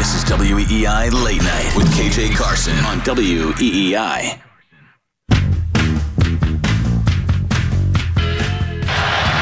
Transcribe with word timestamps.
This 0.00 0.14
is 0.14 0.24
WEEI 0.24 1.12
Late 1.12 1.42
Night 1.42 1.76
with 1.76 1.86
KJ 1.92 2.34
Carson 2.34 2.72
on 2.86 3.00
WEEI. 3.00 4.40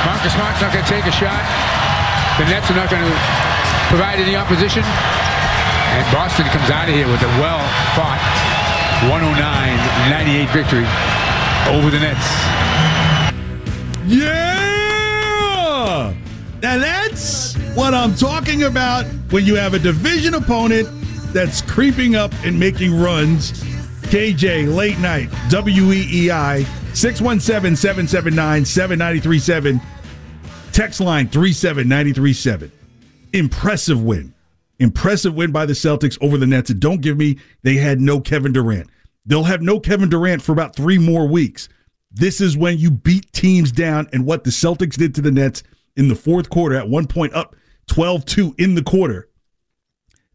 Marcus 0.03 0.33
Smart's 0.35 0.61
not 0.61 0.73
going 0.75 0.83
to 0.83 0.91
take 0.91 1.07
a 1.07 1.13
shot. 1.15 1.47
The 2.43 2.45
Nets 2.51 2.69
are 2.73 2.75
not 2.75 2.91
going 2.91 3.07
to 3.07 3.19
provide 3.87 4.19
any 4.19 4.35
opposition. 4.35 4.83
And 4.83 6.03
Boston 6.13 6.47
comes 6.47 6.69
out 6.71 6.89
of 6.89 6.95
here 6.97 7.07
with 7.07 7.23
a 7.23 7.31
well 7.39 7.63
fought 7.95 8.19
109 9.15 9.79
98 10.11 10.51
victory 10.51 10.87
over 11.71 11.89
the 11.89 12.01
Nets. 12.01 12.27
Yeah! 14.11 14.59
Now 16.61 16.79
that's 16.79 17.48
what 17.79 17.95
I'm 17.95 18.13
talking 18.17 18.65
about 18.65 19.07
when 19.31 19.45
you 19.45 19.55
have 19.55 19.73
a 19.73 19.79
division 19.79 20.35
opponent 20.35 20.89
that's 21.33 21.63
creeping 21.63 22.17
up 22.17 22.33
and 22.45 22.59
making 22.59 22.99
runs. 22.99 23.53
KJ, 24.03 24.75
late 24.75 24.99
night, 24.99 25.29
WEEI, 25.49 26.67
617 26.97 27.77
779 27.77 28.65
7937. 28.65 29.81
Text 30.73 31.01
line 31.01 31.29
37937. 31.29 32.73
Impressive 33.33 34.03
win. 34.03 34.35
Impressive 34.81 35.37
win 35.37 35.53
by 35.53 35.65
the 35.65 35.73
Celtics 35.73 36.19
over 36.21 36.37
the 36.37 36.49
Nets. 36.49 36.71
And 36.71 36.81
don't 36.81 37.01
give 37.01 37.17
me 37.17 37.39
they 37.63 37.77
had 37.77 38.01
no 38.01 38.21
Kevin 38.21 38.53
Durant. 38.53 38.91
They'll 39.25 39.45
have 39.45 39.63
no 39.63 39.79
Kevin 39.79 40.09
Durant 40.09 40.43
for 40.43 40.51
about 40.51 40.75
three 40.75 40.99
more 40.99 41.29
weeks. 41.29 41.69
This 42.11 42.41
is 42.41 42.57
when 42.57 42.77
you 42.79 42.91
beat 42.91 43.33
teams 43.33 43.71
down 43.71 44.09
and 44.13 44.27
what 44.27 44.43
the 44.43 44.51
Celtics 44.51 44.97
did 44.97 45.15
to 45.15 45.21
the 45.21 45.31
Nets 45.31 45.63
in 45.97 46.09
the 46.09 46.17
fourth 46.17 46.51
quarter 46.51 46.75
at 46.75 46.89
one 46.89 47.07
point 47.07 47.33
up 47.35 47.55
12 47.89 48.25
2 48.25 48.55
in 48.59 48.75
the 48.75 48.83
quarter. 48.83 49.29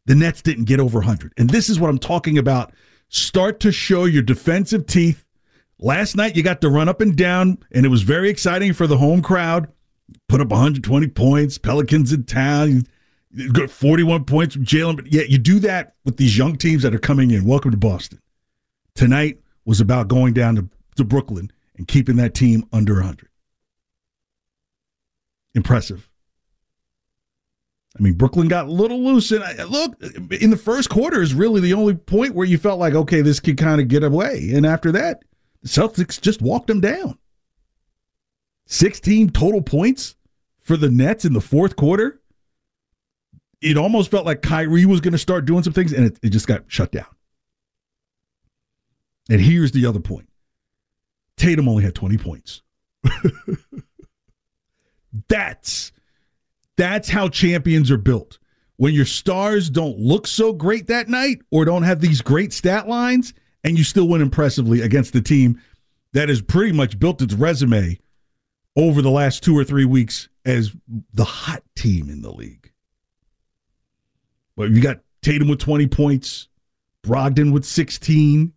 The 0.06 0.16
Nets 0.16 0.42
didn't 0.42 0.66
get 0.66 0.80
over 0.80 1.00
100. 1.00 1.34
And 1.38 1.50
this 1.50 1.70
is 1.70 1.80
what 1.80 1.90
I'm 1.90 2.00
talking 2.00 2.38
about. 2.38 2.74
Start 3.08 3.60
to 3.62 3.72
show 3.72 4.06
your 4.06 4.24
defensive 4.24 4.86
teeth. 4.86 5.24
Last 5.80 6.16
night, 6.16 6.36
you 6.36 6.44
got 6.44 6.62
to 6.62 6.70
run 6.70 6.90
up 6.90 7.02
and 7.02 7.16
down, 7.16 7.58
and 7.72 7.86
it 7.86 7.90
was 7.90 8.04
very 8.04 8.30
exciting 8.30 8.74
for 8.74 8.88
the 8.88 8.98
home 8.98 9.22
crowd. 9.22 9.72
Put 10.28 10.42
up 10.42 10.50
120 10.50 11.08
points, 11.10 11.58
Pelicans 11.58 12.12
in 12.12 12.26
town. 12.26 12.84
Got 13.52 13.70
41 13.70 14.26
points 14.26 14.56
from 14.56 14.66
Jaylen. 14.66 14.96
But 14.96 15.12
yeah, 15.12 15.24
you 15.24 15.38
do 15.38 15.60
that 15.60 15.96
with 16.06 16.18
these 16.18 16.38
young 16.38 16.56
teams 16.56 16.84
that 16.84 16.94
are 16.94 17.00
coming 17.00 17.32
in. 17.32 17.46
Welcome 17.46 17.72
to 17.72 17.78
Boston. 17.78 18.20
Tonight 18.96 19.40
was 19.66 19.82
about 19.82 20.08
going 20.08 20.34
down 20.34 20.56
to, 20.56 20.70
to 20.98 21.04
Brooklyn 21.04 21.52
and 21.76 21.88
keeping 21.88 22.18
that 22.18 22.34
team 22.34 22.68
under 22.72 22.96
100. 22.96 23.28
Impressive. 25.56 26.10
I 27.98 28.02
mean, 28.02 28.14
Brooklyn 28.14 28.48
got 28.48 28.68
a 28.68 28.72
little 28.72 29.04
loose. 29.04 29.32
And 29.32 29.44
I, 29.44 29.64
look, 29.64 30.02
in 30.32 30.50
the 30.50 30.58
first 30.58 30.90
quarter 30.90 31.22
is 31.22 31.34
really 31.34 31.62
the 31.62 31.74
only 31.74 31.94
point 31.94 32.34
where 32.34 32.48
you 32.48 32.58
felt 32.58 32.80
like, 32.80 32.96
okay, 32.96 33.22
this 33.22 33.40
could 33.40 33.58
kind 33.58 33.80
of 33.80 33.88
get 33.88 34.04
away. 34.04 34.52
And 34.54 34.66
after 34.66 34.92
that, 34.94 35.24
the 35.62 35.70
Celtics 35.70 36.20
just 36.20 36.42
walked 36.42 36.68
them 36.68 36.82
down. 36.82 37.18
16 38.66 39.30
total 39.30 39.62
points 39.62 40.16
for 40.58 40.76
the 40.78 40.90
Nets 40.90 41.26
in 41.26 41.34
the 41.34 41.42
fourth 41.42 41.76
quarter. 41.76 42.20
It 43.62 43.78
almost 43.78 44.10
felt 44.12 44.26
like 44.26 44.42
Kyrie 44.42 44.86
was 44.86 45.00
going 45.00 45.12
to 45.12 45.18
start 45.18 45.46
doing 45.46 45.64
some 45.64 45.74
things, 45.74 45.94
and 45.94 46.06
it, 46.06 46.20
it 46.22 46.30
just 46.30 46.48
got 46.48 46.64
shut 46.68 46.92
down. 46.92 47.06
And 49.30 49.40
here's 49.40 49.72
the 49.72 49.86
other 49.86 50.02
point 50.02 50.28
Tatum 51.38 51.70
only 51.70 51.84
had 51.84 51.96
20 51.96 52.18
points. 52.18 52.62
that's 55.28 55.93
that's 56.78 57.10
how 57.10 57.30
champions 57.30 57.92
are 57.92 57.98
built. 57.98 58.40
When 58.78 58.94
your 58.94 59.06
stars 59.06 59.70
don't 59.70 60.00
look 60.00 60.28
so 60.28 60.52
great 60.52 60.88
that 60.88 61.08
night 61.08 61.42
or 61.52 61.66
don't 61.66 61.84
have 61.84 62.02
these 62.02 62.22
great 62.22 62.54
stat 62.54 62.88
lines, 62.88 63.34
and 63.64 63.78
you 63.78 63.84
still 63.84 64.08
win 64.08 64.22
impressively 64.22 64.82
against 64.82 65.14
the 65.14 65.22
team 65.22 65.62
that 66.14 66.30
has 66.30 66.42
pretty 66.42 66.72
much 66.72 67.00
built 67.00 67.22
its 67.22 67.34
resume 67.34 67.98
over 68.76 69.02
the 69.02 69.12
last 69.12 69.44
two 69.44 69.58
or 69.58 69.64
three 69.64 69.86
weeks 69.86 70.30
as 70.46 70.76
the 71.14 71.24
hot 71.24 71.64
team 71.76 72.10
in 72.10 72.22
the 72.22 72.32
league. 72.32 72.72
But 74.56 74.72
you 74.72 74.82
got 74.82 75.00
Tatum 75.22 75.48
with 75.48 75.60
20 75.60 75.88
points, 75.88 76.50
Brogdon 77.06 77.52
with 77.52 77.66
16, 77.66 78.54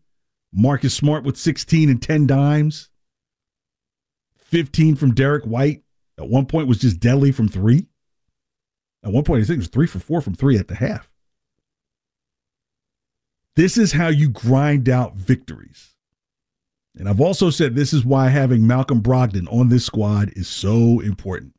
Marcus 0.53 0.95
Smart 0.95 1.25
with 1.25 1.37
16 1.37 1.89
and 1.89 2.03
10 2.03 2.27
dimes, 2.27 2.91
15 4.39 4.97
from 4.97 5.15
Derrick 5.15 5.45
White. 5.45 5.83
At 6.19 6.29
one 6.29 6.47
point 6.47 6.69
was 6.69 6.79
just 6.79 6.99
deadly 6.99 7.31
from 7.31 7.49
three. 7.49 7.89
At 9.07 9.13
one 9.13 9.23
point, 9.23 9.45
I 9.45 9.47
think 9.47 9.59
it 9.59 9.61
was 9.61 9.69
three 9.69 9.87
for 9.87 10.01
four 10.01 10.21
from 10.21 10.35
three 10.35 10.59
at 10.59 10.67
the 10.67 10.75
half. 10.75 11.09
This 13.55 13.79
is 13.79 13.93
how 13.93 14.09
you 14.09 14.29
grind 14.29 14.89
out 14.89 15.15
victories. 15.15 15.95
And 16.99 17.09
I've 17.09 17.21
also 17.21 17.51
said 17.51 17.77
this 17.77 17.93
is 17.93 18.05
why 18.05 18.31
having 18.31 18.67
Malcolm 18.67 19.01
Brogdon 19.01 19.47
on 19.53 19.69
this 19.69 19.85
squad 19.85 20.33
is 20.35 20.49
so 20.49 20.99
important. 20.99 21.55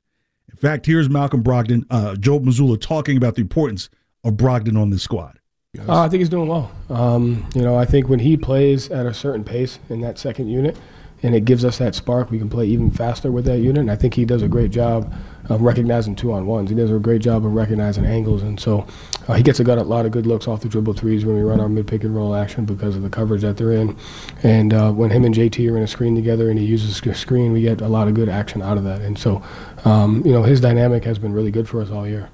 In 0.51 0.57
fact, 0.57 0.85
here's 0.85 1.09
Malcolm 1.09 1.41
Brogdon, 1.41 1.85
uh, 1.89 2.17
Joe 2.17 2.41
Mazzulla 2.41 2.81
talking 2.81 3.15
about 3.15 3.35
the 3.35 3.41
importance 3.41 3.89
of 4.25 4.33
Brogdon 4.33 4.77
on 4.77 4.89
this 4.89 5.03
squad. 5.03 5.39
Uh, 5.87 6.01
I 6.01 6.09
think 6.09 6.19
he's 6.19 6.29
doing 6.29 6.49
well. 6.49 6.69
Um, 6.89 7.47
you 7.55 7.61
know, 7.61 7.77
I 7.77 7.85
think 7.85 8.09
when 8.09 8.19
he 8.19 8.35
plays 8.35 8.89
at 8.89 9.05
a 9.05 9.13
certain 9.13 9.45
pace 9.45 9.79
in 9.89 10.01
that 10.01 10.17
second 10.19 10.49
unit, 10.49 10.77
and 11.23 11.33
it 11.33 11.45
gives 11.45 11.65
us 11.65 11.77
that 11.79 11.95
spark, 11.95 12.29
we 12.29 12.37
can 12.37 12.49
play 12.49 12.65
even 12.67 12.91
faster 12.91 13.31
with 13.31 13.45
that 13.45 13.59
unit. 13.59 13.81
And 13.81 13.91
I 13.91 13.95
think 13.95 14.13
he 14.13 14.25
does 14.25 14.43
a 14.43 14.47
great 14.47 14.71
job 14.71 15.11
of 15.49 15.61
recognizing 15.61 16.15
two 16.15 16.31
on 16.31 16.45
ones. 16.45 16.69
He 16.69 16.75
does 16.75 16.91
a 16.91 16.99
great 16.99 17.21
job 17.21 17.45
of 17.45 17.53
recognizing 17.53 18.05
angles, 18.05 18.43
and 18.43 18.59
so 18.59 18.85
uh, 19.27 19.33
he 19.33 19.43
gets 19.43 19.59
a, 19.59 19.63
got 19.63 19.77
a 19.77 19.83
lot 19.83 20.05
of 20.05 20.11
good 20.11 20.25
looks 20.25 20.47
off 20.47 20.61
the 20.61 20.69
dribble 20.69 20.93
threes 20.93 21.25
when 21.25 21.35
we 21.35 21.41
run 21.41 21.59
our 21.59 21.69
mid 21.69 21.87
pick 21.87 22.03
and 22.03 22.15
roll 22.15 22.35
action 22.35 22.65
because 22.65 22.95
of 22.95 23.01
the 23.01 23.09
coverage 23.09 23.41
that 23.41 23.57
they're 23.57 23.71
in. 23.71 23.97
And 24.43 24.73
uh, 24.73 24.91
when 24.91 25.09
him 25.09 25.25
and 25.25 25.33
JT 25.33 25.71
are 25.71 25.77
in 25.77 25.83
a 25.83 25.87
screen 25.87 26.15
together 26.15 26.49
and 26.49 26.59
he 26.59 26.65
uses 26.65 27.01
a 27.05 27.13
screen, 27.13 27.53
we 27.53 27.61
get 27.61 27.81
a 27.81 27.87
lot 27.87 28.07
of 28.07 28.13
good 28.13 28.29
action 28.29 28.61
out 28.61 28.77
of 28.77 28.83
that. 28.83 29.01
And 29.01 29.17
so, 29.17 29.41
um, 29.85 30.21
you 30.25 30.33
know, 30.33 30.43
his 30.43 30.61
dynamic 30.61 31.03
has 31.05 31.17
been 31.17 31.33
really 31.33 31.51
good 31.51 31.67
for 31.67 31.81
us 31.81 31.89
all 31.89 32.07
year. 32.07 32.29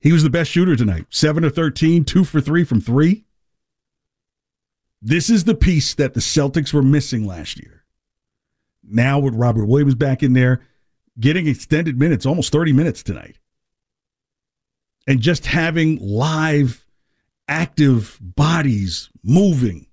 He 0.00 0.12
was 0.12 0.22
the 0.22 0.30
best 0.30 0.50
shooter 0.50 0.76
tonight. 0.76 1.06
Seven 1.10 1.42
of 1.44 1.54
13, 1.54 2.04
two 2.04 2.24
for 2.24 2.40
three 2.40 2.64
from 2.64 2.80
three. 2.80 3.24
This 5.02 5.30
is 5.30 5.44
the 5.44 5.54
piece 5.54 5.94
that 5.94 6.14
the 6.14 6.20
Celtics 6.20 6.72
were 6.72 6.82
missing 6.82 7.26
last 7.26 7.58
year. 7.58 7.75
Now 8.88 9.18
with 9.18 9.34
Robert 9.34 9.66
Williams 9.66 9.94
back 9.94 10.22
in 10.22 10.32
there, 10.32 10.60
getting 11.18 11.46
extended 11.46 11.98
minutes, 11.98 12.26
almost 12.26 12.52
30 12.52 12.72
minutes 12.72 13.02
tonight. 13.02 13.38
And 15.06 15.20
just 15.20 15.46
having 15.46 15.98
live, 16.00 16.84
active 17.48 18.18
bodies 18.20 19.10
moving. 19.22 19.86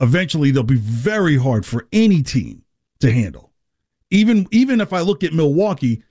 Eventually, 0.00 0.50
they'll 0.50 0.62
be 0.62 0.76
very 0.76 1.36
hard 1.36 1.66
for 1.66 1.88
any 1.92 2.22
team 2.22 2.64
to 3.00 3.10
handle. 3.10 3.52
Even, 4.10 4.46
even 4.50 4.80
if 4.80 4.92
I 4.92 5.00
look 5.00 5.24
at 5.24 5.32
Milwaukee, 5.32 6.02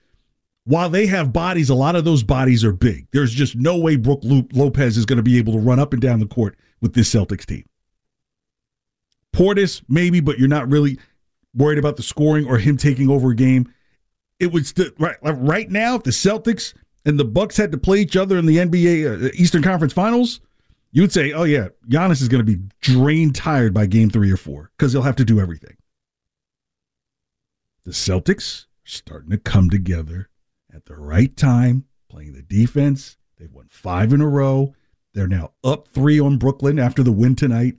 while 0.65 0.89
they 0.89 1.05
have 1.05 1.31
bodies, 1.31 1.69
a 1.69 1.75
lot 1.75 1.95
of 1.95 2.03
those 2.03 2.23
bodies 2.23 2.63
are 2.63 2.73
big. 2.73 3.07
There's 3.11 3.31
just 3.31 3.55
no 3.55 3.77
way 3.77 3.95
Brook 3.95 4.21
Lopez 4.23 4.97
is 4.97 5.05
going 5.05 5.17
to 5.17 5.23
be 5.23 5.37
able 5.37 5.53
to 5.53 5.59
run 5.59 5.79
up 5.79 5.93
and 5.93 6.01
down 6.01 6.19
the 6.19 6.25
court 6.25 6.57
with 6.81 6.93
this 6.93 7.13
Celtics 7.13 7.45
team. 7.45 7.63
Portis, 9.31 9.83
maybe, 9.87 10.19
but 10.19 10.39
you're 10.39 10.47
not 10.47 10.69
really 10.69 10.97
worried 11.55 11.77
about 11.77 11.97
the 11.97 12.03
scoring 12.03 12.45
or 12.45 12.57
him 12.57 12.77
taking 12.77 13.09
over 13.09 13.31
a 13.31 13.35
game. 13.35 13.71
It 14.39 14.51
would 14.51 14.67
st- 14.67 14.93
right 14.99 15.17
right 15.21 15.69
now 15.69 15.95
if 15.95 16.03
the 16.03 16.11
Celtics 16.11 16.73
and 17.05 17.19
the 17.19 17.25
Bucks 17.25 17.57
had 17.57 17.71
to 17.71 17.77
play 17.77 17.99
each 17.99 18.17
other 18.17 18.37
in 18.37 18.45
the 18.45 18.57
NBA 18.57 19.25
uh, 19.25 19.29
Eastern 19.33 19.63
Conference 19.63 19.93
Finals, 19.93 20.41
you 20.91 21.01
would 21.01 21.13
say, 21.13 21.31
"Oh 21.31 21.43
yeah, 21.43 21.69
Giannis 21.87 22.21
is 22.21 22.27
going 22.27 22.45
to 22.45 22.57
be 22.57 22.61
drained 22.81 23.35
tired 23.35 23.73
by 23.73 23.85
game 23.85 24.09
3 24.09 24.31
or 24.31 24.37
4 24.37 24.71
cuz 24.77 24.91
he'll 24.91 25.03
have 25.03 25.15
to 25.17 25.25
do 25.25 25.39
everything." 25.39 25.77
The 27.85 27.91
Celtics 27.91 28.63
are 28.63 28.67
starting 28.85 29.29
to 29.29 29.37
come 29.37 29.69
together 29.69 30.29
at 30.73 30.85
the 30.85 30.95
right 30.95 31.35
time, 31.37 31.85
playing 32.09 32.33
the 32.33 32.41
defense. 32.41 33.17
They've 33.37 33.51
won 33.51 33.67
5 33.69 34.13
in 34.13 34.21
a 34.21 34.27
row. 34.27 34.73
They're 35.13 35.27
now 35.27 35.51
up 35.63 35.87
3 35.87 36.19
on 36.19 36.37
Brooklyn 36.37 36.79
after 36.79 37.03
the 37.03 37.11
win 37.11 37.35
tonight. 37.35 37.75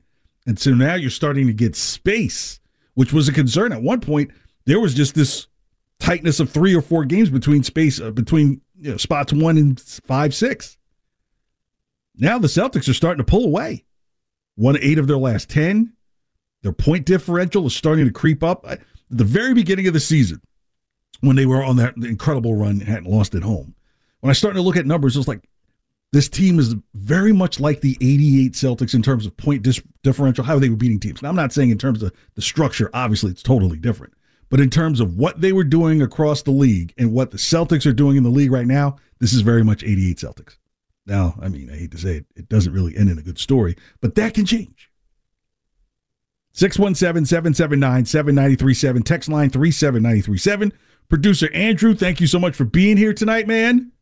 And 0.47 0.59
so 0.59 0.71
now 0.71 0.95
you're 0.95 1.11
starting 1.11 1.49
to 1.49 1.53
get 1.53 1.75
space, 1.75 2.61
which 2.97 3.13
was 3.13 3.29
a 3.29 3.33
concern 3.33 3.73
at 3.73 3.83
one 3.83 4.01
point. 4.01 4.33
There 4.65 4.81
was 4.81 4.95
just 4.95 5.15
this 5.15 5.47
tightness 6.01 6.41
of 6.41 6.51
three 6.51 6.75
or 6.75 6.83
four 6.83 7.05
games 7.05 7.31
between 7.31 7.63
space 7.63 8.01
uh, 8.01 8.11
between 8.11 8.63
you 8.81 8.91
know, 8.91 8.97
spots 8.97 9.33
one 9.33 9.57
and 9.57 9.79
five, 9.81 10.35
six. 10.35 10.77
Now 12.17 12.39
the 12.39 12.49
Celtics 12.49 12.89
are 12.89 12.95
starting 12.95 13.25
to 13.25 13.31
pull 13.31 13.45
away. 13.45 13.85
Won 14.57 14.79
eight 14.81 14.99
of 14.99 15.07
their 15.07 15.19
last 15.19 15.49
ten. 15.51 15.93
Their 16.63 16.73
point 16.73 17.07
differential 17.07 17.67
is 17.67 17.77
starting 17.77 18.07
to 18.07 18.13
creep 18.13 18.43
up. 18.43 18.65
At 18.67 18.81
the 19.11 19.25
very 19.25 19.55
beginning 19.55 19.87
of 19.87 19.93
the 19.93 20.01
season, 20.01 20.41
when 21.21 21.37
they 21.37 21.47
were 21.47 21.63
on 21.63 21.77
that 21.77 21.97
incredible 21.99 22.55
run 22.55 22.81
hadn't 22.81 23.11
lost 23.11 23.35
at 23.35 23.43
home, 23.43 23.75
when 24.21 24.31
I 24.31 24.35
started 24.35 24.57
to 24.57 24.63
look 24.63 24.77
at 24.77 24.87
numbers, 24.87 25.15
it 25.15 25.21
was 25.21 25.29
like 25.29 25.47
this 26.13 26.31
team 26.31 26.59
is 26.59 26.75
very 26.95 27.33
much 27.33 27.61
like 27.61 27.83
the 27.83 27.99
88 28.01 28.53
Celtics 28.53 28.95
in 28.95 29.03
terms 29.03 29.27
of 29.27 29.37
point 29.37 29.63
dis- 29.63 29.83
differential, 30.07 30.45
how 30.45 30.59
they 30.59 30.71
were 30.71 30.77
beating 30.77 31.01
teams. 31.01 31.21
Now, 31.21 31.29
I'm 31.29 31.37
not 31.37 31.53
saying 31.53 31.71
in 31.71 31.79
terms 31.79 32.03
of 32.03 32.13
the 32.35 32.43
structure, 32.43 32.89
obviously, 32.95 33.33
it's 33.33 33.43
totally 33.43 33.77
different. 33.77 34.15
But 34.49 34.61
in 34.61 34.71
terms 34.71 35.01
of 35.01 35.17
what 35.17 35.41
they 35.41 35.53
were 35.53 35.65
doing 35.65 36.01
across 36.01 36.43
the 36.43 36.53
league 36.53 36.95
and 36.97 37.13
what 37.13 37.33
the 37.33 37.37
Celtics 37.37 37.85
are 37.85 37.93
doing 37.93 38.17
in 38.17 38.23
the 38.23 38.31
league 38.31 38.53
right 38.53 38.67
now, 38.67 38.97
this 39.19 39.33
is 39.33 39.41
very 39.41 39.65
much 39.65 39.83
88 39.83 40.17
Celtics. 40.17 40.57
Now, 41.05 41.35
I 41.43 41.49
mean, 41.49 41.69
I 41.69 41.77
hate 41.77 41.91
to 41.91 41.99
say 41.99 42.19
it, 42.19 42.27
it 42.37 42.49
doesn't 42.49 42.73
really 42.73 42.97
end 42.97 43.11
in 43.11 43.19
a 43.19 43.23
good 43.23 43.39
story, 43.39 43.77
but 44.01 44.15
that 44.15 44.35
can 44.35 44.47
change. 44.47 44.91
617 46.53 47.27
779 47.27 48.07
7937, 48.07 49.03
text 49.03 49.29
line 49.29 49.51
37937. 49.51 50.73
Producer 51.09 51.53
Andrew, 51.53 51.95
thank 51.95 52.21
you 52.21 52.27
so 52.27 52.39
much 52.39 52.55
for 52.55 52.65
being 52.65 52.97
here 52.97 53.13
tonight, 53.13 53.47
man. 53.47 53.93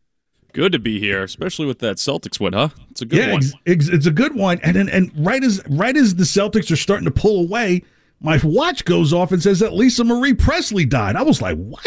Good 0.55 0.73
to 0.73 0.79
be 0.79 1.01
here, 1.01 1.25
especially 1.25 1.67
with 1.67 1.81
that 1.81 1.97
Celtics 1.97 2.39
win, 2.39 2.53
huh? 2.53 2.69
It's 2.91 3.03
a 3.03 3.07
good 3.07 3.19
yeah, 3.19 3.33
one. 3.33 3.43
It's, 3.67 3.89
it's 3.89 4.07
a 4.07 4.13
good 4.13 4.37
one. 4.37 4.61
And, 4.63 4.77
and 4.77 4.89
and 4.89 5.11
right 5.17 5.43
as 5.43 5.61
right 5.69 5.97
as 5.97 6.15
the 6.15 6.23
Celtics 6.23 6.71
are 6.71 6.77
starting 6.77 7.07
to 7.07 7.11
pull 7.11 7.41
away, 7.41 7.83
my 8.21 8.41
watch 8.43 8.85
goes 8.85 9.13
off 9.13 9.33
and 9.33 9.43
says 9.43 9.59
that 9.59 9.73
Lisa 9.73 10.05
Marie 10.05 10.33
Presley 10.33 10.85
died. 10.85 11.17
I 11.17 11.23
was 11.23 11.43
like, 11.43 11.59
what? 11.59 11.85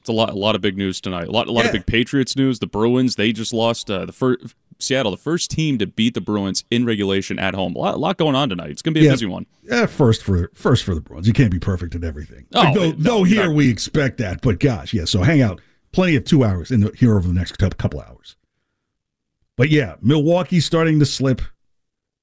It's 0.00 0.08
a 0.08 0.12
lot, 0.12 0.30
a 0.30 0.34
lot 0.34 0.54
of 0.54 0.60
big 0.60 0.76
news 0.76 1.00
tonight. 1.00 1.28
A 1.28 1.30
lot, 1.30 1.48
a 1.48 1.52
lot 1.52 1.62
yeah. 1.62 1.68
of 1.68 1.72
big 1.72 1.86
Patriots 1.86 2.36
news. 2.36 2.58
The 2.58 2.66
Bruins, 2.66 3.16
they 3.16 3.32
just 3.32 3.52
lost 3.52 3.90
uh, 3.90 4.04
the 4.04 4.12
first 4.12 4.54
Seattle, 4.78 5.10
the 5.10 5.16
first 5.16 5.50
team 5.50 5.78
to 5.78 5.86
beat 5.86 6.14
the 6.14 6.20
Bruins 6.20 6.64
in 6.70 6.84
regulation 6.84 7.38
at 7.38 7.54
home. 7.54 7.74
A 7.76 7.78
lot, 7.78 7.94
a 7.94 7.98
lot 7.98 8.18
going 8.18 8.34
on 8.34 8.50
tonight. 8.50 8.70
It's 8.70 8.82
going 8.82 8.94
to 8.94 9.00
be 9.00 9.06
a 9.06 9.08
yeah. 9.08 9.14
busy 9.14 9.26
one. 9.26 9.46
Yeah, 9.62 9.86
first 9.86 10.22
for 10.22 10.50
first 10.54 10.84
for 10.84 10.94
the 10.94 11.00
Bruins. 11.00 11.26
You 11.26 11.32
can't 11.32 11.50
be 11.50 11.58
perfect 11.58 11.94
at 11.94 12.04
everything. 12.04 12.46
Oh, 12.54 12.60
like, 12.60 12.74
though, 12.74 12.90
no, 12.90 12.96
though 12.98 13.24
here 13.24 13.46
not. 13.46 13.54
we 13.54 13.70
expect 13.70 14.18
that, 14.18 14.42
but 14.42 14.58
gosh, 14.58 14.92
yeah. 14.92 15.06
So 15.06 15.22
hang 15.22 15.42
out. 15.42 15.60
Plenty 15.92 16.16
of 16.16 16.24
two 16.24 16.44
hours 16.44 16.70
in 16.70 16.80
the, 16.80 16.92
here 16.96 17.16
over 17.16 17.26
the 17.26 17.34
next 17.34 17.56
couple 17.56 18.00
hours. 18.00 18.36
But 19.56 19.70
yeah, 19.70 19.96
Milwaukee's 20.00 20.64
starting 20.64 20.98
to 21.00 21.06
slip. 21.06 21.42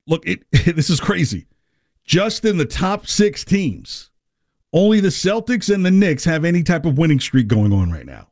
Look, 0.07 0.25
it, 0.25 0.43
this 0.51 0.89
is 0.89 0.99
crazy. 0.99 1.45
Just 2.05 2.45
in 2.45 2.57
the 2.57 2.65
top 2.65 3.05
six 3.05 3.43
teams, 3.43 4.09
only 4.73 4.99
the 4.99 5.09
Celtics 5.09 5.73
and 5.73 5.85
the 5.85 5.91
Knicks 5.91 6.23
have 6.23 6.45
any 6.45 6.63
type 6.63 6.85
of 6.85 6.97
winning 6.97 7.19
streak 7.19 7.47
going 7.47 7.73
on 7.73 7.91
right 7.91 8.05
now. 8.05 8.29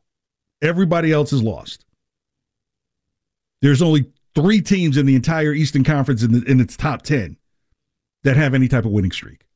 Everybody 0.62 1.12
else 1.12 1.32
is 1.32 1.42
lost. 1.42 1.84
There's 3.60 3.82
only 3.82 4.06
three 4.34 4.60
teams 4.60 4.96
in 4.96 5.06
the 5.06 5.14
entire 5.14 5.52
Eastern 5.52 5.84
Conference 5.84 6.22
in, 6.22 6.32
the, 6.32 6.50
in 6.50 6.60
its 6.60 6.76
top 6.76 7.02
10 7.02 7.36
that 8.24 8.36
have 8.36 8.54
any 8.54 8.68
type 8.68 8.84
of 8.84 8.90
winning 8.90 9.12
streak. 9.12 9.46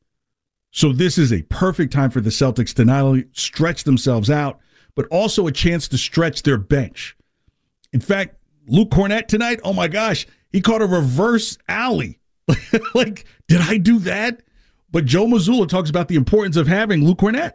So 0.71 0.93
this 0.93 1.19
is 1.19 1.33
a 1.33 1.43
perfect 1.43 1.93
time 1.93 2.11
for 2.11 2.21
the 2.21 2.31
Celtics 2.31 2.73
to 2.75 2.85
not 2.85 3.03
only 3.03 3.27
stretch 3.33 3.85
themselves 3.85 4.31
out, 4.31 4.61
but 4.95 5.07
also 5.11 5.47
a 5.47 5.53
chance 5.53 5.89
to 5.89 5.99
stretch 5.99 6.43
their 6.43 6.59
bench. 6.59 7.17
In 7.93 8.01
fact, 8.01 8.37
Luke 8.67 8.91
Kornet 8.91 9.27
tonight, 9.27 9.61
oh 9.65 9.73
my 9.73 9.89
gosh, 9.89 10.27
he 10.53 10.61
caught 10.61 10.83
a 10.83 10.87
reverse 10.87 11.59
alley. 11.69 12.21
like, 12.95 13.25
did 13.49 13.61
I 13.61 13.79
do 13.79 13.99
that? 14.01 14.43
But 14.91 15.05
Joe 15.05 15.27
Mazzulla 15.27 15.69
talks 15.69 15.91
about 15.91 16.09
the 16.09 16.17
importance 16.17 16.57
of 16.57 16.67
having 16.67 17.05
Luke 17.05 17.19
Kornet. 17.19 17.53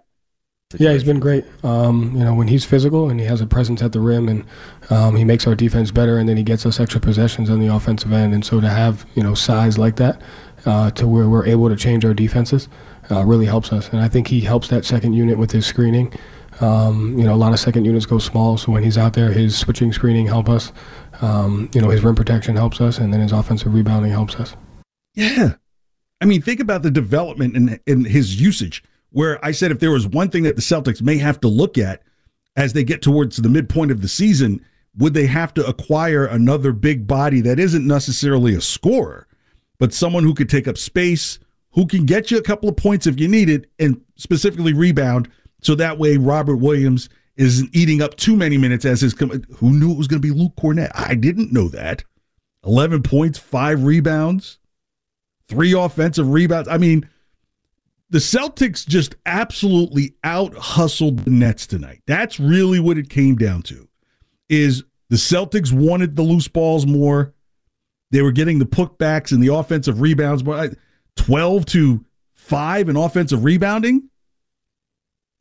Yeah, 0.78 0.94
he's 0.94 1.04
been 1.04 1.20
great. 1.20 1.46
Um, 1.64 2.14
you 2.16 2.24
know, 2.24 2.34
when 2.34 2.48
he's 2.48 2.66
physical 2.66 3.10
and 3.10 3.20
he 3.20 3.26
has 3.28 3.40
a 3.40 3.46
presence 3.46 3.82
at 3.82 3.92
the 3.92 4.00
rim, 4.00 4.28
and 4.28 4.44
um, 4.90 5.16
he 5.16 5.24
makes 5.24 5.46
our 5.46 5.56
defense 5.56 5.92
better, 5.92 6.18
and 6.18 6.28
then 6.28 6.38
he 6.38 6.44
gets 6.44 6.66
us 6.66 6.80
extra 6.80 7.00
possessions 7.00 7.50
on 7.50 7.60
the 7.60 7.68
offensive 7.68 8.12
end. 8.12 8.34
And 8.34 8.44
so 8.44 8.60
to 8.60 8.68
have 8.68 9.06
you 9.16 9.24
know 9.24 9.36
size 9.36 9.78
like 9.78 9.98
that, 9.98 10.22
uh, 10.66 10.92
to 10.92 11.08
where 11.08 11.30
we're 11.30 11.46
able 11.46 11.70
to 11.70 11.76
change 11.76 12.04
our 12.04 12.14
defenses, 12.14 12.68
uh, 13.12 13.24
really 13.24 13.46
helps 13.46 13.72
us. 13.72 13.90
And 13.90 14.02
I 14.02 14.08
think 14.08 14.28
he 14.28 14.42
helps 14.42 14.68
that 14.70 14.86
second 14.86 15.14
unit 15.14 15.38
with 15.38 15.52
his 15.52 15.66
screening. 15.66 16.12
Um, 16.62 17.18
you 17.18 17.26
know, 17.26 17.34
a 17.34 17.36
lot 17.36 17.52
of 17.52 17.60
second 17.60 17.86
units 17.86 18.06
go 18.06 18.18
small, 18.18 18.58
so 18.58 18.72
when 18.72 18.84
he's 18.84 18.98
out 18.98 19.14
there, 19.14 19.32
his 19.32 19.58
switching 19.58 19.92
screening 19.92 20.26
help 20.26 20.48
us. 20.48 20.72
Um, 21.22 21.70
you 21.74 21.82
know, 21.82 21.90
his 21.90 22.04
rim 22.04 22.16
protection 22.16 22.56
helps 22.56 22.80
us, 22.80 22.98
and 22.98 23.14
then 23.14 23.20
his 23.20 23.32
offensive 23.32 23.74
rebounding 23.74 24.12
helps 24.12 24.36
us. 24.36 24.56
Yeah, 25.16 25.56
I 26.22 26.26
mean, 26.26 26.42
think 26.42 26.60
about 26.60 26.82
the 26.84 26.92
development 26.92 27.56
in 27.56 27.80
in 27.86 28.06
his 28.06 28.40
usage. 28.40 28.84
Where 29.12 29.44
I 29.46 29.52
said 29.52 29.72
if 29.72 29.80
there 29.80 29.92
was 29.92 30.08
one 30.08 30.30
thing 30.30 30.44
that 30.44 30.56
the 30.56 30.62
Celtics 30.62 31.02
may 31.02 31.18
have 31.18 31.40
to 31.42 31.48
look 31.48 31.78
at 31.78 32.02
as 32.56 32.74
they 32.74 32.84
get 32.84 33.02
towards 33.02 33.38
the 33.38 33.50
midpoint 33.50 33.92
of 33.92 34.02
the 34.02 34.08
season, 34.08 34.66
would 34.98 35.14
they 35.14 35.28
have 35.28 35.54
to 35.56 35.66
acquire 35.66 36.26
another 36.26 36.72
big 36.72 37.08
body 37.08 37.42
that 37.42 37.60
isn't 37.60 37.86
necessarily 37.86 38.56
a 38.56 38.62
scorer, 38.62 39.28
but 39.78 39.94
someone 39.94 40.24
who 40.24 40.34
could 40.34 40.50
take 40.50 40.68
up 40.68 40.78
space, 40.78 41.40
who 41.72 41.86
can 41.86 42.06
get 42.06 42.32
you 42.32 42.38
a 42.38 42.42
couple 42.42 42.70
of 42.70 42.78
points 42.78 43.08
if 43.08 43.20
you 43.20 43.28
need 43.28 43.50
it, 43.50 43.70
and 43.80 44.02
specifically 44.16 44.74
rebound 44.74 45.30
so 45.66 45.74
that 45.76 45.98
way, 45.98 46.18
Robert 46.18 46.58
Williams 46.58 47.10
isn't 47.38 47.76
eating 47.76 48.00
up 48.00 48.16
too 48.18 48.36
many 48.36 48.56
minutes 48.56 48.86
as 48.86 49.02
his. 49.02 49.14
Who 49.14 49.72
knew 49.72 49.92
it 49.92 49.98
was 49.98 50.08
going 50.08 50.22
to 50.22 50.28
be 50.28 50.34
Luke 50.34 50.56
Kornet? 50.56 50.92
I 50.94 51.16
didn't 51.16 51.52
know 51.52 51.70
that. 51.70 52.04
11 52.64 53.02
points, 53.02 53.40
five 53.40 53.84
rebounds, 53.84 54.60
three 55.50 55.74
offensive 55.74 56.30
rebounds. 56.30 56.68
I 56.68 56.78
mean, 56.78 57.10
the 58.12 58.20
Celtics 58.20 58.86
just 58.88 59.16
absolutely 59.26 60.16
out 60.24 60.56
hustled 60.56 61.20
the 61.20 61.32
Nets 61.32 61.66
tonight. 61.66 62.04
That's 62.06 62.40
really 62.40 62.80
what 62.80 63.00
it 63.00 63.10
came 63.10 63.36
down 63.36 63.64
to. 63.64 63.88
Is 64.50 64.84
the 65.10 65.16
Celtics 65.16 65.72
wanted 65.72 66.16
the 66.16 66.22
loose 66.22 66.48
balls 66.48 66.86
more. 66.86 67.34
They 68.12 68.22
were 68.22 68.32
getting 68.32 68.60
the 68.60 68.66
putbacks 68.66 69.32
and 69.32 69.42
the 69.42 69.54
offensive 69.54 70.00
rebounds 70.00 70.44
more. 70.44 70.70
12 71.16 71.66
to 71.66 72.06
5 72.34 72.90
in 72.90 72.98
offensive 72.98 73.44
rebounding. 73.44 74.10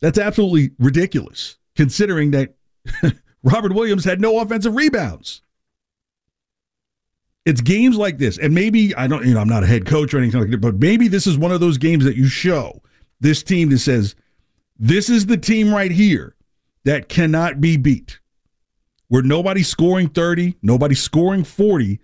That's 0.04 0.18
absolutely 0.18 0.73
ridiculous, 0.78 1.56
considering 1.76 2.32
that 2.32 2.56
Robert 3.42 3.73
Williams 3.73 4.04
had 4.04 4.20
no 4.20 4.38
offensive 4.38 4.75
rebounds. 4.75 5.40
It's 7.46 7.62
games 7.62 7.96
like 7.96 8.18
this, 8.18 8.37
and 8.37 8.54
maybe 8.54 8.94
I 8.96 9.06
don't, 9.06 9.25
you 9.25 9.32
know, 9.32 9.40
I'm 9.40 9.49
not 9.49 9.64
a 9.64 9.66
head 9.66 9.87
coach 9.87 10.12
or 10.12 10.18
anything 10.18 10.42
like 10.42 10.50
that, 10.50 10.61
but 10.61 10.75
maybe 10.75 11.08
this 11.08 11.26
is 11.26 11.38
one 11.38 11.52
of 11.52 11.61
those 11.61 11.78
games 11.78 12.04
that 12.04 12.16
you 12.16 12.26
show 12.26 12.82
this 13.20 13.42
team 13.42 13.70
that 13.70 13.78
says, 13.78 14.14
this 14.78 15.08
is 15.08 15.25
the 15.25 15.38
team 15.38 15.73
right 15.73 15.90
here 15.90 16.37
that 16.84 17.08
cannot 17.08 17.62
be 17.62 17.78
beat. 17.78 18.20
Where 19.08 19.23
nobody's 19.23 19.68
scoring 19.68 20.11
30, 20.11 20.58
nobody's 20.61 21.00
scoring 21.00 21.44
40, 21.44 21.99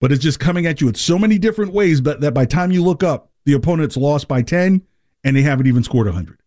but 0.00 0.10
it's 0.10 0.24
just 0.24 0.40
coming 0.40 0.66
at 0.66 0.80
you 0.80 0.88
in 0.88 0.96
so 0.96 1.20
many 1.20 1.38
different 1.38 1.72
ways 1.72 2.02
that, 2.02 2.20
that 2.20 2.34
by 2.34 2.46
time 2.46 2.72
you 2.72 2.82
look 2.82 3.04
up, 3.04 3.30
the 3.44 3.52
opponent's 3.52 3.96
lost 3.96 4.26
by 4.26 4.42
10 4.42 4.82
and 5.22 5.36
they 5.36 5.42
haven't 5.42 5.68
even 5.68 5.84
scored 5.84 6.08
100. 6.08 6.40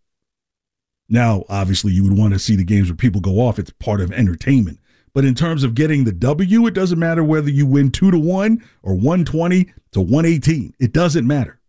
Now, 1.09 1.45
obviously, 1.47 1.93
you 1.93 2.03
would 2.03 2.17
want 2.17 2.33
to 2.33 2.39
see 2.39 2.55
the 2.55 2.65
games 2.65 2.89
where 2.89 2.95
people 2.95 3.21
go 3.21 3.39
off. 3.39 3.59
It's 3.59 3.71
part 3.71 4.01
of 4.01 4.11
entertainment. 4.11 4.79
But 5.13 5.25
in 5.25 5.35
terms 5.35 5.63
of 5.63 5.73
getting 5.73 6.03
the 6.03 6.11
W, 6.11 6.67
it 6.67 6.73
doesn't 6.73 6.99
matter 6.99 7.23
whether 7.23 7.49
you 7.49 7.65
win 7.65 7.91
two 7.91 8.11
to 8.11 8.19
one 8.19 8.63
or 8.83 8.93
120 8.93 9.71
to 9.93 10.01
118. 10.01 10.73
It 10.79 10.93
doesn't 10.93 11.25
matter. 11.25 11.59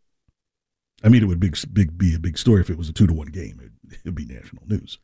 I 1.02 1.09
mean, 1.09 1.23
it 1.23 1.26
would 1.26 1.40
big, 1.40 1.57
big, 1.73 1.97
be 1.97 2.14
a 2.14 2.18
big 2.18 2.37
story 2.37 2.61
if 2.61 2.71
it 2.71 2.76
was 2.76 2.88
a 2.88 2.92
two 2.92 3.07
to 3.07 3.14
one 3.14 3.28
game. 3.28 3.61
It 3.90 4.04
would 4.04 4.14
be 4.14 4.26
national 4.26 4.64
news. 4.66 4.99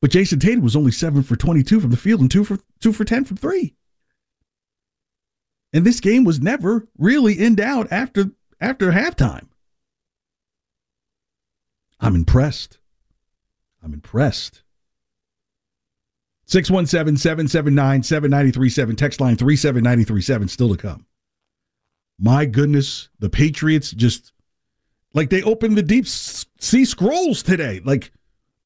But 0.00 0.10
Jayson 0.10 0.40
Tatum 0.40 0.62
was 0.62 0.76
only 0.76 0.90
seven 0.90 1.22
for 1.22 1.36
22 1.36 1.80
from 1.80 1.90
the 1.90 1.96
field 1.96 2.20
and 2.20 2.30
two 2.30 2.44
for 2.44 2.58
two 2.80 2.92
for 2.92 3.04
10 3.04 3.24
from 3.24 3.38
three. 3.38 3.74
And 5.72 5.86
this 5.86 6.00
game 6.00 6.24
was 6.24 6.40
never 6.40 6.86
really 6.98 7.32
in 7.32 7.54
doubt 7.54 7.88
after 7.90 8.32
after 8.60 8.92
halftime. 8.92 9.48
I'm 12.04 12.14
impressed. 12.14 12.78
I'm 13.82 13.94
impressed. 13.94 14.62
617 16.46 17.16
779 17.16 18.02
7937. 18.02 18.96
Text 18.96 19.20
line 19.20 19.36
37937. 19.36 20.48
Still 20.48 20.68
to 20.68 20.76
come. 20.76 21.06
My 22.18 22.44
goodness, 22.44 23.08
the 23.18 23.30
Patriots 23.30 23.90
just 23.90 24.32
like 25.14 25.30
they 25.30 25.42
opened 25.42 25.78
the 25.78 25.82
deep 25.82 26.06
sea 26.06 26.84
scrolls 26.84 27.42
today. 27.42 27.80
Like 27.82 28.12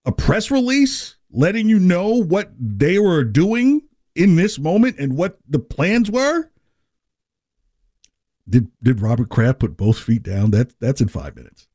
a 0.05 0.11
press 0.11 0.51
release 0.51 1.17
letting 1.31 1.69
you 1.69 1.79
know 1.79 2.09
what 2.09 2.51
they 2.59 2.99
were 2.99 3.23
doing 3.23 3.83
in 4.17 4.35
this 4.35 4.59
moment 4.59 4.99
and 4.99 5.17
what 5.17 5.39
the 5.49 5.61
plans 5.61 6.11
were. 6.11 6.51
Did 8.49 8.73
did 8.83 9.01
Robert 9.01 9.29
Kraft 9.29 9.61
put 9.61 9.77
both 9.77 10.01
feet 10.01 10.25
down? 10.25 10.51
That 10.51 10.79
that's 10.81 11.01
in 11.01 11.09
five 11.09 11.37
minutes. 11.37 11.68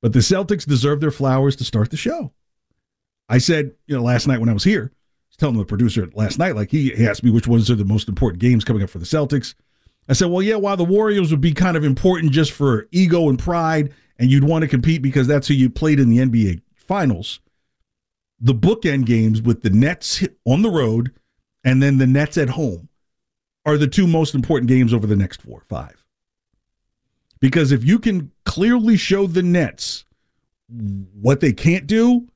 But 0.00 0.12
the 0.12 0.20
Celtics 0.20 0.66
deserve 0.66 1.00
their 1.00 1.10
flowers 1.10 1.56
to 1.56 1.64
start 1.64 1.90
the 1.90 1.96
show. 1.96 2.32
I 3.28 3.38
said, 3.38 3.72
you 3.86 3.96
know, 3.96 4.02
last 4.02 4.26
night 4.26 4.40
when 4.40 4.48
I 4.48 4.54
was 4.54 4.64
here, 4.64 4.92
I 4.92 5.28
was 5.30 5.36
telling 5.36 5.56
the 5.56 5.64
producer 5.64 6.08
last 6.14 6.38
night, 6.38 6.54
like 6.54 6.70
he, 6.70 6.90
he 6.90 7.06
asked 7.06 7.22
me 7.22 7.30
which 7.30 7.48
ones 7.48 7.70
are 7.70 7.74
the 7.74 7.84
most 7.84 8.08
important 8.08 8.40
games 8.40 8.64
coming 8.64 8.82
up 8.82 8.90
for 8.90 8.98
the 8.98 9.04
Celtics. 9.04 9.54
I 10.08 10.14
said, 10.14 10.30
well, 10.30 10.42
yeah, 10.42 10.56
while 10.56 10.76
the 10.76 10.84
Warriors 10.84 11.30
would 11.30 11.40
be 11.40 11.52
kind 11.52 11.76
of 11.76 11.84
important 11.84 12.32
just 12.32 12.52
for 12.52 12.88
ego 12.92 13.28
and 13.28 13.38
pride, 13.38 13.92
and 14.18 14.30
you'd 14.30 14.44
want 14.44 14.62
to 14.62 14.68
compete 14.68 15.02
because 15.02 15.26
that's 15.26 15.48
who 15.48 15.54
you 15.54 15.68
played 15.70 16.00
in 16.00 16.08
the 16.08 16.18
NBA 16.18 16.62
Finals, 16.74 17.40
the 18.40 18.54
bookend 18.54 19.04
games 19.04 19.42
with 19.42 19.62
the 19.62 19.70
Nets 19.70 20.24
on 20.44 20.62
the 20.62 20.70
road 20.70 21.12
and 21.64 21.82
then 21.82 21.98
the 21.98 22.06
Nets 22.06 22.38
at 22.38 22.50
home 22.50 22.88
are 23.66 23.76
the 23.76 23.86
two 23.86 24.06
most 24.06 24.34
important 24.34 24.68
games 24.68 24.94
over 24.94 25.06
the 25.06 25.16
next 25.16 25.42
four 25.42 25.58
or 25.58 25.64
five. 25.64 25.97
Because 27.40 27.72
if 27.72 27.84
you 27.84 27.98
can 27.98 28.30
clearly 28.44 28.96
show 28.96 29.26
the 29.26 29.42
Nets 29.42 30.04
what 30.68 31.40
they 31.40 31.52
can't 31.52 31.86
do, 31.86 32.28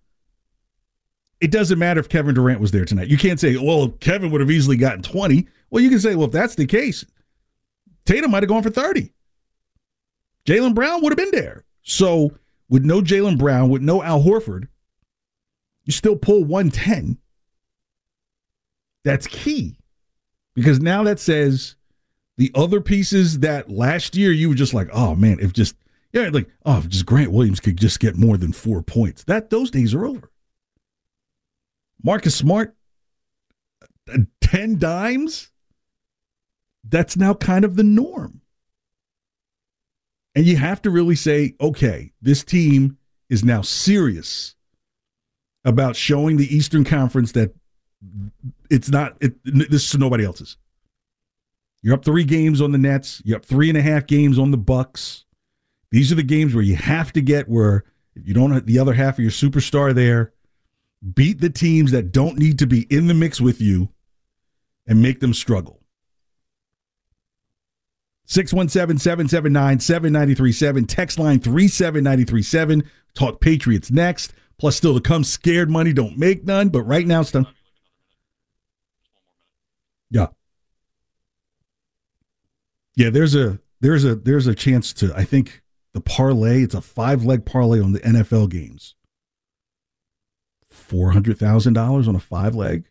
it 1.40 1.50
doesn't 1.50 1.78
matter 1.78 1.98
if 1.98 2.08
Kevin 2.08 2.34
Durant 2.34 2.60
was 2.60 2.70
there 2.70 2.84
tonight. 2.84 3.08
You 3.08 3.18
can't 3.18 3.40
say, 3.40 3.56
well, 3.56 3.88
Kevin 4.00 4.30
would 4.30 4.40
have 4.40 4.50
easily 4.50 4.76
gotten 4.76 5.02
20. 5.02 5.46
Well, 5.70 5.82
you 5.82 5.90
can 5.90 5.98
say, 5.98 6.14
well, 6.14 6.26
if 6.26 6.32
that's 6.32 6.54
the 6.54 6.66
case, 6.66 7.04
Tatum 8.06 8.30
might 8.30 8.42
have 8.42 8.48
gone 8.48 8.62
for 8.62 8.70
30. 8.70 9.12
Jaylen 10.46 10.74
Brown 10.74 11.02
would 11.02 11.10
have 11.10 11.16
been 11.16 11.30
there. 11.32 11.64
So, 11.82 12.32
with 12.68 12.84
no 12.84 13.00
Jaylen 13.00 13.38
Brown, 13.38 13.70
with 13.70 13.82
no 13.82 14.02
Al 14.02 14.22
Horford, 14.22 14.68
you 15.84 15.92
still 15.92 16.16
pull 16.16 16.44
110. 16.44 17.18
That's 19.04 19.26
key. 19.26 19.76
Because 20.54 20.80
now 20.80 21.02
that 21.04 21.18
says 21.18 21.76
the 22.42 22.50
other 22.56 22.80
pieces 22.80 23.38
that 23.38 23.70
last 23.70 24.16
year 24.16 24.32
you 24.32 24.48
were 24.48 24.56
just 24.56 24.74
like, 24.74 24.88
oh 24.92 25.14
man, 25.14 25.38
if 25.38 25.52
just 25.52 25.76
yeah, 26.12 26.28
like 26.32 26.48
oh, 26.66 26.78
if 26.78 26.88
just 26.88 27.06
Grant 27.06 27.30
Williams 27.30 27.60
could 27.60 27.76
just 27.76 28.00
get 28.00 28.16
more 28.16 28.36
than 28.36 28.52
four 28.52 28.82
points. 28.82 29.22
That 29.22 29.48
those 29.50 29.70
days 29.70 29.94
are 29.94 30.04
over. 30.04 30.28
Marcus 32.02 32.34
Smart, 32.34 32.74
uh, 34.12 34.18
ten 34.40 34.76
dimes. 34.80 35.52
That's 36.82 37.16
now 37.16 37.32
kind 37.32 37.64
of 37.64 37.76
the 37.76 37.84
norm. 37.84 38.40
And 40.34 40.44
you 40.44 40.56
have 40.56 40.82
to 40.82 40.90
really 40.90 41.14
say, 41.14 41.54
okay, 41.60 42.10
this 42.20 42.42
team 42.42 42.98
is 43.30 43.44
now 43.44 43.62
serious 43.62 44.56
about 45.64 45.94
showing 45.94 46.38
the 46.38 46.52
Eastern 46.52 46.82
Conference 46.82 47.30
that 47.32 47.54
it's 48.68 48.90
not 48.90 49.16
it, 49.20 49.36
this 49.44 49.84
is 49.84 49.96
nobody 49.96 50.24
else's. 50.24 50.56
You're 51.82 51.94
up 51.94 52.04
three 52.04 52.24
games 52.24 52.60
on 52.60 52.72
the 52.72 52.78
Nets. 52.78 53.20
You're 53.24 53.38
up 53.38 53.44
three 53.44 53.68
and 53.68 53.76
a 53.76 53.82
half 53.82 54.06
games 54.06 54.38
on 54.38 54.52
the 54.52 54.56
Bucks. 54.56 55.24
These 55.90 56.12
are 56.12 56.16
the 56.16 56.22
games 56.22 56.54
where 56.54 56.64
you 56.64 56.76
have 56.76 57.12
to 57.12 57.20
get 57.20 57.48
where 57.48 57.84
you 58.14 58.34
don't 58.34 58.52
have 58.52 58.66
the 58.66 58.78
other 58.78 58.94
half 58.94 59.14
of 59.14 59.22
your 59.22 59.30
superstar 59.30 59.94
there, 59.94 60.32
beat 61.14 61.40
the 61.40 61.50
teams 61.50 61.90
that 61.90 62.12
don't 62.12 62.38
need 62.38 62.58
to 62.60 62.66
be 62.66 62.82
in 62.88 63.08
the 63.08 63.14
mix 63.14 63.40
with 63.40 63.60
you 63.60 63.88
and 64.86 65.02
make 65.02 65.20
them 65.20 65.34
struggle. 65.34 65.80
617 68.26 68.98
779 68.98 69.80
7937. 69.80 70.86
Text 70.86 71.18
line 71.18 71.40
37937. 71.40 72.84
Talk 73.14 73.40
Patriots 73.40 73.90
next. 73.90 74.32
Plus, 74.58 74.76
still 74.76 74.94
to 74.94 75.00
come, 75.00 75.24
scared 75.24 75.68
money 75.68 75.92
don't 75.92 76.16
make 76.16 76.44
none. 76.44 76.68
But 76.68 76.82
right 76.82 77.06
now, 77.06 77.20
it's 77.20 77.32
done. 77.32 77.46
Yeah. 80.10 80.28
Yeah, 82.96 83.10
there's 83.10 83.34
a 83.34 83.58
there's 83.80 84.04
a 84.04 84.14
there's 84.14 84.46
a 84.46 84.54
chance 84.54 84.92
to 84.94 85.12
I 85.16 85.24
think 85.24 85.62
the 85.94 86.00
parlay, 86.00 86.62
it's 86.62 86.74
a 86.74 86.80
five 86.80 87.24
leg 87.24 87.44
parlay 87.44 87.80
on 87.80 87.92
the 87.92 88.00
NFL 88.00 88.50
games. 88.50 88.94
Four 90.68 91.12
hundred 91.12 91.38
thousand 91.38 91.74
dollars 91.74 92.08
on 92.08 92.14
a 92.14 92.20
five 92.20 92.54
leg. 92.54 92.88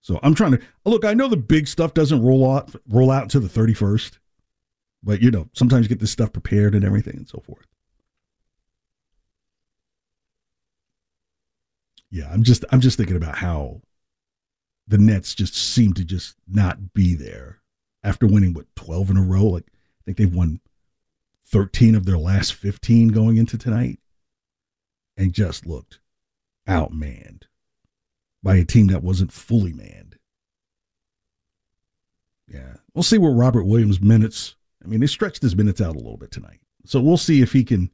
So 0.00 0.18
I'm 0.22 0.34
trying 0.34 0.52
to 0.52 0.60
look, 0.84 1.04
I 1.04 1.14
know 1.14 1.28
the 1.28 1.36
big 1.36 1.68
stuff 1.68 1.94
doesn't 1.94 2.22
roll 2.22 2.50
out 2.50 2.74
roll 2.88 3.10
out 3.10 3.24
until 3.24 3.40
the 3.40 3.48
31st. 3.48 4.18
But 5.02 5.20
you 5.20 5.30
know, 5.30 5.48
sometimes 5.52 5.84
you 5.84 5.88
get 5.88 6.00
this 6.00 6.10
stuff 6.10 6.32
prepared 6.32 6.74
and 6.74 6.84
everything 6.84 7.16
and 7.16 7.28
so 7.28 7.40
forth. 7.40 7.66
Yeah, 12.10 12.28
I'm 12.32 12.42
just 12.42 12.64
I'm 12.72 12.80
just 12.80 12.96
thinking 12.96 13.16
about 13.16 13.36
how 13.36 13.82
the 14.86 14.98
Nets 14.98 15.34
just 15.34 15.54
seem 15.54 15.92
to 15.94 16.04
just 16.04 16.36
not 16.48 16.94
be 16.94 17.14
there 17.14 17.60
after 18.02 18.26
winning 18.26 18.52
what 18.54 18.74
12 18.76 19.10
in 19.10 19.16
a 19.16 19.22
row. 19.22 19.44
Like 19.44 19.66
I 19.66 20.00
think 20.04 20.16
they've 20.16 20.34
won 20.34 20.60
13 21.46 21.94
of 21.94 22.04
their 22.04 22.18
last 22.18 22.54
15 22.54 23.08
going 23.08 23.36
into 23.36 23.58
tonight 23.58 23.98
and 25.16 25.32
just 25.32 25.66
looked 25.66 26.00
outmanned 26.68 27.44
by 28.42 28.56
a 28.56 28.64
team 28.64 28.88
that 28.88 29.02
wasn't 29.02 29.32
fully 29.32 29.72
manned. 29.72 30.16
Yeah. 32.46 32.76
We'll 32.94 33.02
see 33.02 33.18
where 33.18 33.32
Robert 33.32 33.64
Williams' 33.64 34.00
minutes. 34.00 34.56
I 34.82 34.88
mean, 34.88 35.00
they 35.00 35.06
stretched 35.06 35.42
his 35.42 35.56
minutes 35.56 35.80
out 35.80 35.96
a 35.96 35.98
little 35.98 36.16
bit 36.16 36.30
tonight. 36.30 36.60
So 36.84 37.00
we'll 37.00 37.16
see 37.16 37.42
if 37.42 37.52
he 37.52 37.64
can 37.64 37.90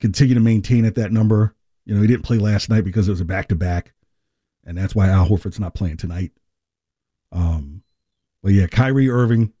continue 0.00 0.34
to 0.34 0.40
maintain 0.40 0.84
at 0.84 0.96
that 0.96 1.12
number. 1.12 1.54
You 1.84 1.94
know, 1.94 2.00
he 2.00 2.08
didn't 2.08 2.24
play 2.24 2.38
last 2.38 2.68
night 2.68 2.84
because 2.84 3.06
it 3.06 3.12
was 3.12 3.20
a 3.20 3.24
back 3.24 3.48
to 3.48 3.54
back 3.54 3.92
and 4.66 4.76
that's 4.76 4.94
why 4.94 5.08
Al 5.08 5.28
Horford's 5.28 5.60
not 5.60 5.74
playing 5.74 5.98
tonight. 5.98 6.32
Um, 7.32 7.82
but 8.44 8.52
yeah, 8.52 8.66
Kyrie 8.66 9.08
Irving 9.08 9.54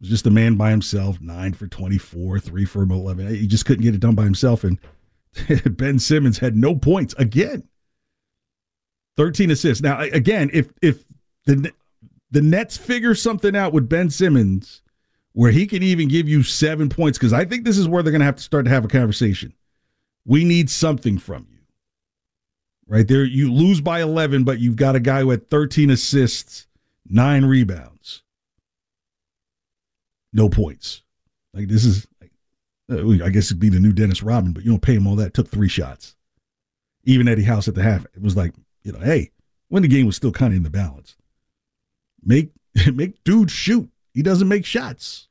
was 0.00 0.08
just 0.08 0.26
a 0.26 0.30
man 0.30 0.54
by 0.54 0.70
himself, 0.70 1.20
nine 1.20 1.52
for 1.52 1.66
24, 1.66 2.40
three 2.40 2.64
for 2.64 2.82
11. 2.82 3.34
He 3.34 3.46
just 3.46 3.66
couldn't 3.66 3.84
get 3.84 3.94
it 3.94 4.00
done 4.00 4.14
by 4.14 4.24
himself. 4.24 4.64
And 4.64 4.78
Ben 5.76 5.98
Simmons 5.98 6.38
had 6.38 6.56
no 6.56 6.74
points 6.74 7.14
again. 7.18 7.68
13 9.18 9.50
assists. 9.50 9.82
Now, 9.82 10.00
again, 10.00 10.48
if 10.54 10.72
if 10.80 11.04
the 11.44 11.70
the 12.30 12.40
Nets 12.40 12.78
figure 12.78 13.14
something 13.14 13.54
out 13.54 13.74
with 13.74 13.90
Ben 13.90 14.08
Simmons 14.08 14.80
where 15.32 15.50
he 15.50 15.66
can 15.66 15.82
even 15.82 16.08
give 16.08 16.26
you 16.26 16.42
seven 16.42 16.88
points, 16.88 17.18
because 17.18 17.34
I 17.34 17.44
think 17.44 17.66
this 17.66 17.76
is 17.76 17.86
where 17.86 18.02
they're 18.02 18.10
going 18.10 18.20
to 18.20 18.26
have 18.26 18.36
to 18.36 18.42
start 18.42 18.64
to 18.64 18.70
have 18.70 18.86
a 18.86 18.88
conversation. 18.88 19.52
We 20.24 20.44
need 20.44 20.70
something 20.70 21.18
from 21.18 21.46
you 21.50 21.58
right 22.86 23.06
there. 23.06 23.22
You 23.22 23.52
lose 23.52 23.82
by 23.82 24.00
11, 24.00 24.44
but 24.44 24.60
you've 24.60 24.76
got 24.76 24.96
a 24.96 25.00
guy 25.00 25.20
who 25.20 25.30
had 25.30 25.50
13 25.50 25.90
assists, 25.90 26.66
nine 27.06 27.44
rebounds, 27.44 28.22
no 30.32 30.48
points. 30.48 31.02
Like 31.54 31.68
this 31.68 31.84
is, 31.84 32.06
uh, 32.90 33.24
I 33.24 33.30
guess 33.30 33.46
it'd 33.46 33.60
be 33.60 33.68
the 33.68 33.80
new 33.80 33.92
Dennis 33.92 34.22
Rodman, 34.22 34.52
but 34.52 34.64
you 34.64 34.70
don't 34.70 34.82
pay 34.82 34.94
him 34.94 35.06
all 35.06 35.16
that. 35.16 35.34
Took 35.34 35.48
three 35.48 35.68
shots. 35.68 36.16
Even 37.04 37.28
Eddie 37.28 37.44
House 37.44 37.66
at 37.66 37.74
the 37.74 37.82
half, 37.82 38.04
it 38.04 38.22
was 38.22 38.36
like, 38.36 38.52
you 38.82 38.92
know, 38.92 38.98
hey, 39.00 39.30
when 39.68 39.82
the 39.82 39.88
game 39.88 40.06
was 40.06 40.16
still 40.16 40.32
kind 40.32 40.52
of 40.52 40.58
in 40.58 40.62
the 40.62 40.70
balance, 40.70 41.16
make 42.22 42.50
make 42.92 43.22
dude 43.24 43.50
shoot. 43.50 43.90
He 44.12 44.22
doesn't 44.22 44.48
make 44.48 44.66
shots, 44.66 45.28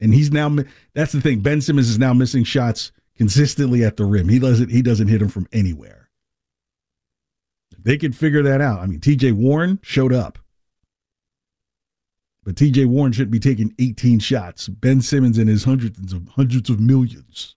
and 0.00 0.14
he's 0.14 0.30
now. 0.30 0.54
That's 0.94 1.12
the 1.12 1.20
thing. 1.20 1.40
Ben 1.40 1.60
Simmons 1.60 1.88
is 1.88 1.98
now 1.98 2.12
missing 2.12 2.44
shots 2.44 2.92
consistently 3.16 3.84
at 3.84 3.96
the 3.96 4.04
rim. 4.04 4.28
He 4.28 4.38
doesn't. 4.38 4.70
He 4.70 4.82
doesn't 4.82 5.08
hit 5.08 5.18
them 5.18 5.28
from 5.28 5.48
anywhere. 5.52 6.08
They 7.78 7.98
could 7.98 8.16
figure 8.16 8.42
that 8.42 8.60
out. 8.60 8.80
I 8.80 8.86
mean, 8.86 9.00
TJ 9.00 9.32
Warren 9.32 9.78
showed 9.82 10.12
up. 10.12 10.38
But 12.46 12.54
TJ 12.54 12.86
Warren 12.86 13.10
shouldn't 13.10 13.32
be 13.32 13.40
taking 13.40 13.74
18 13.80 14.20
shots. 14.20 14.68
Ben 14.68 15.00
Simmons 15.00 15.36
and 15.36 15.48
his 15.48 15.64
hundreds 15.64 16.12
of 16.12 16.28
hundreds 16.28 16.70
of 16.70 16.78
millions 16.78 17.56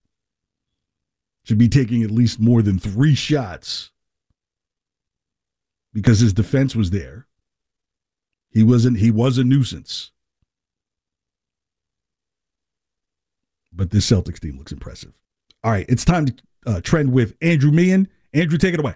should 1.45 1.59
be 1.59 1.69
taking 1.69 2.01
at 2.01 2.09
least 2.09 2.39
more 2.39 2.63
than 2.63 2.79
three 2.79 3.13
shots 3.13 3.91
because 5.93 6.21
his 6.21 6.33
defense 6.33 6.75
was 6.75 6.89
there. 6.89 7.27
He 8.49 8.63
wasn't 8.63 8.97
he 8.97 9.11
was 9.11 9.37
a 9.37 9.43
nuisance. 9.43 10.09
But 13.71 13.91
this 13.91 14.09
Celtics 14.09 14.39
team 14.39 14.57
looks 14.57 14.71
impressive. 14.71 15.13
All 15.63 15.69
right, 15.69 15.85
it's 15.87 16.03
time 16.03 16.25
to 16.25 16.33
uh, 16.65 16.81
trend 16.81 17.13
with 17.13 17.35
Andrew 17.43 17.71
Meehan. 17.71 18.07
Andrew, 18.33 18.57
take 18.57 18.73
it 18.73 18.79
away. 18.79 18.95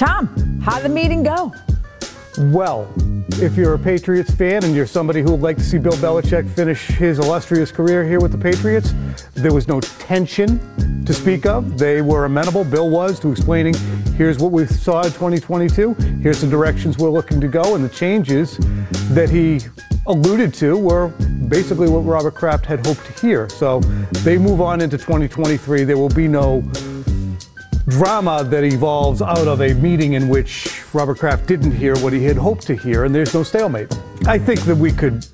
Tom, 0.00 0.28
how'd 0.62 0.82
the 0.82 0.88
meeting 0.88 1.22
go? 1.22 1.52
Well, 2.38 2.90
if 3.32 3.54
you're 3.54 3.74
a 3.74 3.78
Patriots 3.78 4.30
fan 4.30 4.64
and 4.64 4.74
you're 4.74 4.86
somebody 4.86 5.20
who 5.20 5.32
would 5.32 5.42
like 5.42 5.58
to 5.58 5.62
see 5.62 5.76
Bill 5.76 5.92
Belichick 5.92 6.48
finish 6.48 6.86
his 6.86 7.18
illustrious 7.18 7.70
career 7.70 8.02
here 8.02 8.18
with 8.18 8.32
the 8.32 8.38
Patriots, 8.38 8.94
there 9.34 9.52
was 9.52 9.68
no 9.68 9.78
tension 9.78 11.04
to 11.04 11.12
speak 11.12 11.44
of. 11.44 11.76
They 11.76 12.00
were 12.00 12.24
amenable, 12.24 12.64
Bill 12.64 12.88
was, 12.88 13.20
to 13.20 13.30
explaining 13.30 13.74
here's 14.16 14.38
what 14.38 14.52
we 14.52 14.64
saw 14.64 15.02
in 15.02 15.12
2022, 15.12 15.92
here's 16.22 16.40
the 16.40 16.48
directions 16.48 16.96
we're 16.96 17.10
looking 17.10 17.38
to 17.38 17.48
go, 17.48 17.74
and 17.74 17.84
the 17.84 17.90
changes 17.90 18.56
that 19.10 19.28
he 19.28 19.60
alluded 20.06 20.54
to 20.54 20.78
were 20.78 21.08
basically 21.48 21.90
what 21.90 22.06
Robert 22.06 22.34
Kraft 22.34 22.64
had 22.64 22.86
hoped 22.86 23.04
to 23.04 23.12
hear. 23.20 23.50
So 23.50 23.80
they 24.24 24.38
move 24.38 24.62
on 24.62 24.80
into 24.80 24.96
2023. 24.96 25.84
There 25.84 25.98
will 25.98 26.08
be 26.08 26.26
no 26.26 26.62
drama 27.88 28.44
that 28.44 28.64
evolves 28.64 29.22
out 29.22 29.46
of 29.46 29.60
a 29.60 29.74
meeting 29.74 30.12
in 30.14 30.28
which 30.28 30.82
Robert 30.92 31.18
Kraft 31.18 31.46
didn't 31.46 31.72
hear 31.72 31.96
what 31.98 32.12
he 32.12 32.24
had 32.24 32.36
hoped 32.36 32.66
to 32.66 32.74
hear, 32.74 33.04
and 33.04 33.14
there's 33.14 33.34
no 33.34 33.42
stalemate. 33.42 33.92
I 34.26 34.38
think 34.38 34.60
that 34.62 34.76
we 34.76 34.92
could 34.92 35.24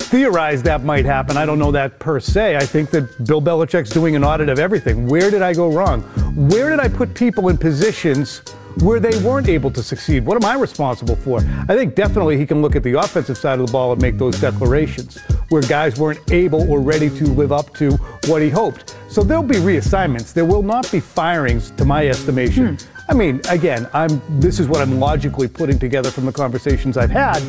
theorize 0.00 0.62
that 0.62 0.84
might 0.84 1.04
happen. 1.04 1.36
I 1.36 1.46
don't 1.46 1.58
know 1.58 1.72
that 1.72 1.98
per 1.98 2.20
se. 2.20 2.56
I 2.56 2.66
think 2.66 2.90
that 2.90 3.26
Bill 3.26 3.40
Belichick's 3.42 3.90
doing 3.90 4.14
an 4.14 4.22
audit 4.22 4.48
of 4.48 4.58
everything. 4.58 5.08
Where 5.08 5.30
did 5.30 5.42
I 5.42 5.54
go 5.54 5.72
wrong? 5.72 6.02
Where 6.50 6.70
did 6.70 6.80
I 6.80 6.88
put 6.88 7.14
people 7.14 7.48
in 7.48 7.58
positions 7.58 8.42
where 8.82 9.00
they 9.00 9.16
weren't 9.22 9.48
able 9.48 9.70
to 9.70 9.82
succeed? 9.82 10.24
What 10.24 10.42
am 10.42 10.48
I 10.48 10.54
responsible 10.60 11.16
for? 11.16 11.38
I 11.68 11.76
think 11.76 11.94
definitely 11.94 12.38
he 12.38 12.46
can 12.46 12.62
look 12.62 12.76
at 12.76 12.82
the 12.82 12.98
offensive 12.98 13.38
side 13.38 13.60
of 13.60 13.66
the 13.66 13.72
ball 13.72 13.92
and 13.92 14.02
make 14.02 14.18
those 14.18 14.40
declarations 14.40 15.18
where 15.48 15.62
guys 15.62 15.98
weren't 15.98 16.20
able 16.32 16.70
or 16.70 16.80
ready 16.80 17.10
to 17.10 17.24
live 17.24 17.52
up 17.52 17.74
to 17.74 17.92
what 18.26 18.42
he 18.42 18.50
hoped. 18.50 18.96
So 19.08 19.22
there'll 19.22 19.42
be 19.42 19.56
reassignments. 19.56 20.32
There 20.32 20.44
will 20.44 20.62
not 20.62 20.90
be 20.90 21.00
firings, 21.00 21.70
to 21.72 21.84
my 21.84 22.08
estimation. 22.08 22.76
Hmm. 22.76 23.10
I 23.10 23.14
mean, 23.14 23.40
again, 23.48 23.88
I'm 23.92 24.20
this 24.40 24.58
is 24.58 24.66
what 24.66 24.80
I'm 24.80 24.98
logically 24.98 25.46
putting 25.46 25.78
together 25.78 26.10
from 26.10 26.24
the 26.24 26.32
conversations 26.32 26.96
I've 26.96 27.10
had. 27.10 27.40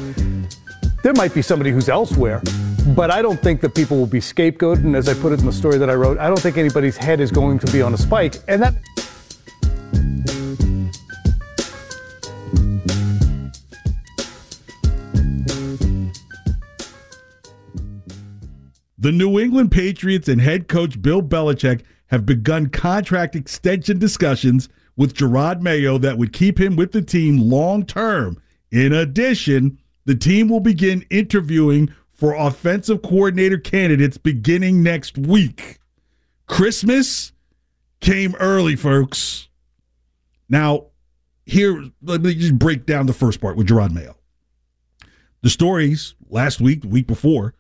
There 1.01 1.13
might 1.13 1.33
be 1.33 1.41
somebody 1.41 1.71
who's 1.71 1.87
elsewhere, 1.87 2.41
but 2.95 3.09
I 3.09 3.21
don't 3.21 3.39
think 3.39 3.61
that 3.61 3.73
people 3.73 3.97
will 3.97 4.07
be 4.07 4.19
scapegoated. 4.19 4.83
And 4.83 4.95
as 4.95 5.07
I 5.07 5.13
put 5.13 5.31
it 5.31 5.39
in 5.39 5.45
the 5.45 5.53
story 5.53 5.77
that 5.77 5.89
I 5.89 5.93
wrote, 5.93 6.17
I 6.17 6.27
don't 6.27 6.39
think 6.39 6.57
anybody's 6.57 6.97
head 6.97 7.19
is 7.19 7.31
going 7.31 7.59
to 7.59 7.71
be 7.71 7.81
on 7.81 7.93
a 7.93 7.97
spike. 7.97 8.37
And 8.47 8.61
that 8.61 8.73
The 19.05 19.11
New 19.11 19.39
England 19.39 19.71
Patriots 19.71 20.27
and 20.27 20.41
head 20.41 20.67
coach 20.67 20.99
Bill 20.99 21.21
Belichick 21.21 21.83
have 22.07 22.25
begun 22.25 22.69
contract 22.69 23.35
extension 23.35 23.99
discussions 23.99 24.67
with 24.97 25.13
Gerard 25.13 25.61
Mayo 25.61 25.99
that 25.99 26.17
would 26.17 26.33
keep 26.33 26.59
him 26.59 26.75
with 26.75 26.91
the 26.91 27.03
team 27.03 27.37
long 27.37 27.85
term. 27.85 28.41
In 28.71 28.93
addition, 28.93 29.77
the 30.05 30.15
team 30.15 30.49
will 30.49 30.59
begin 30.59 31.05
interviewing 31.11 31.93
for 32.09 32.33
offensive 32.33 33.03
coordinator 33.03 33.59
candidates 33.59 34.17
beginning 34.17 34.81
next 34.81 35.19
week. 35.19 35.77
Christmas 36.47 37.31
came 37.99 38.33
early, 38.39 38.75
folks. 38.75 39.49
Now, 40.49 40.87
here, 41.45 41.91
let 42.01 42.21
me 42.21 42.33
just 42.33 42.57
break 42.57 42.87
down 42.87 43.05
the 43.05 43.13
first 43.13 43.39
part 43.39 43.55
with 43.55 43.67
Gerard 43.67 43.91
Mayo. 43.91 44.17
The 45.43 45.51
stories 45.51 46.15
last 46.27 46.59
week, 46.59 46.81
the 46.81 46.87
week 46.87 47.05
before, 47.05 47.53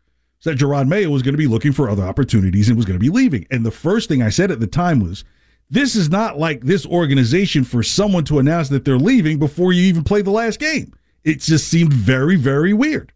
said 0.45 0.59
Gerard 0.59 0.87
Mayo 0.87 1.09
was 1.09 1.23
going 1.23 1.33
to 1.33 1.39
be 1.39 1.47
looking 1.47 1.71
for 1.71 1.89
other 1.89 2.03
opportunities 2.03 2.67
and 2.69 2.77
was 2.77 2.85
going 2.85 2.99
to 2.99 3.03
be 3.03 3.09
leaving. 3.09 3.47
And 3.49 3.65
the 3.65 3.71
first 3.71 4.07
thing 4.07 4.21
I 4.21 4.29
said 4.29 4.51
at 4.51 4.59
the 4.59 4.67
time 4.67 4.99
was, 4.99 5.23
this 5.71 5.95
is 5.95 6.07
not 6.07 6.37
like 6.37 6.61
this 6.61 6.85
organization 6.85 7.63
for 7.63 7.81
someone 7.81 8.25
to 8.25 8.37
announce 8.37 8.69
that 8.69 8.85
they're 8.85 8.99
leaving 8.99 9.39
before 9.39 9.73
you 9.73 9.81
even 9.81 10.03
play 10.03 10.21
the 10.21 10.29
last 10.29 10.59
game. 10.59 10.93
It 11.23 11.39
just 11.39 11.67
seemed 11.67 11.91
very, 11.91 12.35
very 12.35 12.73
weird. 12.73 13.11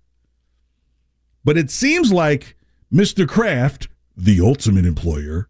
But 1.46 1.56
it 1.56 1.70
seems 1.70 2.12
like 2.12 2.58
Mr. 2.92 3.28
Kraft, 3.28 3.89
the 4.18 4.42
ultimate 4.42 4.88
employer, 4.88 5.50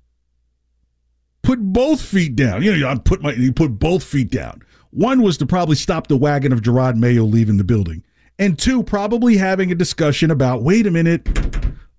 put 1.44 1.62
both 1.62 2.02
feet 2.02 2.36
down. 2.36 2.62
You 2.62 2.76
know, 2.76 2.90
I 2.90 2.96
put 2.96 3.22
my 3.22 3.32
he 3.32 3.54
put 3.54 3.80
both 3.80 4.04
feet 4.04 4.30
down. 4.30 4.64
One 4.92 5.22
was 5.22 5.38
to 5.38 5.46
probably 5.46 5.78
stop 5.78 6.08
the 6.08 6.18
wagon 6.18 6.52
of 6.52 6.62
Gerard 6.62 6.98
Mayo 6.98 7.24
leaving 7.24 7.56
the 7.56 7.64
building. 7.64 8.04
And 8.38 8.60
two, 8.60 8.84
probably 8.84 9.38
having 9.38 9.72
a 9.72 9.76
discussion 9.76 10.30
about, 10.30 10.62
wait 10.62 10.86
a 10.86 10.92
minute, 10.92 11.26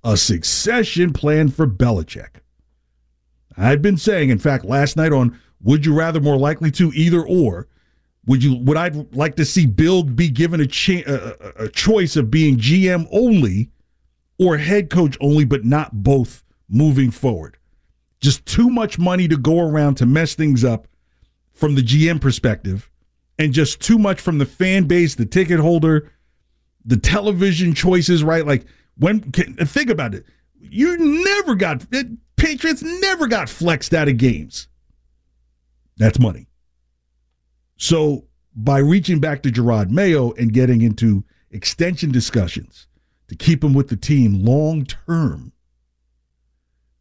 a 0.02 0.16
succession 0.16 1.12
plan 1.12 1.48
for 1.48 1.66
Belichick. 1.66 2.40
I've 3.56 3.82
been 3.82 3.96
saying, 3.96 4.30
in 4.30 4.38
fact, 4.38 4.64
last 4.64 4.96
night 4.96 5.12
on 5.12 5.38
Would 5.62 5.84
You 5.84 5.94
Rather 5.94 6.20
More 6.20 6.38
Likely 6.38 6.70
to 6.72 6.90
Either 6.94 7.22
Or, 7.22 7.68
would 8.26 8.44
you 8.44 8.56
would 8.56 8.76
I 8.76 8.90
like 9.12 9.36
to 9.36 9.44
see 9.44 9.66
Bill 9.66 10.02
be 10.02 10.28
given 10.28 10.60
a, 10.60 10.66
cha- 10.66 11.02
a, 11.06 11.64
a 11.64 11.68
choice 11.68 12.16
of 12.16 12.30
being 12.30 12.56
GM 12.56 13.08
only 13.10 13.70
or 14.38 14.58
head 14.58 14.90
coach 14.90 15.16
only, 15.20 15.44
but 15.44 15.64
not 15.64 16.02
both 16.02 16.44
moving 16.68 17.10
forward? 17.10 17.56
Just 18.20 18.44
too 18.46 18.68
much 18.68 18.98
money 18.98 19.26
to 19.26 19.36
go 19.36 19.60
around 19.60 19.96
to 19.96 20.06
mess 20.06 20.34
things 20.34 20.64
up 20.64 20.86
from 21.52 21.74
the 21.74 21.82
GM 21.82 22.20
perspective, 22.20 22.90
and 23.38 23.52
just 23.52 23.80
too 23.80 23.98
much 23.98 24.20
from 24.20 24.38
the 24.38 24.46
fan 24.46 24.84
base, 24.84 25.14
the 25.14 25.26
ticket 25.26 25.60
holder, 25.60 26.10
the 26.84 26.96
television 26.96 27.74
choices, 27.74 28.22
right? 28.22 28.46
Like 28.46 28.66
when 29.00 29.20
think 29.32 29.90
about 29.90 30.14
it, 30.14 30.24
you 30.58 30.96
never 30.98 31.54
got 31.54 31.86
Patriots 32.36 32.82
never 32.82 33.26
got 33.26 33.48
flexed 33.48 33.92
out 33.92 34.08
of 34.08 34.16
games. 34.16 34.68
That's 35.96 36.18
money. 36.18 36.46
So 37.76 38.26
by 38.54 38.78
reaching 38.78 39.20
back 39.20 39.42
to 39.42 39.50
Gerard 39.50 39.90
Mayo 39.90 40.32
and 40.32 40.52
getting 40.52 40.82
into 40.82 41.24
extension 41.50 42.12
discussions 42.12 42.86
to 43.28 43.34
keep 43.34 43.64
him 43.64 43.74
with 43.74 43.88
the 43.88 43.96
team 43.96 44.44
long 44.44 44.84
term, 44.84 45.52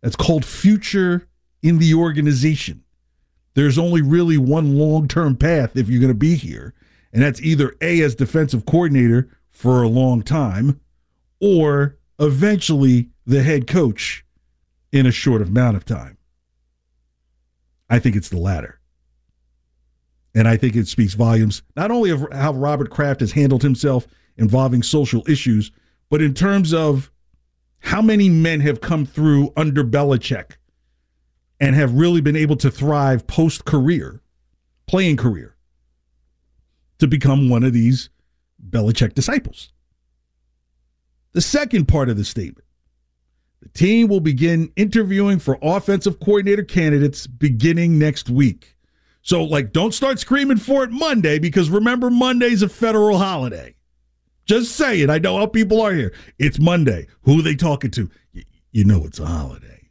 that's 0.01 0.15
called 0.15 0.45
future 0.45 1.27
in 1.61 1.79
the 1.79 1.93
organization. 1.93 2.83
There's 3.55 3.77
only 3.77 4.01
really 4.01 4.37
one 4.37 4.77
long 4.77 5.07
term 5.07 5.35
path 5.35 5.75
if 5.75 5.89
you're 5.89 6.01
going 6.01 6.13
to 6.13 6.13
be 6.13 6.35
here, 6.35 6.73
and 7.11 7.21
that's 7.21 7.41
either 7.41 7.75
A, 7.81 8.01
as 8.01 8.15
defensive 8.15 8.65
coordinator 8.65 9.29
for 9.49 9.83
a 9.83 9.89
long 9.89 10.21
time, 10.21 10.79
or 11.39 11.97
eventually 12.19 13.09
the 13.25 13.43
head 13.43 13.67
coach 13.67 14.25
in 14.91 15.05
a 15.05 15.11
short 15.11 15.41
amount 15.41 15.77
of 15.77 15.85
time. 15.85 16.17
I 17.89 17.99
think 17.99 18.15
it's 18.15 18.29
the 18.29 18.37
latter. 18.37 18.79
And 20.35 20.47
I 20.47 20.57
think 20.57 20.75
it 20.75 20.87
speaks 20.87 21.13
volumes 21.13 21.63
not 21.75 21.91
only 21.91 22.11
of 22.11 22.25
how 22.31 22.53
Robert 22.53 22.89
Kraft 22.89 23.21
has 23.21 23.31
handled 23.31 23.63
himself 23.63 24.07
involving 24.37 24.83
social 24.83 25.23
issues, 25.27 25.71
but 26.09 26.21
in 26.21 26.33
terms 26.33 26.73
of 26.73 27.11
how 27.79 28.01
many 28.01 28.29
men 28.29 28.59
have 28.61 28.81
come 28.81 29.05
through 29.05 29.51
under 29.55 29.83
Belichick 29.83 30.57
and 31.59 31.75
have 31.75 31.93
really 31.93 32.21
been 32.21 32.35
able 32.35 32.55
to 32.57 32.69
thrive 32.69 33.27
post 33.27 33.65
career, 33.65 34.21
playing 34.87 35.17
career, 35.17 35.55
to 36.99 37.07
become 37.07 37.49
one 37.49 37.63
of 37.63 37.73
these 37.73 38.09
Belichick 38.69 39.13
disciples. 39.13 39.71
The 41.33 41.41
second 41.41 41.87
part 41.87 42.09
of 42.09 42.17
the 42.17 42.25
statement 42.25 42.65
the 43.61 43.69
team 43.69 44.07
will 44.07 44.21
begin 44.21 44.71
interviewing 44.75 45.39
for 45.39 45.57
offensive 45.61 46.19
coordinator 46.19 46.63
candidates 46.63 47.27
beginning 47.27 47.99
next 47.99 48.29
week. 48.29 48.75
So, 49.21 49.43
like, 49.43 49.73
don't 49.73 49.93
start 49.93 50.17
screaming 50.19 50.57
for 50.57 50.83
it 50.83 50.91
Monday 50.91 51.39
because 51.39 51.69
remember, 51.69 52.09
Monday's 52.09 52.61
a 52.61 52.69
federal 52.69 53.17
holiday. 53.17 53.75
Just 54.45 54.75
say 54.75 55.01
it. 55.01 55.09
I 55.09 55.19
know 55.19 55.37
how 55.37 55.45
people 55.45 55.81
are 55.81 55.93
here. 55.93 56.13
It's 56.39 56.57
Monday. 56.57 57.05
Who 57.23 57.39
are 57.39 57.43
they 57.43 57.55
talking 57.55 57.91
to? 57.91 58.09
You 58.71 58.85
know 58.85 59.05
it's 59.05 59.19
a 59.19 59.25
holiday. 59.25 59.89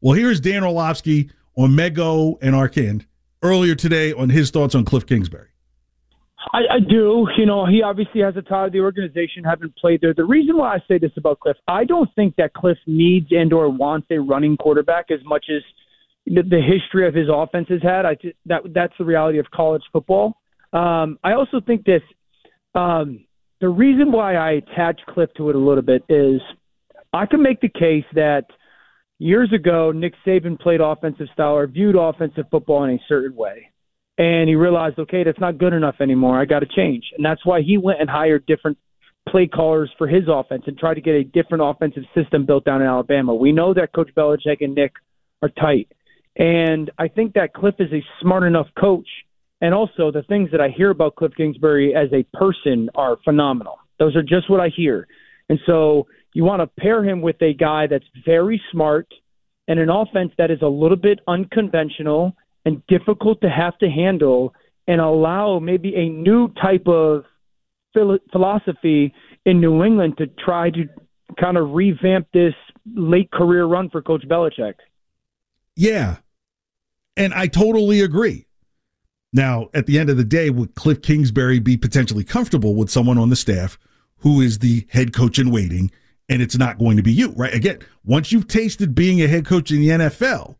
Well, 0.00 0.14
here's 0.14 0.40
Dan 0.40 0.64
Orlovsky 0.64 1.30
on 1.56 1.70
Mego 1.70 2.38
and 2.40 2.54
Arcand 2.54 3.04
earlier 3.42 3.74
today 3.74 4.12
on 4.12 4.30
his 4.30 4.50
thoughts 4.50 4.74
on 4.74 4.84
Cliff 4.84 5.06
Kingsbury. 5.06 5.49
I, 6.52 6.58
I 6.70 6.80
do. 6.80 7.26
You 7.36 7.46
know, 7.46 7.66
he 7.66 7.82
obviously 7.82 8.20
has 8.22 8.36
a 8.36 8.42
tie 8.42 8.66
to 8.66 8.70
the 8.70 8.80
organization, 8.80 9.44
having 9.44 9.72
played 9.78 10.00
there. 10.00 10.14
The 10.14 10.24
reason 10.24 10.56
why 10.56 10.74
I 10.74 10.78
say 10.88 10.98
this 10.98 11.12
about 11.16 11.40
Cliff, 11.40 11.56
I 11.68 11.84
don't 11.84 12.08
think 12.14 12.36
that 12.36 12.54
Cliff 12.54 12.78
needs 12.86 13.28
and 13.30 13.52
or 13.52 13.68
wants 13.68 14.08
a 14.10 14.18
running 14.18 14.56
quarterback 14.56 15.10
as 15.10 15.20
much 15.24 15.46
as 15.54 15.62
the, 16.26 16.42
the 16.42 16.60
history 16.60 17.06
of 17.06 17.14
his 17.14 17.28
offense 17.32 17.68
has 17.68 17.82
had. 17.82 18.06
I 18.06 18.16
that 18.46 18.62
that's 18.74 18.94
the 18.98 19.04
reality 19.04 19.38
of 19.38 19.50
college 19.50 19.82
football. 19.92 20.36
Um, 20.72 21.18
I 21.22 21.32
also 21.32 21.60
think 21.60 21.84
this. 21.84 22.02
Um, 22.74 23.24
the 23.60 23.68
reason 23.68 24.10
why 24.10 24.36
I 24.36 24.52
attach 24.52 25.00
Cliff 25.08 25.28
to 25.36 25.50
it 25.50 25.56
a 25.56 25.58
little 25.58 25.82
bit 25.82 26.02
is 26.08 26.40
I 27.12 27.26
can 27.26 27.42
make 27.42 27.60
the 27.60 27.68
case 27.68 28.04
that 28.14 28.44
years 29.18 29.52
ago 29.52 29.92
Nick 29.92 30.14
Saban 30.26 30.58
played 30.58 30.80
offensive 30.80 31.26
style 31.34 31.56
or 31.56 31.66
viewed 31.66 31.96
offensive 31.96 32.46
football 32.50 32.84
in 32.84 32.90
a 32.94 32.98
certain 33.06 33.36
way 33.36 33.69
and 34.20 34.50
he 34.50 34.54
realized, 34.54 34.98
okay, 34.98 35.24
that's 35.24 35.40
not 35.40 35.56
good 35.56 35.72
enough 35.72 35.94
anymore. 35.98 36.38
I 36.38 36.44
got 36.44 36.58
to 36.58 36.66
change, 36.66 37.04
and 37.16 37.24
that's 37.24 37.44
why 37.46 37.62
he 37.62 37.78
went 37.78 38.02
and 38.02 38.10
hired 38.10 38.44
different 38.44 38.76
play 39.26 39.46
callers 39.46 39.90
for 39.96 40.06
his 40.06 40.24
offense 40.28 40.64
and 40.66 40.76
tried 40.76 40.94
to 40.94 41.00
get 41.00 41.14
a 41.14 41.24
different 41.24 41.64
offensive 41.64 42.02
system 42.14 42.44
built 42.44 42.66
down 42.66 42.82
in 42.82 42.86
Alabama. 42.86 43.34
We 43.34 43.50
know 43.50 43.72
that 43.72 43.94
Coach 43.94 44.10
Belichick 44.14 44.58
and 44.60 44.74
Nick 44.74 44.92
are 45.40 45.48
tight, 45.48 45.90
and 46.36 46.90
I 46.98 47.08
think 47.08 47.32
that 47.32 47.54
Cliff 47.54 47.76
is 47.78 47.90
a 47.92 48.04
smart 48.20 48.42
enough 48.42 48.66
coach. 48.78 49.08
And 49.62 49.74
also, 49.74 50.10
the 50.10 50.22
things 50.22 50.50
that 50.52 50.60
I 50.60 50.68
hear 50.68 50.90
about 50.90 51.16
Cliff 51.16 51.32
Kingsbury 51.36 51.94
as 51.94 52.08
a 52.12 52.24
person 52.36 52.90
are 52.94 53.16
phenomenal. 53.24 53.78
Those 53.98 54.16
are 54.16 54.22
just 54.22 54.50
what 54.50 54.60
I 54.60 54.68
hear. 54.68 55.06
And 55.48 55.58
so, 55.66 56.06
you 56.34 56.44
want 56.44 56.60
to 56.60 56.66
pair 56.80 57.02
him 57.04 57.22
with 57.22 57.40
a 57.42 57.54
guy 57.54 57.86
that's 57.86 58.04
very 58.24 58.60
smart 58.70 59.06
and 59.66 59.78
an 59.78 59.88
offense 59.88 60.32
that 60.36 60.50
is 60.50 60.60
a 60.62 60.66
little 60.66 60.96
bit 60.96 61.20
unconventional 61.26 62.34
and 62.64 62.82
difficult 62.86 63.40
to 63.40 63.50
have 63.50 63.76
to 63.78 63.88
handle 63.88 64.54
and 64.86 65.00
allow 65.00 65.58
maybe 65.58 65.94
a 65.94 66.08
new 66.08 66.48
type 66.60 66.86
of 66.86 67.24
philo- 67.94 68.18
philosophy 68.32 69.14
in 69.44 69.60
New 69.60 69.82
England 69.84 70.18
to 70.18 70.26
try 70.26 70.70
to 70.70 70.88
kind 71.38 71.56
of 71.56 71.70
revamp 71.72 72.26
this 72.32 72.54
late 72.94 73.30
career 73.30 73.64
run 73.64 73.88
for 73.90 74.02
Coach 74.02 74.24
Belichick. 74.28 74.74
Yeah. 75.76 76.16
And 77.16 77.32
I 77.32 77.46
totally 77.46 78.00
agree. 78.00 78.46
Now, 79.32 79.68
at 79.74 79.86
the 79.86 79.98
end 79.98 80.10
of 80.10 80.16
the 80.16 80.24
day, 80.24 80.50
would 80.50 80.74
Cliff 80.74 81.02
Kingsbury 81.02 81.60
be 81.60 81.76
potentially 81.76 82.24
comfortable 82.24 82.74
with 82.74 82.90
someone 82.90 83.18
on 83.18 83.30
the 83.30 83.36
staff 83.36 83.78
who 84.18 84.40
is 84.40 84.58
the 84.58 84.86
head 84.90 85.12
coach 85.12 85.38
in 85.38 85.50
waiting 85.50 85.90
and 86.28 86.40
it's 86.40 86.56
not 86.56 86.78
going 86.78 86.96
to 86.96 87.02
be 87.02 87.12
you, 87.12 87.32
right? 87.32 87.52
Again, 87.52 87.80
once 88.04 88.30
you've 88.32 88.48
tasted 88.48 88.94
being 88.94 89.20
a 89.20 89.28
head 89.28 89.44
coach 89.44 89.70
in 89.70 89.80
the 89.80 89.88
NFL, 89.88 90.56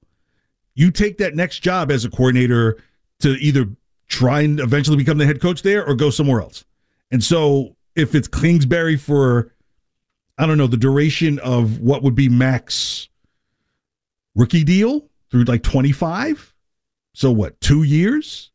you 0.74 0.90
take 0.90 1.18
that 1.18 1.34
next 1.34 1.60
job 1.60 1.90
as 1.90 2.04
a 2.04 2.10
coordinator 2.10 2.82
to 3.20 3.30
either 3.30 3.68
try 4.08 4.40
and 4.40 4.60
eventually 4.60 4.96
become 4.96 5.18
the 5.18 5.26
head 5.26 5.40
coach 5.40 5.62
there 5.62 5.84
or 5.86 5.94
go 5.94 6.10
somewhere 6.10 6.40
else. 6.40 6.64
And 7.10 7.22
so 7.22 7.76
if 7.94 8.14
it's 8.14 8.28
Kingsbury 8.28 8.96
for, 8.96 9.52
I 10.38 10.46
don't 10.46 10.58
know, 10.58 10.66
the 10.66 10.76
duration 10.76 11.38
of 11.40 11.80
what 11.80 12.02
would 12.02 12.14
be 12.14 12.28
max 12.28 13.08
rookie 14.34 14.64
deal 14.64 15.08
through 15.30 15.44
like 15.44 15.62
25. 15.62 16.54
So 17.12 17.30
what, 17.30 17.60
two 17.60 17.82
years 17.82 18.50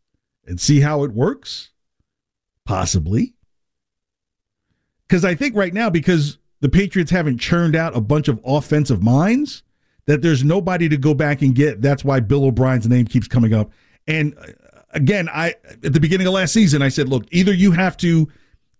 and 0.46 0.60
see 0.60 0.82
how 0.82 1.04
it 1.04 1.12
works? 1.12 1.72
Possibly. 2.66 3.34
Because 5.08 5.24
I 5.24 5.36
think 5.36 5.56
right 5.56 5.74
now, 5.74 5.90
because 5.90 6.38
the 6.62 6.70
Patriots 6.70 7.12
haven't 7.12 7.38
churned 7.38 7.76
out 7.76 7.96
a 7.96 8.02
bunch 8.02 8.28
of 8.28 8.40
offensive 8.44 9.04
minds, 9.04 9.62
that 10.08 10.22
there's 10.22 10.44
nobody 10.44 10.88
to 10.90 10.98
go 10.98 11.14
back 11.14 11.42
and 11.42 11.56
get. 11.56 11.82
That's 11.82 12.04
why 12.04 12.20
Bill 12.20 12.46
O'Brien's 12.46 12.88
name 12.88 13.06
keeps 13.06 13.28
coming 13.28 13.54
up. 13.54 13.72
And 14.08 14.36
uh, 14.38 14.52
again, 14.92 15.30
I 15.30 15.56
at 15.84 15.94
the 15.94 16.00
beginning 16.00 16.28
of 16.28 16.34
last 16.34 16.54
season, 16.54 16.82
I 16.82 16.90
said, 16.90 17.10
look, 17.10 17.26
either 17.32 17.54
you 17.54 17.72
have 17.72 17.98
to 17.98 18.28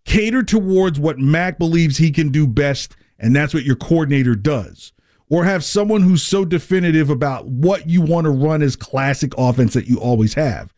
cater 0.06 0.44
towards 0.44 1.00
what 1.00 1.18
Mac 1.18 1.58
believes 1.58 1.98
he 1.98 2.12
can 2.12 2.30
do 2.30 2.48
best, 2.48 2.96
and 3.20 3.36
that's 3.36 3.54
what 3.54 3.64
your 3.64 3.76
coordinator 3.76 4.36
does, 4.36 4.94
or 5.30 5.44
have 5.46 5.64
someone 5.64 6.02
who's 6.02 6.22
so 6.22 6.46
definitive 6.46 7.10
about 7.10 7.48
what 7.48 7.90
you 7.90 8.02
want 8.02 8.26
to 8.26 8.32
run 8.32 8.62
as 8.62 8.76
classic 8.76 9.34
offense 9.38 9.74
that 9.74 9.88
you 9.88 10.00
always 10.00 10.36
have, 10.36 10.74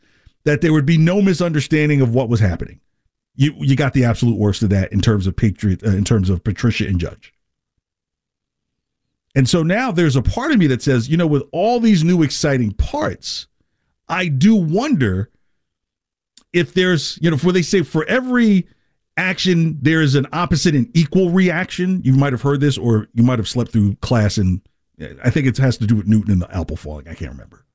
that 0.46 0.62
there 0.62 0.72
would 0.72 0.86
be 0.86 0.98
no 0.98 1.22
misunderstanding 1.22 2.00
of 2.00 2.14
what 2.14 2.30
was 2.30 2.40
happening. 2.40 2.80
You 3.36 3.54
you 3.58 3.76
got 3.76 3.94
the 3.94 4.06
absolute 4.06 4.38
worst 4.38 4.64
of 4.64 4.70
that 4.70 4.92
in 4.94 5.02
terms 5.02 5.28
of 5.28 5.36
Patriot, 5.36 5.84
uh, 5.84 5.90
in 5.90 6.06
terms 6.06 6.30
of 6.30 6.44
Patricia 6.44 6.88
and 6.88 7.00
Judge. 7.00 7.34
And 9.36 9.48
so 9.48 9.62
now 9.64 9.92
there's 9.92 10.16
a 10.16 10.22
part 10.22 10.52
of 10.52 10.58
me 10.58 10.68
that 10.68 10.82
says, 10.82 11.10
you 11.10 11.18
know, 11.18 11.28
with 11.28 11.44
all 11.52 11.80
these 11.80 12.04
new 12.04 12.24
exciting 12.24 12.72
parts, 12.72 13.48
I 14.10 14.28
do 14.28 14.56
wonder 14.56 15.30
if 16.54 16.74
there's, 16.74 17.20
you 17.22 17.30
know, 17.30 17.38
where 17.38 17.54
they 17.54 17.62
say 17.62 17.84
for 17.84 18.06
every 18.06 18.68
action, 19.18 19.78
there 19.82 20.02
is 20.02 20.16
an 20.16 20.28
opposite 20.32 20.76
and 20.76 20.90
equal 20.96 21.30
reaction. 21.30 22.02
You 22.04 22.14
might 22.14 22.34
have 22.34 22.42
heard 22.42 22.62
this, 22.62 22.78
or 22.78 23.08
you 23.14 23.24
might 23.24 23.40
have 23.40 23.48
slept 23.48 23.72
through 23.72 23.96
class, 23.96 24.38
and 24.38 24.62
I 25.24 25.30
think 25.30 25.48
it 25.48 25.58
has 25.58 25.78
to 25.78 25.88
do 25.88 25.96
with 25.96 26.08
Newton 26.08 26.32
and 26.32 26.42
the 26.42 26.56
apple 26.56 26.78
falling. 26.78 27.08
I 27.08 27.14
can't 27.14 27.32
remember. 27.32 27.66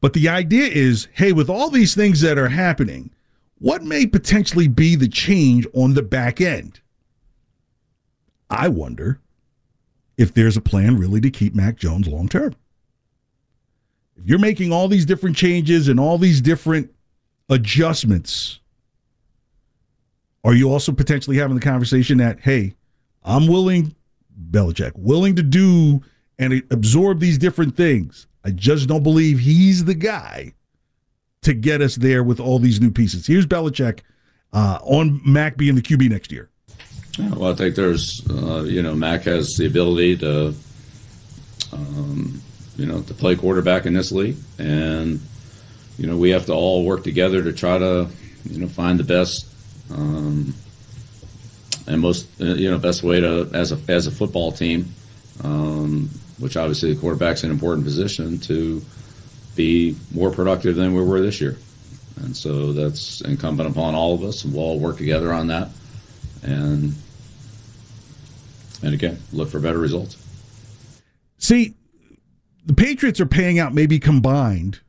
But 0.00 0.12
the 0.12 0.28
idea 0.28 0.66
is 0.66 1.08
hey, 1.14 1.32
with 1.32 1.50
all 1.50 1.70
these 1.70 1.94
things 1.94 2.20
that 2.20 2.38
are 2.38 2.48
happening, 2.48 3.10
what 3.58 3.82
may 3.82 4.06
potentially 4.06 4.68
be 4.68 4.94
the 4.94 5.08
change 5.08 5.66
on 5.74 5.94
the 5.94 6.02
back 6.02 6.40
end? 6.40 6.80
I 8.48 8.68
wonder 8.68 9.20
if 10.16 10.32
there's 10.32 10.56
a 10.56 10.60
plan 10.60 10.96
really 10.96 11.20
to 11.20 11.30
keep 11.30 11.54
Mac 11.54 11.76
Jones 11.76 12.06
long 12.08 12.28
term. 12.28 12.54
If 14.16 14.26
you're 14.26 14.38
making 14.38 14.72
all 14.72 14.88
these 14.88 15.04
different 15.04 15.36
changes 15.36 15.88
and 15.88 16.00
all 16.00 16.16
these 16.16 16.40
different 16.40 16.90
adjustments, 17.50 18.60
are 20.42 20.54
you 20.54 20.70
also 20.70 20.92
potentially 20.92 21.36
having 21.36 21.56
the 21.56 21.62
conversation 21.62 22.18
that, 22.18 22.40
hey, 22.40 22.74
I'm 23.24 23.46
willing, 23.46 23.94
Belichick, 24.50 24.92
willing 24.94 25.36
to 25.36 25.42
do 25.42 26.02
and 26.38 26.62
absorb 26.70 27.20
these 27.20 27.38
different 27.38 27.76
things. 27.76 28.26
I 28.44 28.50
just 28.50 28.88
don't 28.88 29.02
believe 29.02 29.40
he's 29.40 29.84
the 29.84 29.94
guy 29.94 30.52
to 31.42 31.52
get 31.52 31.80
us 31.80 31.96
there 31.96 32.22
with 32.22 32.40
all 32.40 32.58
these 32.58 32.80
new 32.80 32.90
pieces. 32.90 33.26
Here's 33.26 33.46
Belichick 33.46 34.00
uh, 34.52 34.78
on 34.82 35.20
Mac 35.24 35.56
being 35.56 35.74
the 35.74 35.82
QB 35.82 36.10
next 36.10 36.30
year. 36.30 36.50
Yeah, 37.18 37.30
well, 37.30 37.52
I 37.52 37.54
think 37.54 37.76
there's, 37.76 38.22
uh, 38.28 38.64
you 38.64 38.82
know, 38.82 38.94
Mac 38.94 39.22
has 39.22 39.56
the 39.56 39.66
ability 39.66 40.18
to, 40.18 40.54
um, 41.72 42.42
you 42.76 42.84
know, 42.84 43.00
to 43.00 43.14
play 43.14 43.36
quarterback 43.36 43.86
in 43.86 43.94
this 43.94 44.12
league, 44.12 44.36
and 44.58 45.20
you 45.98 46.06
know, 46.06 46.16
we 46.16 46.30
have 46.30 46.46
to 46.46 46.52
all 46.52 46.84
work 46.84 47.04
together 47.04 47.42
to 47.42 47.52
try 47.52 47.78
to, 47.78 48.08
you 48.44 48.58
know, 48.58 48.68
find 48.68 49.00
the 49.00 49.04
best 49.04 49.46
um, 49.90 50.54
and 51.86 52.00
most, 52.00 52.28
uh, 52.40 52.44
you 52.44 52.70
know, 52.70 52.78
best 52.78 53.02
way 53.02 53.20
to 53.20 53.48
as 53.54 53.72
a 53.72 53.78
as 53.88 54.06
a 54.06 54.10
football 54.10 54.52
team, 54.52 54.92
um, 55.42 56.10
which 56.38 56.56
obviously 56.56 56.92
the 56.92 57.00
quarterback's 57.00 57.44
an 57.44 57.50
important 57.50 57.86
position 57.86 58.38
to 58.40 58.84
be 59.54 59.96
more 60.12 60.30
productive 60.30 60.76
than 60.76 60.94
we 60.94 61.02
were 61.02 61.22
this 61.22 61.40
year, 61.40 61.56
and 62.16 62.36
so 62.36 62.74
that's 62.74 63.22
incumbent 63.22 63.70
upon 63.70 63.94
all 63.94 64.14
of 64.14 64.22
us, 64.22 64.44
and 64.44 64.52
we'll 64.52 64.62
all 64.62 64.78
work 64.78 64.98
together 64.98 65.32
on 65.32 65.46
that, 65.46 65.70
and 66.42 66.94
and 68.82 68.94
again, 68.94 69.18
look 69.32 69.48
for 69.48 69.60
better 69.60 69.78
results. 69.78 70.16
See, 71.38 71.74
the 72.64 72.74
Patriots 72.74 73.20
are 73.20 73.26
paying 73.26 73.58
out 73.58 73.74
maybe 73.74 73.98
combined 73.98 74.80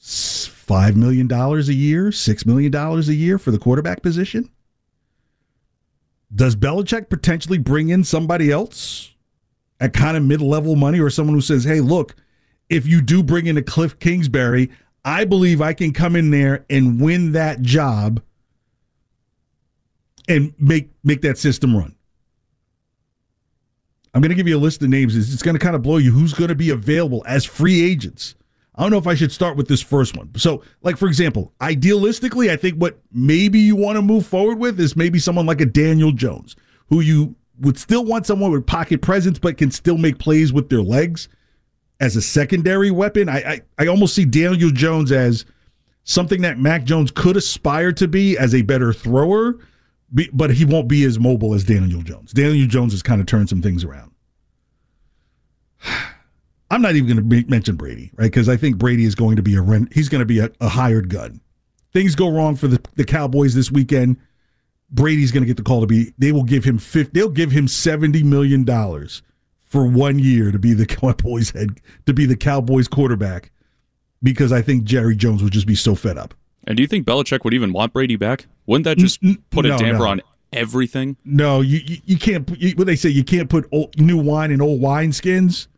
$5 0.00 0.96
million 0.96 1.30
a 1.30 1.58
year, 1.72 2.06
$6 2.06 2.46
million 2.46 2.74
a 2.74 3.00
year 3.12 3.38
for 3.38 3.50
the 3.50 3.58
quarterback 3.58 4.02
position. 4.02 4.50
Does 6.34 6.56
Belichick 6.56 7.10
potentially 7.10 7.58
bring 7.58 7.90
in 7.90 8.04
somebody 8.04 8.50
else 8.50 9.14
at 9.80 9.92
kind 9.92 10.16
of 10.16 10.22
mid 10.22 10.40
level 10.40 10.76
money 10.76 10.98
or 10.98 11.10
someone 11.10 11.34
who 11.34 11.42
says, 11.42 11.64
hey, 11.64 11.80
look, 11.80 12.16
if 12.70 12.86
you 12.86 13.00
do 13.02 13.22
bring 13.22 13.46
in 13.46 13.58
a 13.58 13.62
Cliff 13.62 13.98
Kingsbury, 13.98 14.70
I 15.04 15.24
believe 15.24 15.60
I 15.60 15.74
can 15.74 15.92
come 15.92 16.16
in 16.16 16.30
there 16.30 16.64
and 16.70 17.00
win 17.00 17.32
that 17.32 17.60
job 17.60 18.22
and 20.28 20.54
make 20.58 20.90
make 21.02 21.20
that 21.22 21.36
system 21.36 21.76
run. 21.76 21.96
I'm 24.14 24.20
going 24.20 24.30
to 24.30 24.34
give 24.34 24.48
you 24.48 24.56
a 24.56 24.60
list 24.60 24.82
of 24.82 24.88
names. 24.88 25.16
It's 25.16 25.42
going 25.42 25.54
to 25.54 25.58
kind 25.58 25.74
of 25.74 25.82
blow 25.82 25.96
you 25.96 26.10
who's 26.12 26.34
going 26.34 26.48
to 26.48 26.54
be 26.54 26.70
available 26.70 27.22
as 27.26 27.44
free 27.44 27.82
agents. 27.82 28.34
I 28.74 28.82
don't 28.82 28.90
know 28.90 28.98
if 28.98 29.06
I 29.06 29.14
should 29.14 29.32
start 29.32 29.56
with 29.56 29.68
this 29.68 29.82
first 29.82 30.16
one. 30.16 30.30
So, 30.36 30.62
like 30.82 30.96
for 30.96 31.06
example, 31.06 31.52
idealistically, 31.60 32.50
I 32.50 32.56
think 32.56 32.76
what 32.76 32.98
maybe 33.12 33.58
you 33.58 33.76
want 33.76 33.96
to 33.96 34.02
move 34.02 34.26
forward 34.26 34.58
with 34.58 34.80
is 34.80 34.96
maybe 34.96 35.18
someone 35.18 35.46
like 35.46 35.60
a 35.60 35.66
Daniel 35.66 36.12
Jones, 36.12 36.56
who 36.88 37.00
you 37.00 37.36
would 37.60 37.78
still 37.78 38.04
want 38.04 38.26
someone 38.26 38.50
with 38.50 38.66
pocket 38.66 39.02
presence 39.02 39.38
but 39.38 39.58
can 39.58 39.70
still 39.70 39.98
make 39.98 40.18
plays 40.18 40.52
with 40.52 40.68
their 40.70 40.82
legs. 40.82 41.28
as 42.00 42.16
a 42.16 42.22
secondary 42.22 42.90
weapon. 42.90 43.28
I, 43.28 43.38
I, 43.38 43.60
I 43.78 43.86
almost 43.86 44.14
see 44.14 44.24
Daniel 44.24 44.70
Jones 44.70 45.12
as 45.12 45.44
something 46.02 46.42
that 46.42 46.58
Mac 46.58 46.82
Jones 46.84 47.12
could 47.12 47.36
aspire 47.36 47.92
to 47.92 48.08
be 48.08 48.36
as 48.36 48.54
a 48.54 48.62
better 48.62 48.92
thrower, 48.92 49.58
but 50.32 50.50
he 50.50 50.64
won't 50.64 50.88
be 50.88 51.04
as 51.04 51.18
mobile 51.18 51.54
as 51.54 51.64
Daniel 51.64 52.02
Jones. 52.02 52.32
Daniel 52.32 52.68
Jones 52.68 52.92
has 52.92 53.02
kind 53.02 53.20
of 53.20 53.26
turned 53.26 53.48
some 53.48 53.62
things 53.62 53.84
around. 53.84 54.12
I'm 56.70 56.80
not 56.80 56.94
even 56.94 57.06
going 57.06 57.28
to 57.28 57.50
mention 57.50 57.76
Brady, 57.76 58.10
right? 58.16 58.30
Because 58.30 58.48
I 58.48 58.56
think 58.56 58.78
Brady 58.78 59.04
is 59.04 59.14
going 59.14 59.36
to 59.36 59.42
be 59.42 59.54
a 59.56 59.60
rent. 59.60 59.92
He's 59.92 60.08
going 60.08 60.20
to 60.20 60.26
be 60.26 60.38
a, 60.38 60.50
a 60.60 60.68
hired 60.68 61.10
gun. 61.10 61.40
Things 61.92 62.14
go 62.14 62.30
wrong 62.30 62.56
for 62.56 62.66
the, 62.66 62.82
the 62.94 63.04
Cowboys 63.04 63.54
this 63.54 63.70
weekend. 63.70 64.16
Brady's 64.90 65.32
going 65.32 65.42
to 65.42 65.46
get 65.46 65.56
the 65.56 65.62
call 65.62 65.82
to 65.82 65.86
be. 65.86 66.12
They 66.18 66.32
will 66.32 66.44
give 66.44 66.64
him 66.64 66.78
50, 66.78 67.10
They'll 67.12 67.28
give 67.28 67.50
him 67.50 67.68
seventy 67.68 68.22
million 68.22 68.64
dollars 68.64 69.22
for 69.66 69.86
one 69.86 70.18
year 70.18 70.50
to 70.50 70.58
be 70.58 70.74
the 70.74 70.86
Cowboys 70.86 71.50
head 71.50 71.80
to 72.06 72.12
be 72.12 72.26
the 72.26 72.36
Cowboys 72.36 72.88
quarterback 72.88 73.50
because 74.22 74.52
I 74.52 74.62
think 74.62 74.84
Jerry 74.84 75.16
Jones 75.16 75.42
would 75.42 75.52
just 75.52 75.66
be 75.66 75.74
so 75.74 75.94
fed 75.94 76.18
up. 76.18 76.34
And 76.66 76.76
do 76.76 76.82
you 76.82 76.86
think 76.86 77.06
Belichick 77.06 77.44
would 77.44 77.54
even 77.54 77.72
want 77.72 77.92
Brady 77.92 78.16
back? 78.16 78.46
Wouldn't 78.66 78.84
that 78.84 78.98
just 78.98 79.20
put 79.50 79.64
no, 79.64 79.74
a 79.74 79.78
damper 79.78 80.04
no. 80.04 80.10
on 80.10 80.22
everything? 80.52 81.16
No, 81.24 81.60
you 81.60 81.80
you, 81.84 81.96
you 82.04 82.18
can't. 82.18 82.48
You, 82.58 82.70
what 82.76 82.86
they 82.86 82.96
say, 82.96 83.08
you 83.08 83.24
can't 83.24 83.50
put 83.50 83.68
old, 83.72 83.98
new 84.00 84.18
wine 84.18 84.50
in 84.50 84.60
old 84.60 84.80
wine 84.80 85.12
skins. 85.12 85.68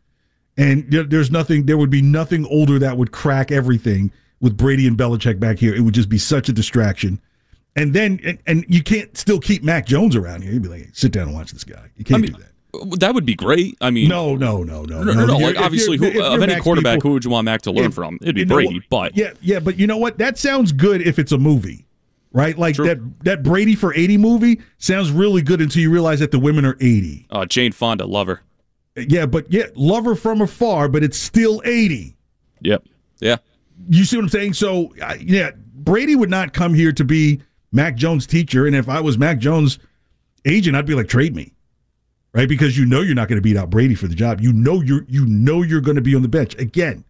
And 0.57 0.89
there's 0.89 1.31
nothing. 1.31 1.65
There 1.65 1.77
would 1.77 1.89
be 1.89 2.01
nothing 2.01 2.45
older 2.45 2.79
that 2.79 2.97
would 2.97 3.11
crack 3.11 3.51
everything 3.51 4.11
with 4.39 4.55
Brady 4.55 4.87
and 4.87 4.97
Belichick 4.97 5.39
back 5.39 5.57
here. 5.59 5.75
It 5.75 5.81
would 5.81 5.93
just 5.93 6.07
be 6.07 6.17
such 6.17 6.47
a 6.47 6.53
distraction. 6.53 7.19
And 7.75 7.93
then, 7.93 8.21
and, 8.23 8.39
and 8.47 8.65
you 8.69 8.81
can't 8.81 9.17
still 9.17 9.39
keep 9.39 9.63
Mac 9.63 9.85
Jones 9.85 10.15
around 10.15 10.43
here. 10.43 10.53
You'd 10.53 10.63
be 10.63 10.69
like, 10.69 10.89
sit 10.93 11.11
down 11.11 11.27
and 11.27 11.33
watch 11.35 11.51
this 11.51 11.65
guy. 11.65 11.89
You 11.97 12.05
can't 12.05 12.19
I 12.19 12.21
mean, 12.21 12.31
do 12.31 12.37
that. 12.39 12.51
That 12.97 13.13
would 13.13 13.25
be 13.25 13.35
great. 13.35 13.77
I 13.81 13.89
mean, 13.89 14.09
no, 14.09 14.35
no, 14.35 14.63
no, 14.63 14.83
no, 14.83 15.03
no. 15.03 15.13
no, 15.13 15.25
no 15.25 15.37
like 15.37 15.57
obviously, 15.57 15.97
who, 15.97 16.21
of 16.21 16.41
any 16.41 16.59
quarterback, 16.59 16.97
people, 16.97 17.09
who 17.09 17.13
would 17.13 17.25
you 17.25 17.31
want 17.31 17.45
Mac 17.45 17.61
to 17.63 17.71
learn 17.71 17.85
if, 17.85 17.93
from? 17.93 18.17
It'd 18.21 18.35
be 18.35 18.45
Brady, 18.45 18.75
know, 18.75 18.85
but 18.89 19.15
yeah, 19.15 19.33
yeah. 19.41 19.59
But 19.59 19.77
you 19.77 19.87
know 19.87 19.97
what? 19.97 20.17
That 20.17 20.37
sounds 20.37 20.71
good 20.71 21.01
if 21.01 21.19
it's 21.19 21.31
a 21.31 21.37
movie, 21.37 21.85
right? 22.31 22.57
Like 22.57 22.75
True. 22.75 22.85
that 22.87 23.23
that 23.23 23.43
Brady 23.43 23.75
for 23.75 23.93
eighty 23.93 24.17
movie 24.17 24.61
sounds 24.77 25.11
really 25.11 25.41
good 25.41 25.61
until 25.61 25.81
you 25.81 25.91
realize 25.91 26.19
that 26.19 26.31
the 26.31 26.39
women 26.39 26.65
are 26.65 26.77
eighty. 26.79 27.27
Uh, 27.29 27.45
Jane 27.45 27.71
Fonda, 27.71 28.05
lover. 28.05 28.41
Yeah, 28.95 29.25
but 29.25 29.51
yeah, 29.51 29.65
love 29.75 30.05
her 30.05 30.15
from 30.15 30.41
afar, 30.41 30.87
but 30.87 31.03
it's 31.03 31.17
still 31.17 31.61
eighty. 31.65 32.15
Yep. 32.61 32.85
Yeah. 33.19 33.37
You 33.89 34.05
see 34.05 34.17
what 34.17 34.23
I'm 34.23 34.29
saying? 34.29 34.53
So 34.53 34.93
uh, 35.01 35.15
yeah, 35.19 35.51
Brady 35.73 36.15
would 36.15 36.29
not 36.29 36.53
come 36.53 36.73
here 36.73 36.91
to 36.93 37.03
be 37.03 37.41
Mac 37.71 37.95
Jones' 37.95 38.25
teacher, 38.25 38.65
and 38.67 38.75
if 38.75 38.87
I 38.87 39.01
was 39.01 39.17
Mac 39.17 39.39
Jones' 39.39 39.79
agent, 40.45 40.75
I'd 40.75 40.85
be 40.85 40.95
like, 40.95 41.07
trade 41.07 41.35
me 41.35 41.51
right? 42.35 42.49
Because 42.49 42.77
you 42.77 42.85
know 42.85 43.01
you're 43.01 43.15
not 43.15 43.29
going 43.29 43.37
to 43.37 43.41
beat 43.41 43.57
out 43.57 43.69
Brady 43.69 43.95
for 43.95 44.07
the 44.07 44.13
job. 44.13 44.41
You 44.41 44.51
know 44.53 44.81
you're 44.81 45.05
you 45.07 45.25
know 45.25 45.63
you're 45.63 45.81
going 45.81 45.95
to 45.95 46.01
be 46.01 46.13
on 46.13 46.21
the 46.21 46.27
bench 46.27 46.53
again. 46.55 47.03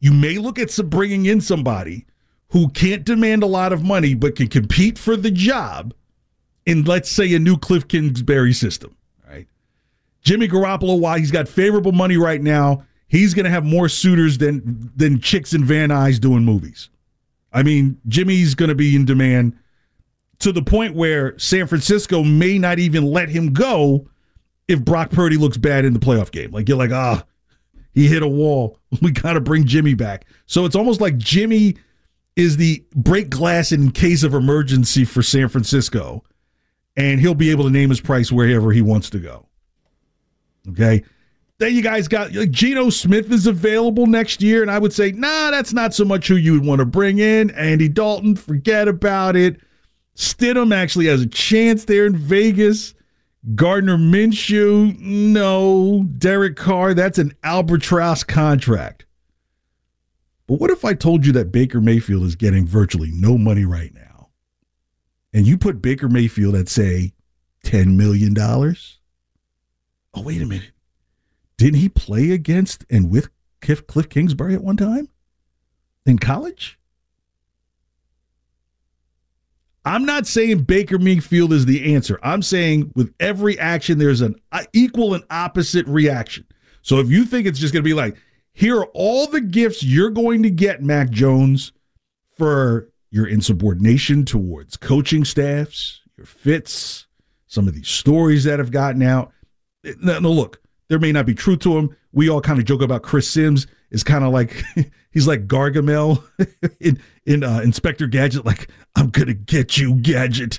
You 0.00 0.12
may 0.12 0.36
look 0.36 0.58
at 0.58 0.70
some 0.70 0.88
bringing 0.88 1.26
in 1.26 1.40
somebody 1.40 2.04
who 2.48 2.68
can't 2.68 3.04
demand 3.04 3.44
a 3.44 3.46
lot 3.46 3.72
of 3.72 3.84
money 3.84 4.14
but 4.14 4.34
can 4.34 4.48
compete 4.48 4.98
for 4.98 5.16
the 5.16 5.30
job 5.30 5.94
in 6.66 6.84
let's 6.84 7.10
say 7.10 7.32
a 7.32 7.38
new 7.38 7.56
Cliff 7.56 7.86
Kingsbury 7.86 8.52
system, 8.52 8.96
right? 9.26 9.46
Jimmy 10.22 10.48
Garoppolo, 10.48 10.98
while 10.98 11.16
he's 11.16 11.30
got 11.30 11.48
favorable 11.48 11.92
money 11.92 12.16
right 12.16 12.42
now, 12.42 12.84
he's 13.06 13.34
going 13.34 13.44
to 13.44 13.50
have 13.50 13.64
more 13.64 13.88
suitors 13.88 14.38
than 14.38 14.90
than 14.96 15.20
chicks 15.20 15.54
in 15.54 15.64
Van 15.64 15.90
Nuys 15.90 16.20
doing 16.20 16.44
movies. 16.44 16.90
I 17.52 17.62
mean, 17.62 18.00
Jimmy's 18.08 18.56
going 18.56 18.70
to 18.70 18.74
be 18.74 18.96
in 18.96 19.04
demand 19.04 19.56
to 20.40 20.50
the 20.50 20.62
point 20.62 20.96
where 20.96 21.38
San 21.38 21.68
Francisco 21.68 22.24
may 22.24 22.58
not 22.58 22.80
even 22.80 23.04
let 23.04 23.28
him 23.28 23.52
go 23.52 24.08
if 24.68 24.84
Brock 24.84 25.10
Purdy 25.10 25.36
looks 25.36 25.56
bad 25.56 25.84
in 25.84 25.92
the 25.92 26.00
playoff 26.00 26.30
game. 26.30 26.50
Like 26.50 26.68
you're 26.68 26.78
like, 26.78 26.92
ah, 26.92 27.24
he 27.94 28.08
hit 28.08 28.22
a 28.22 28.28
wall. 28.28 28.78
We 29.00 29.10
got 29.10 29.32
to 29.32 29.40
bring 29.40 29.64
Jimmy 29.64 29.94
back. 29.94 30.26
So 30.44 30.66
it's 30.66 30.76
almost 30.76 31.00
like 31.00 31.16
Jimmy 31.16 31.76
is 32.36 32.58
the 32.58 32.84
break 32.94 33.30
glass 33.30 33.72
in 33.72 33.90
case 33.90 34.22
of 34.22 34.34
emergency 34.34 35.06
for 35.06 35.22
San 35.22 35.48
Francisco, 35.48 36.22
and 36.94 37.20
he'll 37.20 37.34
be 37.34 37.50
able 37.50 37.64
to 37.64 37.70
name 37.70 37.88
his 37.88 38.00
price 38.00 38.30
wherever 38.30 38.70
he 38.70 38.82
wants 38.82 39.08
to 39.10 39.18
go. 39.18 39.46
Okay. 40.68 41.02
Then 41.58 41.74
you 41.74 41.82
guys 41.82 42.08
got 42.08 42.32
like 42.34 42.50
Geno 42.50 42.90
Smith 42.90 43.30
is 43.30 43.46
available 43.46 44.06
next 44.06 44.42
year, 44.42 44.62
and 44.62 44.70
I 44.70 44.78
would 44.78 44.92
say, 44.92 45.12
nah, 45.12 45.50
that's 45.50 45.72
not 45.72 45.94
so 45.94 46.04
much 46.04 46.28
who 46.28 46.36
you 46.36 46.52
would 46.52 46.66
want 46.66 46.80
to 46.80 46.84
bring 46.84 47.18
in. 47.18 47.50
Andy 47.52 47.88
Dalton, 47.88 48.36
forget 48.36 48.88
about 48.88 49.36
it. 49.36 49.60
Stidham 50.16 50.74
actually 50.74 51.06
has 51.06 51.22
a 51.22 51.26
chance 51.26 51.84
there 51.84 52.04
in 52.04 52.16
Vegas. 52.16 52.94
Gardner 53.54 53.96
Minshew, 53.96 54.98
no. 55.00 56.04
Derek 56.18 56.56
Carr, 56.56 56.94
that's 56.94 57.18
an 57.18 57.34
albatross 57.42 58.22
contract. 58.22 59.04
But 60.46 60.60
what 60.60 60.70
if 60.70 60.84
I 60.84 60.94
told 60.94 61.26
you 61.26 61.32
that 61.32 61.50
Baker 61.50 61.80
Mayfield 61.80 62.22
is 62.24 62.36
getting 62.36 62.66
virtually 62.66 63.10
no 63.12 63.36
money 63.36 63.64
right 63.64 63.92
now? 63.94 64.28
And 65.32 65.46
you 65.46 65.58
put 65.58 65.82
Baker 65.82 66.08
Mayfield 66.08 66.54
at, 66.54 66.68
say, 66.68 67.14
$10 67.64 67.96
million? 67.96 68.36
Oh, 68.38 70.22
wait 70.22 70.42
a 70.42 70.46
minute. 70.46 70.72
Didn't 71.56 71.80
he 71.80 71.88
play 71.88 72.30
against 72.30 72.84
and 72.90 73.10
with 73.10 73.28
Cliff, 73.60 74.08
Kingsbury 74.08 74.54
at 74.54 74.62
one 74.62 74.76
time 74.76 75.08
in 76.04 76.18
college? 76.18 76.78
I'm 79.84 80.04
not 80.04 80.26
saying 80.26 80.62
Baker 80.62 80.98
Mayfield 80.98 81.52
is 81.52 81.66
the 81.66 81.94
answer. 81.94 82.18
I'm 82.22 82.42
saying 82.42 82.92
with 82.94 83.12
every 83.18 83.58
action, 83.58 83.98
there's 83.98 84.20
an 84.20 84.36
equal 84.72 85.14
and 85.14 85.24
opposite 85.30 85.86
reaction. 85.88 86.46
So 86.82 86.98
if 86.98 87.10
you 87.10 87.24
think 87.24 87.46
it's 87.46 87.58
just 87.58 87.72
going 87.72 87.82
to 87.82 87.88
be 87.88 87.94
like, 87.94 88.16
here 88.52 88.78
are 88.78 88.86
all 88.94 89.26
the 89.26 89.40
gifts 89.40 89.82
you're 89.82 90.10
going 90.10 90.42
to 90.44 90.50
get, 90.50 90.82
Mac 90.82 91.10
Jones, 91.10 91.72
for 92.36 92.88
your 93.10 93.26
insubordination 93.26 94.24
towards 94.24 94.76
coaching 94.76 95.24
staffs, 95.24 96.02
your 96.16 96.26
fits, 96.26 97.06
some 97.46 97.66
of 97.66 97.74
these 97.74 97.88
stories 97.88 98.44
that 98.44 98.58
have 98.58 98.70
gotten 98.70 99.02
out. 99.02 99.32
No, 100.00 100.18
no 100.20 100.30
look, 100.30 100.60
there 100.88 100.98
may 100.98 101.12
not 101.12 101.26
be 101.26 101.34
truth 101.34 101.60
to 101.60 101.74
them. 101.74 101.96
We 102.12 102.28
all 102.28 102.40
kind 102.40 102.58
of 102.58 102.64
joke 102.66 102.82
about 102.82 103.02
Chris 103.02 103.28
Sims 103.28 103.66
is 103.92 104.02
kind 104.02 104.24
of 104.24 104.32
like 104.32 104.62
he's 105.12 105.28
like 105.28 105.46
Gargamel 105.46 106.24
in 106.80 107.00
in 107.24 107.44
uh, 107.44 107.60
Inspector 107.62 108.06
Gadget. 108.08 108.44
Like 108.44 108.68
I'm 108.96 109.10
gonna 109.10 109.34
get 109.34 109.78
you, 109.78 109.94
Gadget. 109.94 110.58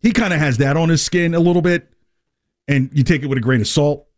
He 0.00 0.10
kind 0.10 0.32
of 0.32 0.40
has 0.40 0.58
that 0.58 0.76
on 0.76 0.88
his 0.88 1.02
skin 1.02 1.34
a 1.34 1.40
little 1.40 1.62
bit, 1.62 1.88
and 2.66 2.90
you 2.92 3.04
take 3.04 3.22
it 3.22 3.26
with 3.26 3.38
a 3.38 3.42
grain 3.42 3.60
of 3.60 3.68
salt. 3.68 4.08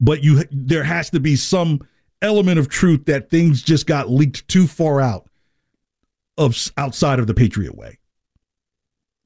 But 0.00 0.24
you 0.24 0.42
there 0.50 0.84
has 0.84 1.10
to 1.10 1.20
be 1.20 1.36
some 1.36 1.86
element 2.20 2.58
of 2.58 2.68
truth 2.68 3.04
that 3.04 3.30
things 3.30 3.62
just 3.62 3.86
got 3.86 4.10
leaked 4.10 4.48
too 4.48 4.66
far 4.66 5.00
out 5.00 5.28
of 6.36 6.72
outside 6.76 7.20
of 7.20 7.26
the 7.26 7.34
Patriot 7.34 7.76
way. 7.76 7.98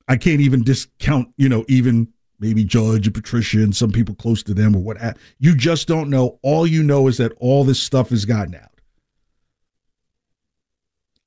I 0.08 0.16
can't 0.16 0.40
even 0.40 0.64
discount, 0.64 1.28
you 1.36 1.48
know, 1.48 1.64
even 1.68 2.08
maybe 2.38 2.64
Judge 2.64 3.06
and 3.06 3.14
Patricia 3.14 3.58
and 3.58 3.74
some 3.74 3.92
people 3.92 4.14
close 4.14 4.42
to 4.44 4.54
them 4.54 4.76
or 4.76 4.80
what. 4.80 5.16
You 5.38 5.56
just 5.56 5.88
don't 5.88 6.10
know. 6.10 6.38
All 6.42 6.66
you 6.66 6.82
know 6.82 7.08
is 7.08 7.16
that 7.18 7.32
all 7.38 7.64
this 7.64 7.82
stuff 7.82 8.10
has 8.10 8.24
gotten 8.24 8.54
out. 8.54 8.70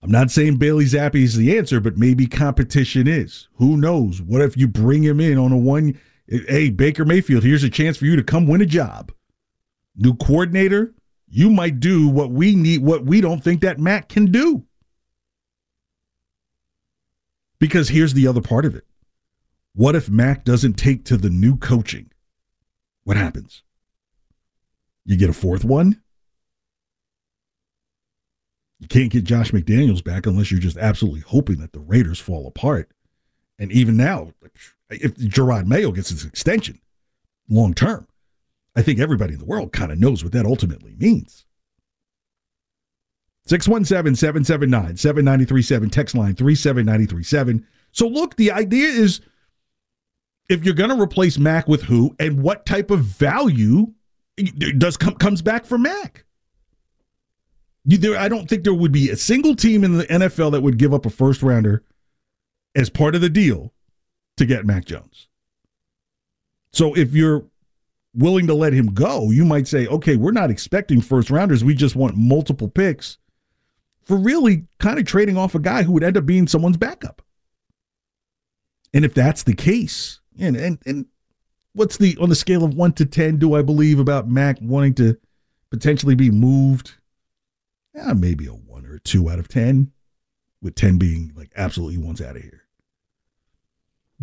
I'm 0.04 0.12
not 0.12 0.32
saying 0.32 0.58
Bailey 0.58 0.86
Zappe 0.86 1.16
is 1.16 1.36
the 1.36 1.56
answer, 1.58 1.80
but 1.80 1.98
maybe 1.98 2.26
competition 2.26 3.08
is. 3.08 3.48
Who 3.56 3.78
knows? 3.78 4.22
What 4.22 4.42
if 4.42 4.58
you 4.58 4.68
bring 4.68 5.04
him 5.04 5.20
in 5.20 5.38
on 5.38 5.52
a 5.52 5.58
one? 5.58 6.00
Hey, 6.28 6.70
Baker 6.70 7.06
Mayfield, 7.06 7.44
here's 7.44 7.64
a 7.64 7.70
chance 7.70 7.98
for 7.98 8.06
you 8.06 8.16
to 8.16 8.24
come 8.24 8.48
win 8.48 8.62
a 8.62 8.66
job. 8.66 9.12
New 9.96 10.16
coordinator, 10.16 10.94
you 11.30 11.50
might 11.50 11.80
do 11.80 12.08
what 12.08 12.32
we 12.32 12.56
need, 12.56 12.82
what 12.82 13.06
we 13.06 13.22
don't 13.22 13.44
think 13.44 13.62
that 13.62 13.80
Matt 13.80 14.10
can 14.10 14.32
do. 14.32 14.66
Because 17.60 17.90
here's 17.90 18.14
the 18.14 18.26
other 18.26 18.42
part 18.42 18.66
of 18.66 18.76
it 18.76 18.86
what 19.74 19.96
if 19.96 20.10
Mac 20.10 20.44
doesn't 20.44 20.74
take 20.74 21.06
to 21.06 21.18
the 21.18 21.30
new 21.30 21.58
coaching? 21.58 22.12
What 23.04 23.18
happens? 23.18 23.64
You 25.06 25.18
get 25.18 25.30
a 25.30 25.34
fourth 25.34 25.64
one? 25.64 26.02
You 28.80 28.88
can't 28.88 29.12
get 29.12 29.24
Josh 29.24 29.52
McDaniels 29.52 30.04
back 30.04 30.26
unless 30.26 30.52
you're 30.52 30.60
just 30.60 30.78
absolutely 30.78 31.22
hoping 31.22 31.58
that 31.58 31.72
the 31.72 31.80
Raiders 31.80 32.20
fall 32.20 32.48
apart. 32.48 32.90
And 33.60 33.72
even 33.72 33.96
now, 33.96 34.32
if 34.90 35.16
Gerard 35.18 35.68
Mayo 35.68 35.92
gets 35.92 36.10
his 36.10 36.26
extension 36.26 36.80
long 37.48 37.74
term, 37.74 38.08
I 38.76 38.82
think 38.82 39.00
everybody 39.00 39.34
in 39.34 39.40
the 39.40 39.46
world 39.46 39.72
kind 39.72 39.92
of 39.92 40.00
knows 40.00 40.24
what 40.24 40.34
that 40.34 40.46
ultimately 40.46 40.96
means. 40.98 41.46
617 43.46 44.16
779 44.16 44.98
7937, 44.98 45.90
text 45.90 46.16
line 46.16 46.36
37937. 46.36 47.68
So, 47.92 48.08
look, 48.08 48.36
the 48.36 48.52
idea 48.52 48.88
is 48.88 49.22
if 50.52 50.66
you're 50.66 50.76
going 50.76 50.90
to 50.90 51.02
replace 51.02 51.38
Mac 51.38 51.68
with 51.70 51.84
who 51.84 52.14
and 52.20 52.44
what 52.44 52.66
type 52.66 52.92
of 52.92 53.00
value 53.00 53.94
does 54.78 54.98
com- 54.98 55.16
comes 55.16 55.42
back 55.42 55.66
for 55.66 55.78
Mac. 55.78 56.26
You, 57.86 57.98
there, 57.98 58.18
I 58.18 58.28
don't 58.28 58.50
think 58.50 58.64
there 58.64 58.74
would 58.74 58.92
be 58.92 59.10
a 59.10 59.16
single 59.16 59.56
team 59.56 59.84
in 59.86 59.98
the 59.98 60.06
NFL 60.06 60.52
that 60.52 60.62
would 60.62 60.78
give 60.78 60.94
up 60.94 61.06
a 61.06 61.10
first 61.10 61.42
rounder 61.42 61.84
as 62.76 62.90
part 62.90 63.16
of 63.16 63.22
the 63.22 63.30
deal 63.30 63.74
to 64.38 64.46
get 64.46 64.66
Mac 64.66 64.86
Jones. 64.86 65.30
So 66.74 66.94
if 66.96 67.14
you're 67.14 67.46
willing 68.14 68.48
to 68.48 68.54
let 68.54 68.74
him 68.74 68.88
go, 68.88 69.32
you 69.32 69.46
might 69.46 69.70
say, 69.70 69.88
okay, 69.88 70.18
we're 70.18 70.32
not 70.32 70.52
expecting 70.52 71.02
first 71.02 71.30
rounders. 71.30 71.64
We 71.64 71.76
just 71.76 71.96
want 71.96 72.18
multiple 72.18 72.68
picks 72.68 73.18
for 74.04 74.18
really 74.18 74.68
kind 74.80 75.00
of 75.00 75.06
trading 75.06 75.38
off 75.38 75.56
a 75.56 75.60
guy 75.60 75.84
who 75.84 75.94
would 75.94 76.04
end 76.04 76.18
up 76.18 76.26
being 76.26 76.48
someone's 76.48 76.78
backup. 76.78 77.22
And 78.94 79.06
if 79.06 79.14
that's 79.14 79.44
the 79.44 79.56
case, 79.56 80.21
and 80.40 80.56
and 80.56 80.80
and 80.86 81.06
what's 81.74 81.98
the 81.98 82.18
on 82.20 82.30
the 82.30 82.36
scale 82.36 82.64
of 82.64 82.74
one 82.74 82.94
to 82.94 83.06
ten 83.06 83.38
do 83.38 83.56
I 83.56 83.62
believe 83.62 84.00
about 84.00 84.30
Mac 84.30 84.58
wanting 84.62 84.94
to 84.96 85.18
potentially 85.70 86.16
be 86.16 86.32
moved? 86.32 86.96
Yeah, 87.96 88.14
maybe 88.14 88.46
a 88.48 88.52
one 88.52 88.86
or 88.86 88.96
a 88.96 89.00
two 89.00 89.30
out 89.30 89.40
of 89.40 89.48
ten, 89.48 89.92
with 90.62 90.76
ten 90.76 90.98
being 90.98 91.34
like 91.36 91.52
absolutely 91.56 91.98
wants 91.98 92.22
out 92.22 92.36
of 92.36 92.42
here. 92.42 92.64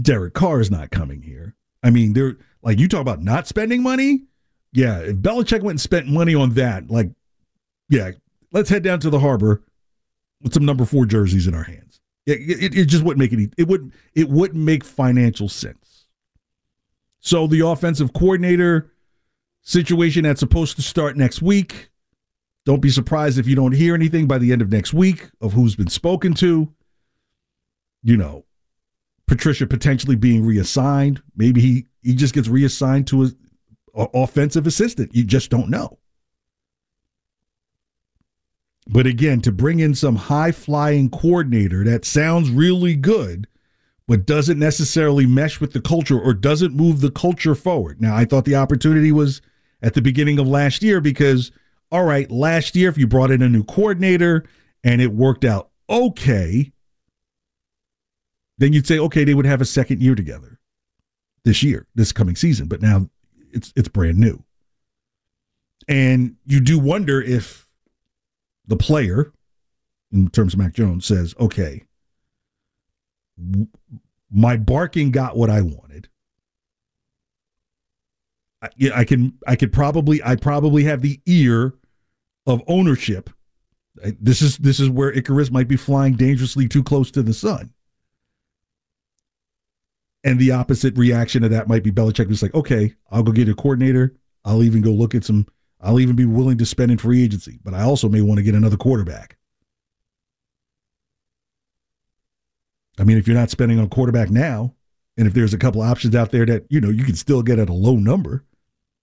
Derek 0.01 0.35
Carr 0.35 0.61
is 0.61 0.71
not 0.71 0.91
coming 0.91 1.23
here. 1.23 1.55
I 1.83 1.91
mean, 1.91 2.13
they're 2.13 2.37
like 2.63 2.79
you 2.79 2.89
talk 2.89 3.01
about 3.01 3.23
not 3.23 3.47
spending 3.47 3.83
money. 3.83 4.23
Yeah, 4.73 4.99
if 4.99 5.17
Belichick 5.17 5.63
went 5.63 5.71
and 5.71 5.81
spent 5.81 6.07
money 6.07 6.35
on 6.35 6.51
that, 6.55 6.91
like, 6.91 7.11
yeah, 7.89 8.13
let's 8.53 8.69
head 8.69 8.83
down 8.83 9.01
to 9.01 9.11
the 9.11 9.19
harbor 9.19 9.63
with 10.43 10.53
some 10.53 10.65
number 10.65 10.85
four 10.85 11.07
jerseys 11.07 11.47
in 11.47 11.55
our 11.55 11.63
hands. 11.63 12.01
It, 12.27 12.63
it, 12.63 12.79
it 12.79 12.85
just 12.85 13.03
wouldn't 13.03 13.19
make 13.19 13.33
any. 13.33 13.49
It 13.57 13.69
wouldn't 13.69 13.95
it 14.15 14.29
wouldn't 14.29 14.63
make 14.63 14.85
financial 14.85 15.49
sense. 15.49 15.88
So 17.29 17.47
the 17.47 17.61
offensive 17.61 18.15
coordinator 18.15 18.91
situation 19.61 20.23
that's 20.23 20.41
supposed 20.41 20.77
to 20.77 20.83
start 20.83 21.15
next 21.15 21.43
week. 21.43 21.91
Don't 22.65 22.81
be 22.81 22.89
surprised 22.89 23.39
if 23.39 23.47
you 23.47 23.55
don't 23.55 23.75
hear 23.75 23.95
anything 23.95 24.27
by 24.27 24.39
the 24.39 24.51
end 24.51 24.63
of 24.63 24.73
next 24.73 24.95
week 24.95 25.29
of 25.39 25.53
who's 25.53 25.77
been 25.77 25.91
spoken 25.91 26.33
to. 26.37 26.73
You 28.03 28.17
know, 28.17 28.47
Patricia 29.27 29.67
potentially 29.67 30.17
being 30.17 30.43
reassigned. 30.43 31.21
Maybe 31.37 31.61
he 31.61 31.87
he 32.01 32.15
just 32.15 32.33
gets 32.33 32.49
reassigned 32.49 33.07
to 33.09 33.25
a, 33.95 34.07
offensive 34.15 34.67
assistant. 34.67 35.15
You 35.15 35.25
just 35.25 35.51
don't 35.51 35.69
know. 35.69 35.99
But 38.87 39.07
again, 39.07 39.43
to 39.43 39.53
bring 39.53 39.81
in 39.81 39.95
some 39.95 40.17
high 40.17 40.53
flying 40.53 41.11
coordinator 41.11 41.85
that 41.85 42.07
sounds 42.07 42.49
really 42.49 42.95
good, 42.95 43.49
but 44.09 44.25
doesn't 44.25 44.59
necessarily 44.59 45.27
mesh 45.27 45.61
with 45.61 45.75
the 45.75 45.81
culture 45.83 46.19
or 46.19 46.33
doesn't 46.33 46.75
move 46.75 47.03
the 47.03 47.11
culture 47.11 47.55
forward. 47.55 48.01
Now, 48.01 48.17
I 48.17 48.25
thought 48.25 48.47
the 48.47 48.57
opportunity 48.57 49.13
was 49.13 49.43
at 49.83 49.93
the 49.93 50.01
beginning 50.01 50.39
of 50.39 50.49
last 50.49 50.83
year 50.83 51.01
because, 51.01 51.53
all 51.93 52.05
right, 52.05 52.29
last 52.31 52.75
year, 52.75 52.89
if 52.89 52.97
you 52.97 53.07
brought 53.07 53.31
in 53.31 53.43
a 53.43 53.49
new 53.49 53.63
coordinator 53.63 54.45
and 54.83 55.03
it 55.03 55.13
worked 55.13 55.45
out 55.45 55.71
okay, 55.91 56.73
then 58.57 58.73
you'd 58.73 58.87
say, 58.87 58.99
okay, 58.99 59.25
they 59.25 59.35
would 59.35 59.47
have 59.47 59.61
a 59.61 59.67
second 59.67 60.03
year 60.03 60.15
together 60.15 60.59
this 61.45 61.63
year, 61.63 61.87
this 61.95 62.13
coming 62.13 62.37
season. 62.37 62.67
But 62.67 62.83
now 62.83 63.09
it's 63.53 63.73
it's 63.77 63.89
brand 63.89 64.19
new. 64.19 64.43
And 65.87 66.37
you 66.45 66.61
do 66.61 66.79
wonder 66.79 67.23
if 67.23 67.67
the 68.67 68.77
player, 68.77 69.33
in 70.13 70.29
terms 70.29 70.55
of 70.55 70.59
Mac 70.59 70.75
Jones, 70.75 71.07
says, 71.07 71.35
okay, 71.41 71.85
my 74.31 74.57
barking 74.57 75.11
got 75.11 75.37
what 75.37 75.51
I 75.51 75.63
wanted. 75.63 76.09
I, 78.61 78.69
I 78.95 79.05
can 79.05 79.39
I 79.47 79.57
could 79.57 79.73
probably 79.73 80.23
I 80.23 80.37
probably 80.37 80.85
have 80.85 81.03
the 81.03 81.21
ear 81.27 81.75
of 82.47 82.63
ownership. 82.67 83.31
This 84.21 84.43
is 84.43 84.59
this 84.59 84.81
is 84.81 84.91
where 84.91 85.13
Icarus 85.13 85.51
might 85.51 85.69
be 85.69 85.77
flying 85.77 86.15
dangerously 86.15 86.69
too 86.69 86.83
close 86.83 87.11
to 87.13 87.23
the 87.23 87.35
sun. 87.35 87.73
And 90.25 90.39
the 90.39 90.51
opposite 90.51 90.97
reaction 90.97 91.43
to 91.43 91.49
that 91.51 91.69
might 91.69 91.85
be 91.85 91.93
Belichick 91.93 92.29
was 92.29 92.43
like, 92.43 92.55
okay, 92.55 92.95
I'll 93.11 93.23
go 93.23 93.33
get 93.33 93.49
a 93.49 93.55
coordinator. 93.55 94.17
I'll 94.45 94.63
even 94.63 94.83
go 94.83 94.91
look 94.91 95.15
at 95.15 95.25
some 95.25 95.47
I'll 95.81 96.01
even 96.01 96.17
be 96.17 96.27
willing 96.27 96.59
to 96.59 96.67
spend 96.67 96.91
in 96.91 96.99
free 96.99 97.23
agency, 97.23 97.61
but 97.63 97.73
I 97.73 97.83
also 97.83 98.09
may 98.09 98.21
want 98.21 98.39
to 98.39 98.43
get 98.43 98.57
another 98.57 98.77
quarterback. 98.77 99.38
I 102.99 103.05
mean, 103.05 103.19
if 103.19 103.27
you're 103.27 103.37
not 103.37 103.51
spending 103.51 103.79
on 103.79 103.89
quarterback 103.89 104.31
now, 104.31 104.75
and 105.17 105.27
if 105.27 105.35
there's 105.35 105.55
a 105.55 105.59
couple 105.59 105.83
options 105.83 106.15
out 106.15 106.31
there 106.31 106.47
that, 106.47 106.67
you 106.69 106.81
know, 106.81 106.91
you 106.91 107.05
can 107.05 107.15
still 107.15 107.43
get 107.43 107.59
at 107.59 107.69
a 107.69 107.75
low 107.75 107.97
number, 107.97 108.45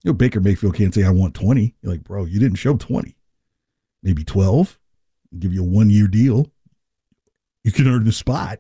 you 0.04 0.12
know, 0.12 0.14
Baker 0.14 0.40
Mayfield 0.40 0.76
can't 0.76 0.94
say, 0.94 1.04
I 1.04 1.10
want 1.10 1.34
20. 1.34 1.76
You're 1.82 1.92
like, 1.92 2.04
bro, 2.04 2.26
you 2.26 2.40
didn't 2.40 2.58
show 2.58 2.78
20. 2.78 3.18
Maybe 4.04 4.24
12, 4.24 4.80
give 5.40 5.54
you 5.54 5.62
a 5.62 5.68
one 5.68 5.90
year 5.90 6.08
deal. 6.08 6.52
You 7.64 7.72
can 7.72 7.88
earn 7.88 8.06
the 8.06 8.12
spot. 8.12 8.60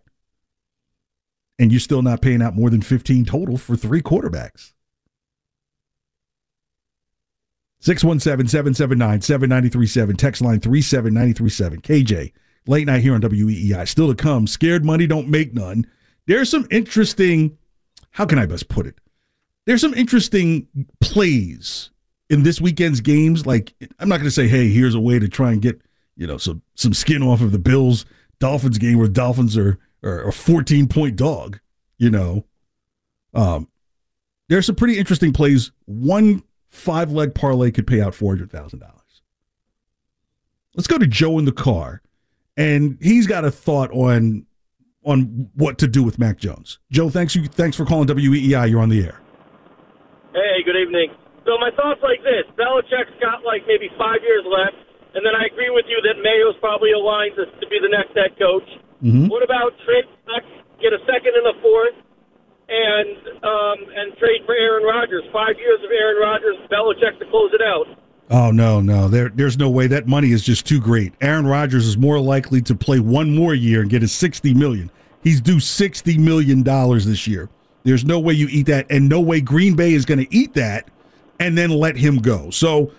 And 1.58 1.72
you're 1.72 1.80
still 1.80 2.02
not 2.02 2.22
paying 2.22 2.42
out 2.42 2.56
more 2.56 2.70
than 2.70 2.82
15 2.82 3.26
total 3.26 3.58
for 3.58 3.76
three 3.78 4.02
quarterbacks. 4.02 4.74
617 7.80 8.48
779 8.50 9.22
7937. 9.22 10.16
Text 10.18 10.42
line 10.42 10.60
37937. 10.60 11.82
KJ, 11.82 12.34
late 12.68 12.88
night 12.88 13.02
here 13.02 13.14
on 13.14 13.22
WEEI. 13.22 13.88
Still 13.88 14.08
to 14.08 14.16
come. 14.16 14.48
Scared 14.48 14.86
money 14.86 15.08
don't 15.08 15.30
make 15.30 15.54
none. 15.54 15.86
There's 16.28 16.50
some 16.50 16.68
interesting, 16.72 17.58
how 18.12 18.26
can 18.26 18.40
I 18.40 18.46
best 18.46 18.68
put 18.68 18.88
it? 18.88 19.00
There's 19.66 19.82
some 19.82 19.94
interesting 19.94 20.68
plays 21.00 21.92
in 22.30 22.44
this 22.44 22.62
weekend's 22.62 23.02
games. 23.02 23.46
Like, 23.46 23.74
I'm 24.00 24.10
not 24.10 24.18
going 24.18 24.28
to 24.28 24.32
say, 24.32 24.48
hey, 24.48 24.70
here's 24.70 24.96
a 24.96 25.00
way 25.00 25.20
to 25.20 25.28
try 25.28 25.52
and 25.52 25.62
get, 25.62 25.82
you 26.16 26.28
know, 26.28 26.38
some, 26.38 26.62
some 26.76 26.94
skin 26.94 27.24
off 27.24 27.42
of 27.42 27.52
the 27.52 27.60
Bills 27.60 28.06
Dolphins 28.40 28.78
game 28.78 28.98
where 28.98 29.08
Dolphins 29.08 29.58
are, 29.58 29.80
are 30.04 30.28
a 30.28 30.34
14 30.34 30.88
point 30.88 31.16
dog, 31.16 31.60
you 31.98 32.10
know. 32.10 32.46
Um, 33.34 33.68
there's 34.50 34.66
some 34.66 34.76
pretty 34.76 34.98
interesting 34.98 35.34
plays. 35.34 35.72
One 35.86 36.44
five 36.70 37.12
leg 37.12 37.34
parlay 37.34 37.72
could 37.72 37.88
pay 37.88 38.02
out 38.02 38.14
$400,000. 38.14 38.82
Let's 40.76 40.88
go 40.88 40.98
to 40.98 41.08
Joe 41.08 41.40
in 41.40 41.46
the 41.46 41.52
car. 41.52 42.02
And 42.58 42.98
he's 43.02 43.28
got 43.28 43.44
a 43.44 43.52
thought 43.52 43.92
on 43.92 44.46
on 45.04 45.50
what 45.54 45.78
to 45.78 45.88
do 45.88 46.02
with 46.02 46.18
Mac 46.18 46.38
Jones. 46.38 46.80
Joe, 46.92 47.10
thanks 47.10 47.36
you 47.36 47.48
thanks 47.48 47.78
for 47.78 47.86
calling 47.86 48.08
WEEI. 48.08 48.70
You're 48.70 48.82
on 48.82 48.90
the 48.90 49.04
air. 49.04 49.22
Hey, 50.34 50.64
good 50.66 50.76
evening. 50.76 51.14
So 51.46 51.60
my 51.62 51.70
thoughts 51.76 52.02
like 52.02 52.24
this: 52.24 52.48
Belichick's 52.58 53.14
got 53.22 53.44
like 53.46 53.64
maybe 53.68 53.90
five 53.98 54.24
years 54.24 54.44
left, 54.48 54.80
and 55.14 55.22
then 55.22 55.36
I 55.36 55.46
agree 55.46 55.70
with 55.70 55.86
you 55.88 56.02
that 56.10 56.18
Mayo's 56.24 56.58
probably 56.60 56.92
aligned 56.92 57.36
to, 57.38 57.46
to 57.46 57.66
be 57.70 57.78
the 57.78 57.92
next 57.92 58.18
head 58.18 58.34
coach. 58.40 58.68
Mm-hmm. 59.04 59.28
What 59.28 59.44
about 59.44 59.76
trade 59.86 60.10
back, 60.26 60.42
get 60.82 60.96
a 60.96 61.00
second 61.06 61.38
and 61.38 61.46
a 61.52 61.56
fourth, 61.62 61.98
and 62.66 63.18
um, 63.46 63.78
and 63.94 64.18
trade 64.18 64.42
for 64.50 64.58
Aaron 64.58 64.84
Rodgers. 64.84 65.24
Five 65.30 65.60
years 65.62 65.80
of 65.86 65.92
Aaron 65.94 66.18
Rodgers, 66.18 66.58
Belichick 66.72 67.20
to 67.20 67.28
close 67.30 67.54
it 67.54 67.62
out. 67.62 67.86
Oh 68.30 68.50
no, 68.50 68.82
no, 68.82 69.08
there, 69.08 69.30
there's 69.30 69.58
no 69.58 69.70
way. 69.70 69.88
That 69.88 70.08
money 70.08 70.32
is 70.32 70.44
just 70.44 70.66
too 70.66 70.80
great. 70.80 71.14
Aaron 71.22 71.46
Rodgers 71.46 71.86
is 71.86 71.98
more 71.98 72.20
likely 72.20 72.62
to 72.64 72.76
play 72.76 73.00
one 73.00 73.36
more 73.36 73.54
year 73.54 73.82
and 73.82 73.90
get 73.90 74.02
his 74.02 74.12
sixty 74.12 74.54
million. 74.54 74.90
He's 75.24 75.42
due 75.42 75.60
sixty 75.60 76.18
million 76.18 76.64
dollars 76.64 77.06
this 77.06 77.28
year. 77.28 77.50
There's 77.84 78.04
no 78.04 78.20
way 78.20 78.34
you 78.34 78.48
eat 78.50 78.66
that, 78.66 78.88
and 78.90 79.08
no 79.08 79.22
way 79.22 79.42
Green 79.42 79.76
Bay 79.76 79.94
is 79.94 80.06
going 80.06 80.20
to 80.20 80.36
eat 80.36 80.54
that 80.56 80.90
and 81.40 81.58
then 81.58 81.70
let 81.70 81.98
him 81.98 82.18
go. 82.18 82.50
So 82.50 82.92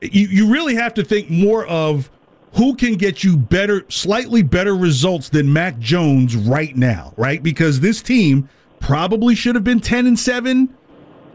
you 0.00 0.26
you 0.26 0.52
really 0.52 0.74
have 0.74 0.94
to 0.94 1.04
think 1.04 1.30
more 1.30 1.64
of 1.66 2.10
who 2.54 2.74
can 2.74 2.94
get 2.94 3.22
you 3.22 3.36
better, 3.36 3.84
slightly 3.88 4.42
better 4.42 4.74
results 4.74 5.28
than 5.28 5.52
Mac 5.52 5.78
Jones 5.78 6.34
right 6.34 6.74
now, 6.74 7.12
right? 7.16 7.42
Because 7.42 7.80
this 7.80 8.02
team 8.02 8.48
probably 8.80 9.34
should 9.34 9.54
have 9.54 9.64
been 9.64 9.80
10 9.80 10.06
and 10.06 10.18
7 10.18 10.74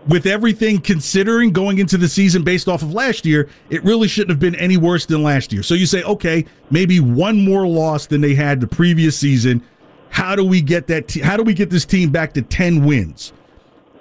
with 0.07 0.25
everything 0.25 0.79
considering 0.79 1.51
going 1.51 1.77
into 1.77 1.97
the 1.97 2.07
season 2.07 2.43
based 2.43 2.67
off 2.67 2.81
of 2.81 2.93
last 2.93 3.25
year, 3.25 3.49
it 3.69 3.83
really 3.83 4.07
shouldn't 4.07 4.31
have 4.31 4.39
been 4.39 4.55
any 4.55 4.77
worse 4.77 5.05
than 5.05 5.23
last 5.23 5.53
year. 5.53 5.63
So 5.63 5.73
you 5.73 5.85
say, 5.85 6.03
okay, 6.03 6.45
maybe 6.69 6.99
one 6.99 7.43
more 7.43 7.67
loss 7.67 8.07
than 8.07 8.21
they 8.21 8.33
had 8.33 8.59
the 8.59 8.67
previous 8.67 9.17
season. 9.17 9.63
How 10.09 10.35
do 10.35 10.43
we 10.43 10.61
get 10.61 10.87
that? 10.87 11.07
Te- 11.07 11.21
how 11.21 11.37
do 11.37 11.43
we 11.43 11.53
get 11.53 11.69
this 11.69 11.85
team 11.85 12.09
back 12.09 12.33
to 12.33 12.41
10 12.41 12.83
wins? 12.83 13.31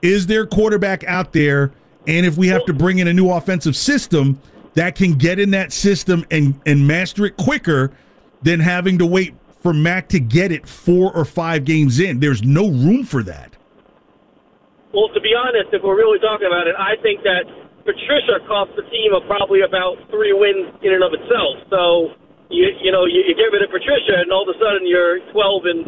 Is 0.02 0.26
there 0.26 0.46
quarterback 0.46 1.04
out 1.04 1.32
there? 1.32 1.72
And 2.06 2.24
if 2.24 2.36
we 2.36 2.48
have 2.48 2.64
to 2.64 2.72
bring 2.72 2.98
in 2.98 3.08
a 3.08 3.12
new 3.12 3.30
offensive 3.30 3.76
system 3.76 4.40
that 4.74 4.94
can 4.94 5.14
get 5.14 5.38
in 5.38 5.50
that 5.50 5.72
system 5.72 6.24
and, 6.30 6.58
and 6.64 6.86
master 6.86 7.26
it 7.26 7.36
quicker 7.36 7.92
than 8.42 8.58
having 8.58 8.98
to 8.98 9.06
wait 9.06 9.34
for 9.60 9.74
Mac 9.74 10.08
to 10.08 10.18
get 10.18 10.50
it 10.50 10.66
four 10.66 11.14
or 11.14 11.26
five 11.26 11.66
games 11.66 12.00
in. 12.00 12.20
There's 12.20 12.42
no 12.42 12.68
room 12.70 13.04
for 13.04 13.22
that. 13.24 13.56
Well, 14.92 15.08
to 15.14 15.20
be 15.20 15.30
honest, 15.34 15.70
if 15.70 15.82
we're 15.82 15.96
really 15.96 16.18
talking 16.18 16.46
about 16.50 16.66
it, 16.66 16.74
I 16.74 16.98
think 17.02 17.22
that 17.22 17.46
Patricia 17.86 18.42
cost 18.46 18.74
the 18.74 18.82
team 18.90 19.14
of 19.14 19.22
probably 19.26 19.62
about 19.62 19.96
three 20.10 20.34
wins 20.34 20.74
in 20.82 20.92
and 20.92 21.04
of 21.04 21.14
itself. 21.14 21.62
So 21.70 22.14
you 22.50 22.66
you 22.82 22.90
know 22.92 23.06
you, 23.06 23.22
you 23.26 23.34
get 23.34 23.54
rid 23.54 23.62
of 23.62 23.70
Patricia, 23.70 24.18
and 24.20 24.32
all 24.32 24.42
of 24.42 24.54
a 24.54 24.58
sudden 24.58 24.86
you're 24.86 25.20
12 25.32 25.62
and 25.64 25.86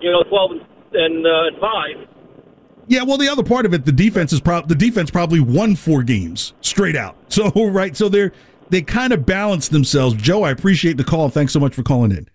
you 0.00 0.10
know 0.10 0.22
12 0.30 0.50
and, 0.52 0.60
and 0.94 1.26
uh, 1.26 1.60
five. 1.60 2.08
Yeah, 2.88 3.02
well, 3.02 3.18
the 3.18 3.28
other 3.28 3.42
part 3.42 3.66
of 3.66 3.74
it, 3.74 3.84
the 3.84 3.92
defense 3.92 4.32
is 4.32 4.40
prob 4.40 4.68
the 4.68 4.74
defense 4.74 5.10
probably 5.10 5.40
won 5.40 5.74
four 5.76 6.02
games 6.02 6.54
straight 6.60 6.96
out. 6.96 7.16
So 7.28 7.50
right, 7.66 7.96
so 7.96 8.08
they're 8.08 8.32
they 8.70 8.82
kind 8.82 9.12
of 9.12 9.26
balance 9.26 9.68
themselves. 9.68 10.14
Joe, 10.14 10.42
I 10.42 10.50
appreciate 10.50 10.96
the 10.96 11.04
call. 11.04 11.28
Thanks 11.28 11.52
so 11.52 11.60
much 11.60 11.74
for 11.74 11.82
calling 11.82 12.12
in. 12.12 12.28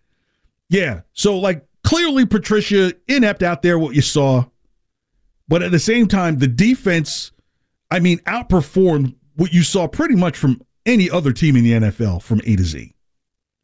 Yeah, 0.69 1.01
so 1.13 1.37
like 1.37 1.65
clearly 1.83 2.25
Patricia 2.25 2.93
inept 3.07 3.41
out 3.41 3.61
there 3.61 3.79
what 3.79 3.95
you 3.95 4.01
saw, 4.01 4.45
but 5.51 5.61
at 5.61 5.71
the 5.71 5.79
same 5.79 6.07
time 6.07 6.39
the 6.39 6.47
defense. 6.47 7.33
I 7.91 7.99
mean, 7.99 8.19
outperformed 8.19 9.15
what 9.35 9.51
you 9.51 9.63
saw 9.63 9.85
pretty 9.85 10.15
much 10.15 10.37
from 10.37 10.61
any 10.85 11.09
other 11.09 11.33
team 11.33 11.57
in 11.57 11.65
the 11.65 11.73
NFL 11.73 12.21
from 12.21 12.39
A 12.45 12.55
to 12.55 12.63
Z. 12.63 12.95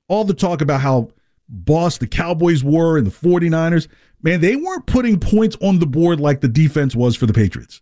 All 0.10 0.26
the 0.26 0.34
talk 0.34 0.62
about 0.62 0.82
how 0.82 1.12
boss 1.48 1.98
the 1.98 2.08
Cowboys 2.08 2.62
were 2.62 2.98
and 2.98 3.08
the 3.08 3.12
49ers, 3.12 3.88
man, 4.22 4.42
they 4.42 4.58
weren't 4.58 4.86
putting 4.86 5.18
points 5.18 5.56
on 5.62 5.80
the 5.80 5.86
board 5.86 6.20
like 6.20 6.42
the 6.42 6.50
defense 6.50 6.94
was 6.94 7.16
for 7.16 7.26
the 7.26 7.32
Patriots. 7.32 7.82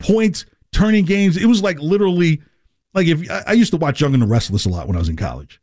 Points, 0.00 0.44
turning 0.72 1.04
games. 1.04 1.36
It 1.36 1.46
was 1.46 1.62
like 1.62 1.78
literally 1.78 2.42
like 2.94 3.06
if 3.06 3.30
I 3.46 3.52
used 3.52 3.70
to 3.70 3.76
watch 3.76 4.00
Young 4.00 4.12
and 4.12 4.24
the 4.24 4.26
Restless 4.26 4.64
a 4.64 4.68
lot 4.68 4.88
when 4.88 4.96
I 4.96 4.98
was 4.98 5.08
in 5.08 5.14
college. 5.14 5.60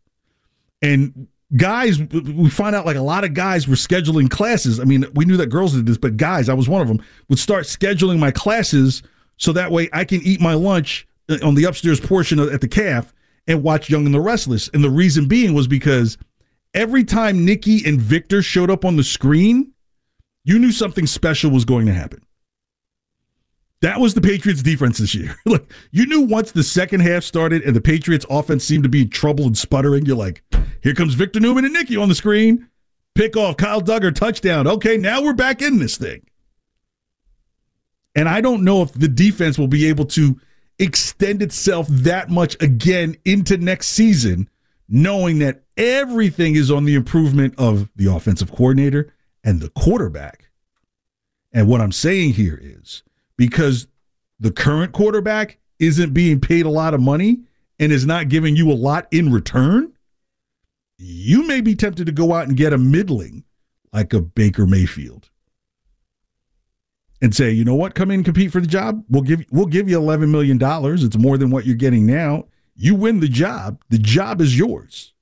And 0.82 1.28
guys, 1.56 2.00
we 2.00 2.50
find 2.50 2.76
out 2.76 2.86
like 2.86 2.98
a 2.98 3.02
lot 3.02 3.24
of 3.24 3.34
guys 3.34 3.68
were 3.68 3.76
scheduling 3.76 4.30
classes. 4.30 4.80
I 4.80 4.84
mean, 4.84 5.06
we 5.14 5.26
knew 5.26 5.38
that 5.38 5.48
girls 5.48 5.74
did 5.74 5.86
this, 5.86 5.98
but 5.98 6.18
guys, 6.18 6.50
I 6.50 6.54
was 6.54 6.68
one 6.68 6.82
of 6.82 6.88
them, 6.88 7.02
would 7.30 7.40
start 7.40 7.66
scheduling 7.66 8.20
my 8.20 8.32
classes 8.32 9.04
so 9.38 9.54
that 9.54 9.72
way 9.72 9.90
I 9.94 10.04
can 10.04 10.22
eat 10.22 10.42
my 10.42 10.54
lunch 10.54 11.08
uh, 11.30 11.38
on 11.44 11.56
the 11.56 11.66
upstairs 11.66 12.00
portion 12.00 12.40
at 12.40 12.62
the 12.62 12.68
calf 12.68 13.14
and 13.48 13.64
watch 13.64 13.90
Young 13.90 14.06
and 14.06 14.14
the 14.14 14.20
Restless. 14.20 14.70
And 14.70 14.84
the 14.84 14.90
reason 14.90 15.28
being 15.28 15.54
was 15.54 15.68
because 15.68 16.18
every 16.74 17.04
time 17.04 17.46
Nikki 17.46 17.86
and 17.86 18.02
Victor 18.02 18.42
showed 18.42 18.70
up 18.70 18.84
on 18.84 18.98
the 18.98 19.04
screen, 19.04 19.72
you 20.44 20.60
knew 20.60 20.72
something 20.72 21.08
special 21.08 21.52
was 21.52 21.66
going 21.66 21.86
to 21.86 21.94
happen. 21.94 22.24
That 23.82 24.00
was 24.00 24.16
the 24.16 24.22
Patriots 24.22 24.64
defense 24.64 24.98
this 24.98 25.14
year. 25.14 25.36
like 25.46 25.72
you 25.92 26.08
knew 26.08 26.22
once 26.22 26.52
the 26.52 26.64
second 26.64 27.02
half 27.02 27.24
started 27.24 27.62
and 27.62 27.76
the 27.76 27.82
Patriots 27.82 28.26
offense 28.30 28.64
seemed 28.64 28.84
to 28.84 28.90
be 28.90 29.04
in 29.04 29.10
trouble 29.10 29.46
and 29.46 29.58
sputtering, 29.58 30.06
you're 30.06 30.18
like, 30.18 30.44
here 30.82 30.94
comes 30.94 31.14
Victor 31.14 31.40
Newman 31.40 31.66
and 31.66 31.74
Nikki 31.74 31.98
on 31.98 32.10
the 32.10 32.16
screen. 32.16 32.70
Pick 33.16 33.36
off 33.36 33.58
Kyle 33.58 33.82
Dugger, 33.82 34.14
touchdown. 34.14 34.68
Okay, 34.68 34.98
now 34.98 35.22
we're 35.22 35.34
back 35.34 35.62
in 35.62 35.80
this 35.80 35.98
thing. 35.98 36.22
And 38.16 38.28
I 38.28 38.42
don't 38.42 38.64
know 38.64 38.82
if 38.82 38.92
the 38.94 39.08
defense 39.08 39.58
will 39.58 39.68
be 39.68 39.88
able 39.88 40.06
to 40.06 40.40
extend 40.80 41.42
itself 41.42 41.88
that 41.90 42.30
much 42.30 42.62
again 42.62 43.16
into 43.26 43.58
next 43.58 43.88
season, 43.88 44.50
knowing 44.88 45.40
that 45.40 45.64
everything 45.76 46.56
is 46.56 46.72
on 46.72 46.86
the 46.86 46.96
improvement 46.96 47.54
of 47.58 47.90
the 47.96 48.12
offensive 48.12 48.52
coordinator 48.52 49.14
and 49.44 49.62
the 49.62 49.70
quarterback. 49.70 50.50
And 51.54 51.68
what 51.68 51.82
I'm 51.82 51.92
saying 51.92 52.34
here 52.34 52.60
is 52.62 53.04
because 53.38 53.88
the 54.40 54.52
current 54.52 54.94
quarterback 54.94 55.58
isn't 55.80 56.14
being 56.14 56.40
paid 56.40 56.66
a 56.66 56.70
lot 56.70 56.94
of 56.94 57.02
money 57.02 57.40
and 57.80 57.92
is 57.92 58.06
not 58.06 58.30
giving 58.30 58.56
you 58.56 58.72
a 58.72 58.74
lot 58.74 59.08
in 59.12 59.32
return, 59.32 59.94
you 60.98 61.46
may 61.46 61.62
be 61.62 61.76
tempted 61.76 62.06
to 62.06 62.12
go 62.12 62.34
out 62.34 62.48
and 62.48 62.58
get 62.58 62.74
a 62.74 62.78
middling 62.78 63.44
like 63.94 64.14
a 64.14 64.22
Baker 64.22 64.66
Mayfield 64.66 65.30
and 67.22 67.36
say, 67.36 67.52
you 67.52 67.64
know 67.64 67.76
what, 67.76 67.96
come 67.96 68.12
in 68.12 68.24
compete 68.24 68.52
for 68.52 68.62
the 68.62 68.68
job. 68.68 69.04
We'll 69.10 69.24
give 69.24 69.46
we'll 69.52 69.66
give 69.66 69.90
you 69.90 69.98
eleven 69.98 70.32
million 70.32 70.58
dollars. 70.58 71.04
It's 71.04 71.18
more 71.18 71.38
than 71.38 71.50
what 71.50 71.66
you're 71.66 71.76
getting 71.76 72.06
now. 72.06 72.46
You 72.76 72.96
win 72.96 73.20
the 73.20 73.28
job. 73.28 73.82
The 73.90 73.98
job 73.98 74.42
is 74.42 74.58
yours. 74.58 75.14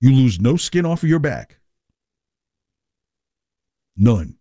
You 0.00 0.12
lose 0.12 0.40
no 0.40 0.56
skin 0.56 0.84
off 0.84 1.04
of 1.04 1.08
your 1.08 1.20
back. 1.20 1.58
None. 3.96 4.36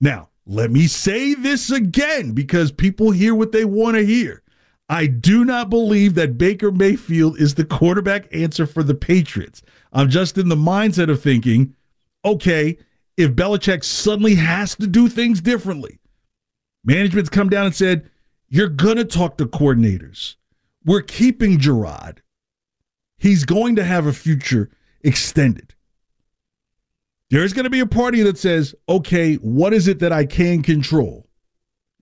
Now, 0.00 0.30
let 0.44 0.72
me 0.72 0.88
say 0.88 1.34
this 1.34 1.70
again 1.70 2.32
because 2.32 2.72
people 2.72 3.12
hear 3.12 3.34
what 3.34 3.52
they 3.52 3.64
want 3.64 3.96
to 3.96 4.04
hear. 4.04 4.42
I 4.88 5.06
do 5.06 5.44
not 5.44 5.70
believe 5.70 6.14
that 6.14 6.36
Baker 6.36 6.70
Mayfield 6.70 7.40
is 7.40 7.54
the 7.54 7.64
quarterback 7.64 8.26
answer 8.34 8.66
for 8.66 8.82
the 8.82 8.94
Patriots. 8.94 9.62
I'm 9.92 10.10
just 10.10 10.36
in 10.36 10.48
the 10.48 10.56
mindset 10.56 11.10
of 11.10 11.22
thinking, 11.22 11.74
okay, 12.24 12.76
if 13.16 13.32
Belichick 13.32 13.82
suddenly 13.84 14.34
has 14.34 14.74
to 14.76 14.86
do 14.86 15.08
things 15.08 15.40
differently, 15.40 16.00
management's 16.84 17.30
come 17.30 17.48
down 17.48 17.66
and 17.66 17.74
said, 17.74 18.10
you're 18.48 18.68
going 18.68 18.96
to 18.96 19.04
talk 19.04 19.38
to 19.38 19.46
coordinators. 19.46 20.36
We're 20.84 21.02
keeping 21.02 21.58
Jerod. 21.58 22.18
He's 23.16 23.44
going 23.44 23.76
to 23.76 23.84
have 23.84 24.06
a 24.06 24.12
future 24.12 24.70
extended. 25.02 25.74
There's 27.30 27.54
going 27.54 27.64
to 27.64 27.70
be 27.70 27.80
a 27.80 27.86
party 27.86 28.22
that 28.22 28.36
says, 28.36 28.74
okay, 28.88 29.36
what 29.36 29.72
is 29.72 29.88
it 29.88 29.98
that 30.00 30.12
I 30.12 30.26
can 30.26 30.62
control? 30.62 31.26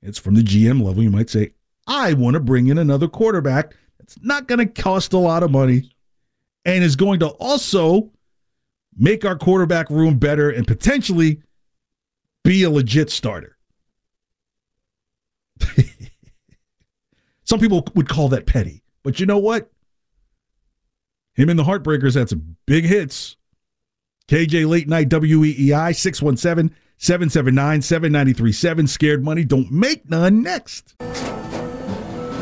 It's 0.03 0.19
from 0.19 0.35
the 0.35 0.43
GM 0.43 0.83
level. 0.83 1.03
You 1.03 1.11
might 1.11 1.31
say, 1.31 1.53
I 1.87 2.15
want 2.15 2.35
to 2.35 2.41
bring 2.41 2.69
in 2.69 2.79
another 2.79 3.09
quarterback 3.09 3.75
that's 3.99 4.19
not 4.23 4.47
going 4.47 4.59
to 4.59 4.83
cost 4.83 5.13
a 5.13 5.19
lot 5.19 5.43
of 5.43 5.51
money 5.51 5.91
and 6.65 6.85
is 6.85 6.97
going 6.97 7.21
to 7.21 7.29
also 7.29 8.11
make 8.97 9.25
our 9.25 9.37
quarterback 9.37 9.91
room 9.91 10.19
better 10.19 10.51
and 10.51 10.67
potentially 10.67 11.43
be 12.45 12.63
a 12.63 12.71
legit 12.71 13.11
starter. 13.11 13.57
Some 17.45 17.61
people 17.61 17.87
would 17.95 18.09
call 18.09 18.29
that 18.31 18.47
petty, 18.47 18.83
but 19.03 19.21
you 19.21 19.27
know 19.27 19.39
what? 19.39 19.71
Him 21.35 21.49
and 21.49 21.59
the 21.59 21.65
Heartbreakers 21.65 22.15
had 22.15 22.29
some 22.29 22.57
big 22.67 22.85
hits. 22.85 23.37
KJ 24.29 24.69
Late 24.69 24.89
Night 24.89 25.09
WEEI 25.09 25.95
617 25.97 26.77
779 26.99 27.83
7937. 27.83 28.87
Scared 28.87 29.25
Money. 29.25 29.45
Don't 29.45 29.71
make 29.71 30.09
none 30.09 30.43
next. 30.43 30.95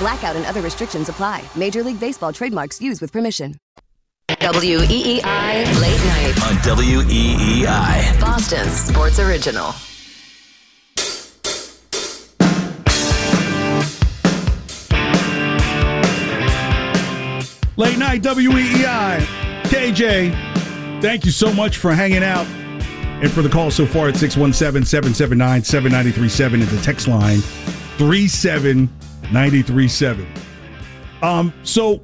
Blackout 0.00 0.34
and 0.34 0.46
other 0.46 0.62
restrictions 0.62 1.10
apply. 1.10 1.44
Major 1.54 1.84
League 1.84 2.00
Baseball 2.00 2.32
trademarks 2.32 2.80
used 2.80 3.00
with 3.02 3.12
permission. 3.12 3.54
WEEI 4.30 5.22
Late 5.22 6.04
Night 6.04 6.34
on 6.42 6.56
WEEI. 6.64 8.20
Boston's 8.20 8.72
Sports 8.72 9.18
Original. 9.18 9.74
Late 17.76 17.98
night 17.98 18.22
WEEI. 18.22 19.20
KJ, 19.64 21.02
thank 21.02 21.26
you 21.26 21.30
so 21.30 21.52
much 21.52 21.76
for 21.76 21.92
hanging 21.92 22.22
out 22.22 22.46
and 22.46 23.30
for 23.30 23.42
the 23.42 23.48
call 23.50 23.70
so 23.70 23.84
far 23.84 24.08
at 24.08 24.16
617 24.16 24.86
779 24.86 25.62
7937 25.62 26.62
and 26.62 26.70
the 26.70 26.80
text 26.82 27.08
line 27.08 27.40
37937. 29.30 30.26
Um, 31.22 31.52
so 31.62 32.02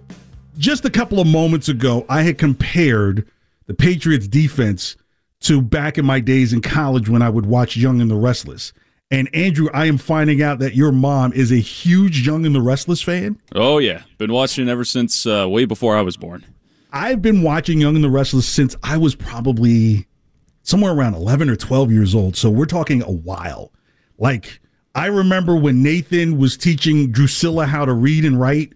just 0.59 0.85
a 0.85 0.91
couple 0.91 1.19
of 1.19 1.27
moments 1.27 1.69
ago, 1.69 2.07
I 2.09 2.23
had 2.23 2.39
compared 2.39 3.29
the 3.67 3.75
Patriots 3.75 4.29
defense 4.29 4.97
to 5.41 5.61
back 5.61 5.99
in 5.99 6.07
my 6.07 6.21
days 6.21 6.53
in 6.53 6.61
college 6.61 7.09
when 7.09 7.23
I 7.23 7.29
would 7.29 7.47
watch 7.47 7.77
Young 7.77 8.01
and 8.01 8.11
the 8.11 8.17
Restless. 8.17 8.73
And 9.11 9.29
Andrew, 9.35 9.69
I 9.75 9.87
am 9.87 9.99
finding 9.99 10.43
out 10.43 10.59
that 10.61 10.75
your 10.75 10.93
mom 10.93 11.33
is 11.33 11.51
a 11.51 11.57
huge 11.57 12.27
Young 12.27 12.47
and 12.47 12.55
the 12.55 12.63
Restless 12.63 13.03
fan. 13.03 13.41
Oh 13.55 13.79
yeah, 13.79 14.03
been 14.19 14.33
watching 14.33 14.69
ever 14.69 14.85
since 14.85 15.27
uh, 15.27 15.49
way 15.49 15.65
before 15.65 15.97
I 15.97 16.03
was 16.03 16.17
born. 16.17 16.45
I've 16.93 17.23
been 17.23 17.43
watching 17.43 17.81
Young 17.81 17.97
and 17.97 18.05
the 18.05 18.11
Restless 18.11 18.47
since 18.47 18.75
I 18.83 18.97
was 18.97 19.15
probably 19.15 20.07
somewhere 20.63 20.93
around 20.93 21.15
11 21.15 21.51
or 21.51 21.57
12 21.57 21.93
years 21.93 22.15
old. 22.15 22.37
So 22.37 22.51
we're 22.51 22.67
talking 22.67 23.03
a 23.03 23.11
while. 23.11 23.73
Like 24.19 24.61
I 24.97 25.07
remember 25.07 25.55
when 25.55 25.83
Nathan 25.83 26.39
was 26.39 26.57
teaching 26.57 27.13
Drucilla 27.13 27.67
how 27.67 27.85
to 27.85 27.93
read 27.93 28.25
and 28.25 28.41
write. 28.41 28.73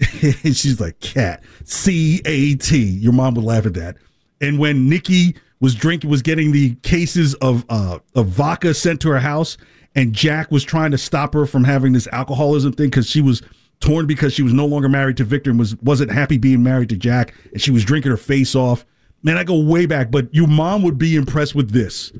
and 0.22 0.56
she's 0.56 0.80
like, 0.80 1.00
cat, 1.00 1.42
C 1.64 2.22
A 2.24 2.54
T. 2.54 2.78
Your 2.78 3.12
mom 3.12 3.34
would 3.34 3.44
laugh 3.44 3.66
at 3.66 3.74
that. 3.74 3.96
And 4.40 4.60
when 4.60 4.88
Nikki 4.88 5.34
was 5.60 5.74
drinking, 5.74 6.10
was 6.10 6.22
getting 6.22 6.52
the 6.52 6.76
cases 6.76 7.34
of 7.34 7.64
uh, 7.68 7.98
of 8.14 8.28
vodka 8.28 8.72
sent 8.72 9.00
to 9.00 9.08
her 9.08 9.18
house, 9.18 9.56
and 9.96 10.12
Jack 10.12 10.52
was 10.52 10.62
trying 10.62 10.92
to 10.92 10.98
stop 10.98 11.34
her 11.34 11.44
from 11.44 11.64
having 11.64 11.92
this 11.92 12.06
alcoholism 12.12 12.72
thing 12.72 12.90
because 12.90 13.10
she 13.10 13.20
was 13.20 13.42
torn 13.80 14.06
because 14.06 14.32
she 14.32 14.42
was 14.42 14.52
no 14.52 14.66
longer 14.66 14.88
married 14.88 15.16
to 15.16 15.24
Victor 15.24 15.50
and 15.50 15.58
was 15.58 15.74
wasn't 15.76 16.12
happy 16.12 16.38
being 16.38 16.62
married 16.62 16.88
to 16.90 16.96
Jack, 16.96 17.34
and 17.52 17.60
she 17.60 17.72
was 17.72 17.84
drinking 17.84 18.10
her 18.10 18.16
face 18.16 18.54
off. 18.54 18.86
Man, 19.24 19.36
I 19.36 19.42
go 19.42 19.58
way 19.58 19.86
back, 19.86 20.12
but 20.12 20.32
your 20.32 20.46
mom 20.46 20.82
would 20.82 20.98
be 20.98 21.16
impressed 21.16 21.56
with 21.56 21.70
this. 21.70 22.12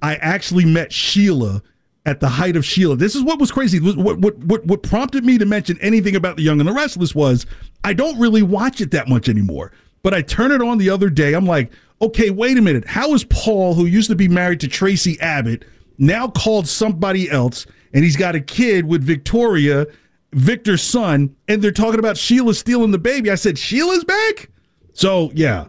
I 0.00 0.16
actually 0.16 0.64
met 0.64 0.90
Sheila 0.90 1.62
at 2.08 2.20
the 2.20 2.28
height 2.28 2.56
of 2.56 2.64
Sheila. 2.64 2.96
This 2.96 3.14
is 3.14 3.22
what 3.22 3.38
was 3.38 3.52
crazy. 3.52 3.78
What 3.78 4.18
what 4.18 4.38
what 4.38 4.64
what 4.64 4.82
prompted 4.82 5.26
me 5.26 5.36
to 5.36 5.44
mention 5.44 5.78
anything 5.82 6.16
about 6.16 6.36
The 6.36 6.42
Young 6.42 6.58
and 6.58 6.68
the 6.68 6.72
Restless 6.72 7.14
was 7.14 7.44
I 7.84 7.92
don't 7.92 8.18
really 8.18 8.42
watch 8.42 8.80
it 8.80 8.90
that 8.92 9.08
much 9.08 9.28
anymore. 9.28 9.72
But 10.02 10.14
I 10.14 10.22
turned 10.22 10.54
it 10.54 10.62
on 10.62 10.78
the 10.78 10.88
other 10.88 11.10
day. 11.10 11.34
I'm 11.34 11.44
like, 11.44 11.70
okay, 12.00 12.30
wait 12.30 12.56
a 12.56 12.62
minute. 12.62 12.86
How 12.86 13.12
is 13.12 13.24
Paul, 13.24 13.74
who 13.74 13.84
used 13.84 14.08
to 14.08 14.16
be 14.16 14.26
married 14.26 14.60
to 14.60 14.68
Tracy 14.68 15.20
Abbott, 15.20 15.66
now 15.98 16.28
called 16.28 16.66
somebody 16.66 17.30
else, 17.30 17.66
and 17.92 18.04
he's 18.04 18.16
got 18.16 18.34
a 18.34 18.40
kid 18.40 18.86
with 18.86 19.02
Victoria, 19.02 19.86
Victor's 20.32 20.82
son, 20.82 21.36
and 21.46 21.60
they're 21.60 21.72
talking 21.72 21.98
about 21.98 22.16
Sheila 22.16 22.54
stealing 22.54 22.90
the 22.90 22.98
baby. 22.98 23.30
I 23.30 23.34
said, 23.34 23.58
Sheila's 23.58 24.04
back? 24.04 24.48
So 24.94 25.30
yeah. 25.34 25.66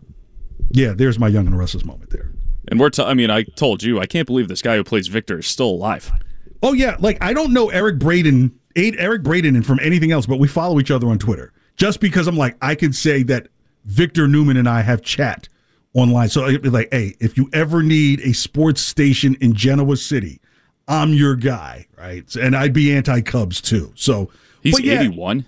Yeah, 0.72 0.94
there's 0.94 1.20
my 1.20 1.28
Young 1.28 1.48
and 1.48 1.54
the 1.54 1.60
Restless 1.60 1.84
moment 1.84 2.12
there. 2.12 2.32
And 2.70 2.80
we're, 2.80 2.92
I 3.00 3.14
mean, 3.16 3.32
I 3.32 3.44
told 3.44 3.84
you, 3.84 4.00
I 4.00 4.06
can't 4.06 4.28
believe 4.28 4.48
this 4.48 4.62
guy 4.62 4.76
who 4.78 4.84
plays 4.84 5.08
Victor 5.08 5.40
is 5.40 5.48
still 5.48 5.70
alive. 5.70 6.12
Oh 6.62 6.74
yeah, 6.74 6.98
like 7.00 7.18
I 7.22 7.34
don't 7.34 7.54
know 7.54 7.70
Eric 7.70 8.00
Braeden, 8.00 8.52
Eric 8.76 9.24
Braden, 9.24 9.56
and 9.56 9.66
from 9.66 9.80
anything 9.82 10.12
else, 10.12 10.26
but 10.26 10.40
we 10.40 10.48
follow 10.48 10.80
each 10.80 10.92
other 10.92 11.08
on 11.08 11.20
Twitter. 11.20 11.54
Just 11.76 12.02
because 12.02 12.28
I'm 12.28 12.36
like, 12.36 12.58
I 12.62 12.76
can 12.76 12.92
say 12.92 13.24
that 13.24 13.48
Victor 13.86 14.28
Newman 14.28 14.58
and 14.58 14.68
I 14.68 14.82
have 14.82 15.02
chat 15.02 15.48
online. 15.94 16.30
So 16.30 16.46
it'd 16.46 16.62
be 16.62 16.70
like, 16.70 16.90
hey, 16.92 17.16
if 17.20 17.38
you 17.38 17.50
ever 17.54 17.82
need 17.82 18.20
a 18.22 18.34
sports 18.34 18.82
station 18.82 19.36
in 19.40 19.54
Genoa 19.54 19.96
City, 19.96 20.42
I'm 20.88 21.14
your 21.14 21.36
guy, 21.36 21.88
right? 21.98 22.36
And 22.36 22.56
I'd 22.56 22.74
be 22.74 22.94
anti 22.94 23.22
Cubs 23.22 23.62
too. 23.62 23.94
So 23.96 24.30
he's 24.62 24.80
yeah, 24.82 25.02
81. 25.02 25.46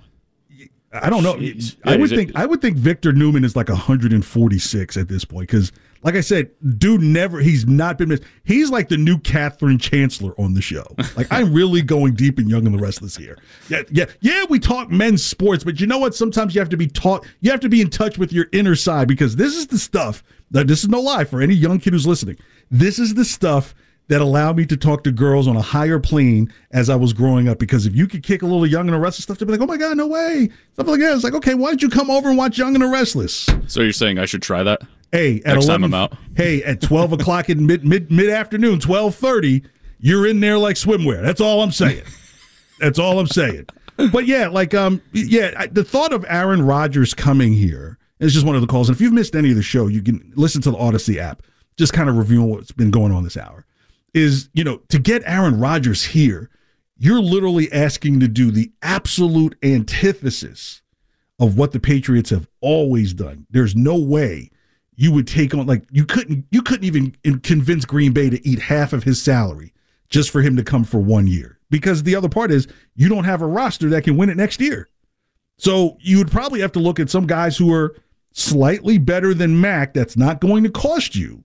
I 0.93 1.09
don't 1.09 1.23
know. 1.23 1.35
Jeez. 1.35 1.77
I 1.85 1.95
would 1.95 2.09
think 2.09 2.31
I 2.35 2.45
would 2.45 2.61
think 2.61 2.77
Victor 2.77 3.11
Newman 3.13 3.43
is 3.43 3.55
like 3.55 3.69
146 3.69 4.97
at 4.97 5.07
this 5.07 5.25
point 5.25 5.49
because, 5.49 5.71
like 6.03 6.15
I 6.15 6.21
said, 6.21 6.51
dude 6.77 7.01
never 7.01 7.39
he's 7.39 7.65
not 7.67 7.97
been 7.97 8.09
missed. 8.09 8.23
He's 8.43 8.69
like 8.69 8.89
the 8.89 8.97
new 8.97 9.17
Katherine 9.19 9.77
Chancellor 9.77 10.33
on 10.39 10.53
the 10.53 10.61
show. 10.61 10.85
Like 11.15 11.27
I'm 11.31 11.53
really 11.53 11.81
going 11.81 12.13
deep 12.13 12.37
and 12.37 12.49
young 12.49 12.65
and 12.65 12.73
the 12.73 12.81
restless 12.81 13.15
here. 13.15 13.37
Yeah, 13.69 13.83
yeah, 13.91 14.05
yeah. 14.21 14.45
We 14.49 14.59
talk 14.59 14.89
men's 14.89 15.23
sports, 15.23 15.63
but 15.63 15.79
you 15.79 15.87
know 15.87 15.99
what? 15.99 16.15
Sometimes 16.15 16.55
you 16.55 16.61
have 16.61 16.69
to 16.69 16.77
be 16.77 16.87
taught. 16.87 17.25
You 17.41 17.51
have 17.51 17.59
to 17.61 17.69
be 17.69 17.81
in 17.81 17.89
touch 17.89 18.17
with 18.17 18.33
your 18.33 18.47
inner 18.51 18.75
side 18.75 19.07
because 19.07 19.35
this 19.35 19.55
is 19.55 19.67
the 19.67 19.77
stuff 19.77 20.23
that 20.51 20.67
this 20.67 20.83
is 20.83 20.89
no 20.89 21.01
lie 21.01 21.23
for 21.23 21.41
any 21.41 21.53
young 21.53 21.79
kid 21.79 21.93
who's 21.93 22.07
listening. 22.07 22.37
This 22.69 22.99
is 22.99 23.13
the 23.13 23.25
stuff 23.25 23.75
that 24.11 24.19
allowed 24.19 24.57
me 24.57 24.65
to 24.65 24.75
talk 24.75 25.05
to 25.05 25.11
girls 25.11 25.47
on 25.47 25.55
a 25.55 25.61
higher 25.61 25.97
plane 25.97 26.51
as 26.71 26.89
I 26.89 26.97
was 26.97 27.13
growing 27.13 27.47
up. 27.47 27.59
Because 27.59 27.85
if 27.85 27.95
you 27.95 28.07
could 28.07 28.23
kick 28.23 28.41
a 28.41 28.45
little 28.45 28.67
Young 28.67 28.81
and 28.81 28.93
the 28.93 28.99
Restless 28.99 29.23
stuff, 29.23 29.37
to 29.37 29.45
be 29.45 29.53
like, 29.53 29.61
oh 29.61 29.65
my 29.65 29.77
God, 29.77 29.95
no 29.95 30.05
way. 30.05 30.49
Stuff 30.73 30.87
like 30.87 30.99
that. 30.99 31.15
It's 31.15 31.23
like, 31.23 31.33
okay, 31.33 31.53
why 31.55 31.69
don't 31.69 31.81
you 31.81 31.87
come 31.87 32.11
over 32.11 32.27
and 32.27 32.37
watch 32.37 32.57
Young 32.57 32.75
and 32.75 32.83
the 32.83 32.89
Restless? 32.89 33.47
So 33.67 33.81
you're 33.81 33.93
saying 33.93 34.19
I 34.19 34.25
should 34.25 34.41
try 34.41 34.63
that? 34.63 34.81
Hey, 35.13 35.37
at 35.45 35.53
Next 35.53 35.65
11, 35.65 35.67
time 35.67 35.83
I'm 35.85 35.93
out. 35.93 36.13
Hey, 36.35 36.61
at 36.63 36.81
12 36.81 37.13
o'clock 37.13 37.49
in 37.49 37.65
mid 37.65 37.85
mid 37.85 38.11
mid 38.11 38.29
afternoon, 38.29 38.81
1230, 38.81 39.63
you're 40.01 40.27
in 40.27 40.41
there 40.41 40.57
like 40.57 40.75
swimwear. 40.75 41.21
That's 41.21 41.39
all 41.39 41.61
I'm 41.61 41.71
saying. 41.71 42.03
That's 42.81 42.99
all 42.99 43.17
I'm 43.17 43.27
saying. 43.27 43.67
But 44.11 44.25
yeah, 44.25 44.49
like 44.49 44.73
um, 44.73 45.01
yeah, 45.13 45.67
the 45.67 45.85
thought 45.85 46.11
of 46.11 46.25
Aaron 46.27 46.63
Rodgers 46.63 47.13
coming 47.13 47.53
here 47.53 47.97
is 48.19 48.33
just 48.33 48.45
one 48.45 48.55
of 48.55 48.61
the 48.61 48.67
calls. 48.67 48.89
And 48.89 48.95
if 48.95 48.99
you've 48.99 49.13
missed 49.13 49.37
any 49.37 49.51
of 49.51 49.55
the 49.55 49.63
show, 49.63 49.87
you 49.87 50.01
can 50.01 50.33
listen 50.35 50.61
to 50.63 50.71
the 50.71 50.77
Audacy 50.77 51.15
app. 51.15 51.43
Just 51.77 51.93
kind 51.93 52.09
of 52.09 52.17
reviewing 52.17 52.49
what's 52.49 52.73
been 52.73 52.91
going 52.91 53.13
on 53.13 53.23
this 53.23 53.37
hour 53.37 53.65
is, 54.13 54.49
you 54.53 54.63
know, 54.63 54.77
to 54.89 54.99
get 54.99 55.23
Aaron 55.25 55.59
Rodgers 55.59 56.03
here, 56.03 56.49
you're 56.97 57.21
literally 57.21 57.71
asking 57.71 58.19
to 58.19 58.27
do 58.27 58.51
the 58.51 58.71
absolute 58.81 59.57
antithesis 59.63 60.81
of 61.39 61.57
what 61.57 61.71
the 61.71 61.79
Patriots 61.79 62.29
have 62.29 62.47
always 62.61 63.13
done. 63.13 63.47
There's 63.49 63.75
no 63.75 63.97
way 63.97 64.51
you 64.95 65.11
would 65.11 65.27
take 65.27 65.55
on 65.55 65.65
like 65.65 65.83
you 65.89 66.05
couldn't 66.05 66.45
you 66.51 66.61
couldn't 66.61 66.85
even 66.85 67.11
convince 67.41 67.85
Green 67.85 68.11
Bay 68.13 68.29
to 68.29 68.47
eat 68.47 68.59
half 68.59 68.93
of 68.93 69.03
his 69.03 69.19
salary 69.19 69.73
just 70.09 70.29
for 70.29 70.41
him 70.41 70.55
to 70.57 70.63
come 70.63 70.83
for 70.83 70.99
one 70.99 71.25
year. 71.25 71.57
Because 71.71 72.03
the 72.03 72.15
other 72.15 72.29
part 72.29 72.51
is 72.51 72.67
you 72.95 73.09
don't 73.09 73.23
have 73.23 73.41
a 73.41 73.47
roster 73.47 73.89
that 73.89 74.03
can 74.03 74.17
win 74.17 74.29
it 74.29 74.37
next 74.37 74.61
year. 74.61 74.89
So 75.57 75.97
you 75.99 76.17
would 76.17 76.29
probably 76.29 76.59
have 76.59 76.73
to 76.73 76.79
look 76.79 76.99
at 76.99 77.09
some 77.09 77.25
guys 77.25 77.57
who 77.57 77.73
are 77.73 77.95
slightly 78.33 78.97
better 78.97 79.33
than 79.33 79.59
Mac 79.59 79.93
that's 79.93 80.17
not 80.17 80.41
going 80.41 80.63
to 80.63 80.69
cost 80.69 81.15
you 81.15 81.43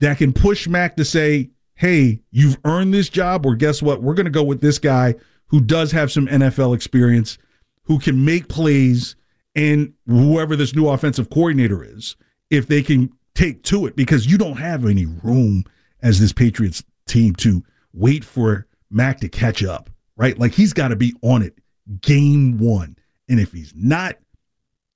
that 0.00 0.18
can 0.18 0.32
push 0.32 0.68
Mac 0.68 0.96
to 0.96 1.04
say, 1.04 1.50
hey, 1.78 2.20
you've 2.32 2.58
earned 2.64 2.92
this 2.92 3.08
job, 3.08 3.46
or 3.46 3.54
guess 3.54 3.80
what? 3.80 4.02
We're 4.02 4.14
going 4.14 4.26
to 4.26 4.30
go 4.30 4.42
with 4.42 4.60
this 4.60 4.80
guy 4.80 5.14
who 5.46 5.60
does 5.60 5.92
have 5.92 6.10
some 6.10 6.26
NFL 6.26 6.74
experience, 6.74 7.38
who 7.84 8.00
can 8.00 8.24
make 8.24 8.48
plays, 8.48 9.14
and 9.54 9.94
whoever 10.06 10.56
this 10.56 10.74
new 10.74 10.88
offensive 10.88 11.30
coordinator 11.30 11.84
is, 11.84 12.16
if 12.50 12.66
they 12.66 12.82
can 12.82 13.10
take 13.36 13.62
to 13.62 13.86
it, 13.86 13.94
because 13.94 14.26
you 14.26 14.36
don't 14.36 14.56
have 14.56 14.84
any 14.84 15.06
room 15.06 15.64
as 16.02 16.18
this 16.18 16.32
Patriots 16.32 16.82
team 17.06 17.34
to 17.36 17.62
wait 17.92 18.24
for 18.24 18.66
Mac 18.90 19.20
to 19.20 19.28
catch 19.28 19.62
up, 19.62 19.88
right? 20.16 20.36
Like 20.36 20.54
he's 20.54 20.72
got 20.72 20.88
to 20.88 20.96
be 20.96 21.14
on 21.22 21.42
it 21.42 21.58
game 22.00 22.58
one. 22.58 22.96
And 23.28 23.38
if 23.38 23.52
he's 23.52 23.72
not, 23.76 24.16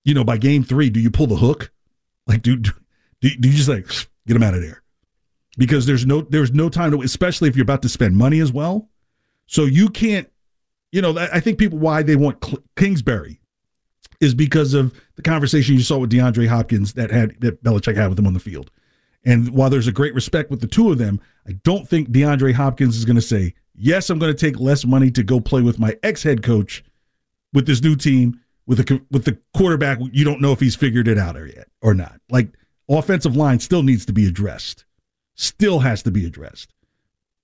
you 0.04 0.14
know, 0.14 0.24
by 0.24 0.36
game 0.36 0.64
three, 0.64 0.90
do 0.90 0.98
you 0.98 1.12
pull 1.12 1.28
the 1.28 1.36
hook? 1.36 1.70
Like, 2.26 2.42
do, 2.42 2.56
do, 2.56 2.72
do 3.20 3.48
you 3.48 3.54
just 3.54 3.68
like 3.68 3.86
get 4.26 4.34
him 4.34 4.42
out 4.42 4.54
of 4.54 4.62
there? 4.62 4.81
Because 5.56 5.86
there's 5.86 6.06
no 6.06 6.22
there's 6.22 6.52
no 6.52 6.68
time 6.68 6.90
to 6.92 7.02
especially 7.02 7.48
if 7.48 7.56
you're 7.56 7.62
about 7.62 7.82
to 7.82 7.88
spend 7.88 8.16
money 8.16 8.40
as 8.40 8.52
well. 8.52 8.88
So 9.46 9.64
you 9.64 9.88
can't, 9.88 10.30
you 10.92 11.02
know, 11.02 11.16
I 11.18 11.40
think 11.40 11.58
people 11.58 11.78
why 11.78 12.02
they 12.02 12.16
want 12.16 12.42
Kingsbury 12.76 13.40
is 14.20 14.34
because 14.34 14.72
of 14.72 14.94
the 15.16 15.22
conversation 15.22 15.74
you 15.74 15.82
saw 15.82 15.98
with 15.98 16.10
DeAndre 16.10 16.46
Hopkins 16.46 16.94
that 16.94 17.10
had 17.10 17.40
that 17.40 17.62
Belichick 17.62 17.96
had 17.96 18.08
with 18.08 18.18
him 18.18 18.26
on 18.26 18.34
the 18.34 18.40
field. 18.40 18.70
And 19.24 19.50
while 19.50 19.70
there's 19.70 19.86
a 19.86 19.92
great 19.92 20.14
respect 20.14 20.50
with 20.50 20.60
the 20.60 20.66
two 20.66 20.90
of 20.90 20.98
them, 20.98 21.20
I 21.46 21.52
don't 21.64 21.88
think 21.88 22.08
DeAndre 22.10 22.54
Hopkins 22.54 22.96
is 22.96 23.04
going 23.04 23.16
to 23.16 23.22
say, 23.22 23.54
"Yes, 23.74 24.10
I'm 24.10 24.18
going 24.18 24.34
to 24.34 24.38
take 24.38 24.58
less 24.58 24.84
money 24.84 25.10
to 25.10 25.22
go 25.22 25.40
play 25.40 25.60
with 25.60 25.78
my 25.78 25.96
ex-head 26.02 26.42
coach 26.42 26.84
with 27.52 27.66
this 27.66 27.82
new 27.82 27.94
team 27.94 28.40
with 28.66 28.78
the 28.78 29.02
with 29.10 29.24
the 29.24 29.38
quarterback. 29.54 29.98
You 30.12 30.24
don't 30.24 30.40
know 30.40 30.52
if 30.52 30.60
he's 30.60 30.76
figured 30.76 31.08
it 31.08 31.18
out 31.18 31.36
or 31.36 31.46
yet 31.46 31.68
or 31.82 31.94
not. 31.94 32.20
Like 32.30 32.48
offensive 32.88 33.36
line 33.36 33.60
still 33.60 33.82
needs 33.82 34.06
to 34.06 34.12
be 34.12 34.26
addressed." 34.26 34.84
Still 35.34 35.80
has 35.80 36.02
to 36.02 36.10
be 36.10 36.26
addressed. 36.26 36.72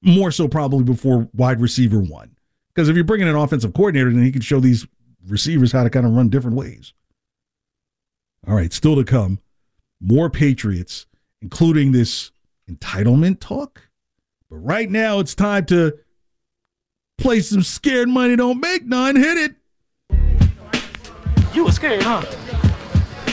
More 0.02 0.30
so, 0.30 0.46
probably 0.48 0.84
before 0.84 1.28
wide 1.34 1.60
receiver 1.60 2.00
one. 2.00 2.36
Because 2.74 2.88
if 2.88 2.94
you're 2.94 3.04
bringing 3.04 3.28
an 3.28 3.34
offensive 3.34 3.74
coordinator, 3.74 4.12
then 4.12 4.22
he 4.22 4.30
can 4.30 4.42
show 4.42 4.60
these 4.60 4.86
receivers 5.26 5.72
how 5.72 5.82
to 5.82 5.90
kind 5.90 6.06
of 6.06 6.12
run 6.12 6.28
different 6.28 6.56
ways. 6.56 6.92
All 8.46 8.54
right, 8.54 8.72
still 8.72 8.94
to 8.96 9.04
come, 9.04 9.40
more 10.00 10.30
Patriots, 10.30 11.06
including 11.42 11.92
this 11.92 12.30
entitlement 12.70 13.40
talk. 13.40 13.82
But 14.48 14.58
right 14.58 14.88
now, 14.88 15.18
it's 15.18 15.34
time 15.34 15.66
to 15.66 15.98
play 17.18 17.40
some 17.40 17.62
scared 17.62 18.08
money 18.08 18.36
don't 18.36 18.60
make 18.60 18.86
none. 18.86 19.16
Hit 19.16 19.36
it. 19.36 19.54
You 21.54 21.64
were 21.64 21.72
scared, 21.72 22.02
huh? 22.02 22.22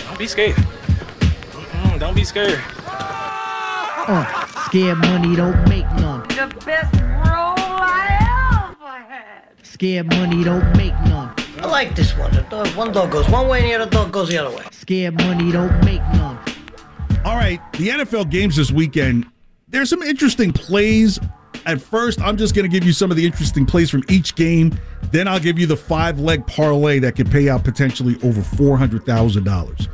Don't 0.08 0.18
be 0.18 0.28
scared. 0.28 0.56
Mm-mm, 0.56 2.00
don't 2.00 2.16
be 2.16 2.24
scared. 2.24 2.60
Uh, 2.88 4.45
scared 4.76 4.98
money 4.98 5.38
don't 5.38 5.70
make 5.70 5.86
none. 5.94 6.28
The 6.28 6.54
best 6.66 6.94
roll 6.96 7.56
I 7.58 8.76
ever 8.78 9.06
had. 9.10 9.54
Scared 9.64 10.08
money 10.08 10.44
don't 10.44 10.70
make 10.76 10.92
none. 11.06 11.34
I 11.60 11.68
like 11.68 11.96
this 11.96 12.18
one. 12.18 12.34
The 12.34 12.42
dog, 12.42 12.68
one 12.76 12.92
dog 12.92 13.10
goes 13.10 13.30
one 13.30 13.48
way 13.48 13.60
and 13.60 13.70
the 13.70 13.76
other 13.76 13.90
dog 13.90 14.12
goes 14.12 14.28
the 14.28 14.38
other 14.38 14.54
way. 14.54 14.66
Scared 14.72 15.16
money 15.16 15.50
don't 15.50 15.82
make 15.86 16.02
none. 16.16 16.38
All 17.24 17.38
right, 17.38 17.62
the 17.72 17.88
NFL 17.88 18.30
games 18.30 18.58
this 18.58 18.70
weekend. 18.70 19.26
There's 19.70 19.90
some 19.90 20.02
interesting 20.02 20.52
plays. 20.52 21.22
At 21.66 21.80
first, 21.80 22.20
I'm 22.20 22.36
just 22.36 22.54
going 22.54 22.70
to 22.70 22.70
give 22.70 22.86
you 22.86 22.92
some 22.92 23.10
of 23.10 23.16
the 23.16 23.26
interesting 23.26 23.66
plays 23.66 23.90
from 23.90 24.04
each 24.10 24.36
game. 24.36 24.78
Then 25.04 25.26
I'll 25.30 25.40
give 25.40 25.58
you 25.58 25.68
the 25.68 25.78
five 25.78 26.20
leg 26.20 26.46
parlay 26.48 27.00
that 27.00 27.16
could 27.16 27.32
pay 27.32 27.48
out 27.48 27.64
potentially 27.64 28.18
over 28.24 28.42
$400,000. 28.42 29.88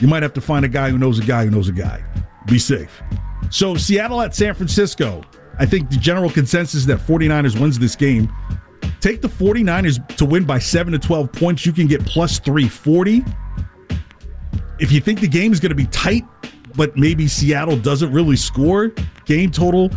You 0.00 0.08
might 0.08 0.24
have 0.24 0.32
to 0.32 0.40
find 0.40 0.64
a 0.64 0.68
guy 0.68 0.90
who 0.90 0.98
knows 0.98 1.20
a 1.20 1.24
guy 1.24 1.44
who 1.44 1.52
knows 1.52 1.68
a 1.68 1.72
guy. 1.72 2.02
Be 2.46 2.58
safe. 2.58 3.02
So 3.50 3.74
Seattle 3.76 4.20
at 4.20 4.34
San 4.34 4.54
Francisco. 4.54 5.22
I 5.58 5.66
think 5.66 5.90
the 5.90 5.96
general 5.96 6.30
consensus 6.30 6.74
is 6.74 6.86
that 6.86 6.98
49ers 6.98 7.58
wins 7.58 7.78
this 7.78 7.96
game. 7.96 8.32
Take 9.00 9.22
the 9.22 9.28
49ers 9.28 10.16
to 10.16 10.24
win 10.24 10.44
by 10.44 10.58
7 10.58 10.92
to 10.92 10.98
12 10.98 11.32
points. 11.32 11.64
You 11.64 11.72
can 11.72 11.86
get 11.86 12.04
plus 12.04 12.38
340. 12.38 13.24
If 14.78 14.92
you 14.92 15.00
think 15.00 15.20
the 15.20 15.28
game 15.28 15.52
is 15.52 15.60
going 15.60 15.70
to 15.70 15.76
be 15.76 15.86
tight, 15.86 16.24
but 16.74 16.96
maybe 16.96 17.26
Seattle 17.26 17.76
doesn't 17.76 18.12
really 18.12 18.36
score, 18.36 18.88
game 19.24 19.50
total 19.50 19.90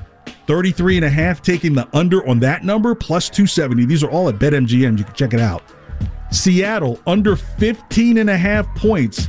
33 0.48 0.98
and 0.98 1.06
a 1.06 1.10
half, 1.10 1.42
taking 1.42 1.76
the 1.76 1.88
under 1.96 2.28
on 2.28 2.40
that 2.40 2.64
number, 2.64 2.96
plus 2.96 3.30
270. 3.30 3.86
These 3.86 4.04
are 4.04 4.10
all 4.10 4.30
at 4.30 4.36
BetMGM. 4.36 4.98
You 4.98 5.04
can 5.04 5.14
check 5.14 5.34
it 5.34 5.40
out. 5.40 5.64
Seattle 6.32 7.00
under 7.06 7.36
15 7.36 8.18
and 8.18 8.30
a 8.30 8.38
half 8.38 8.68
points 8.76 9.28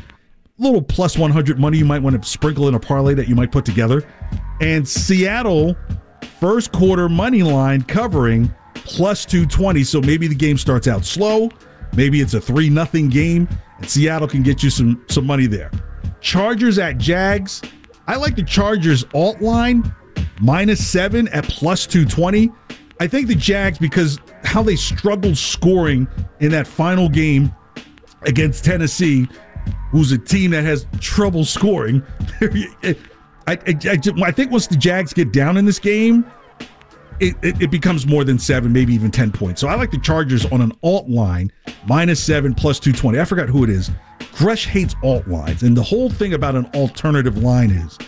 little 0.60 0.82
plus 0.82 1.16
100 1.16 1.58
money 1.58 1.78
you 1.78 1.84
might 1.86 2.02
want 2.02 2.22
to 2.22 2.28
sprinkle 2.28 2.68
in 2.68 2.74
a 2.74 2.80
parlay 2.80 3.14
that 3.14 3.28
you 3.28 3.34
might 3.34 3.50
put 3.50 3.64
together. 3.64 4.06
And 4.60 4.86
Seattle, 4.86 5.74
first 6.38 6.70
quarter 6.70 7.08
money 7.08 7.42
line 7.42 7.82
covering 7.82 8.54
plus 8.74 9.24
220. 9.24 9.82
So 9.84 10.00
maybe 10.02 10.28
the 10.28 10.34
game 10.34 10.58
starts 10.58 10.86
out 10.86 11.04
slow. 11.04 11.48
Maybe 11.96 12.20
it's 12.20 12.34
a 12.34 12.40
3 12.40 12.68
nothing 12.68 13.08
game, 13.08 13.48
and 13.78 13.90
Seattle 13.90 14.28
can 14.28 14.42
get 14.42 14.62
you 14.62 14.70
some, 14.70 15.04
some 15.08 15.26
money 15.26 15.46
there. 15.46 15.72
Chargers 16.20 16.78
at 16.78 16.98
Jags. 16.98 17.62
I 18.06 18.16
like 18.16 18.36
the 18.36 18.44
Chargers 18.44 19.04
alt 19.14 19.40
line 19.40 19.92
minus 20.40 20.86
seven 20.86 21.26
at 21.28 21.44
plus 21.44 21.86
220. 21.86 22.50
I 23.00 23.06
think 23.06 23.28
the 23.28 23.34
Jags, 23.34 23.78
because 23.78 24.20
how 24.44 24.62
they 24.62 24.76
struggled 24.76 25.36
scoring 25.36 26.06
in 26.40 26.50
that 26.50 26.66
final 26.66 27.08
game 27.08 27.54
against 28.22 28.64
Tennessee, 28.64 29.26
who's 29.90 30.12
a 30.12 30.18
team 30.18 30.52
that 30.52 30.64
has 30.64 30.86
trouble 31.00 31.44
scoring. 31.44 32.02
I, 32.40 32.96
I, 33.46 33.58
I, 33.66 33.98
I, 34.24 34.30
think 34.30 34.50
once 34.50 34.66
the 34.66 34.76
Jags 34.76 35.12
get 35.12 35.32
down 35.32 35.56
in 35.56 35.64
this 35.64 35.78
game, 35.78 36.24
it, 37.18 37.36
it, 37.42 37.62
it, 37.62 37.70
becomes 37.70 38.06
more 38.06 38.24
than 38.24 38.38
seven, 38.38 38.72
maybe 38.72 38.94
even 38.94 39.10
10 39.10 39.32
points. 39.32 39.60
So 39.60 39.68
I 39.68 39.74
like 39.74 39.90
the 39.90 39.98
Chargers 39.98 40.46
on 40.46 40.60
an 40.60 40.72
alt 40.82 41.08
line, 41.08 41.52
minus 41.86 42.22
seven, 42.22 42.54
plus 42.54 42.78
220. 42.80 43.20
I 43.20 43.24
forgot 43.24 43.48
who 43.48 43.64
it 43.64 43.70
is. 43.70 43.90
Gresh 44.32 44.66
hates 44.66 44.94
alt 45.02 45.26
lines. 45.28 45.62
And 45.62 45.76
the 45.76 45.82
whole 45.82 46.08
thing 46.08 46.34
about 46.34 46.54
an 46.54 46.66
alternative 46.74 47.38
line 47.38 47.70
is 47.70 47.98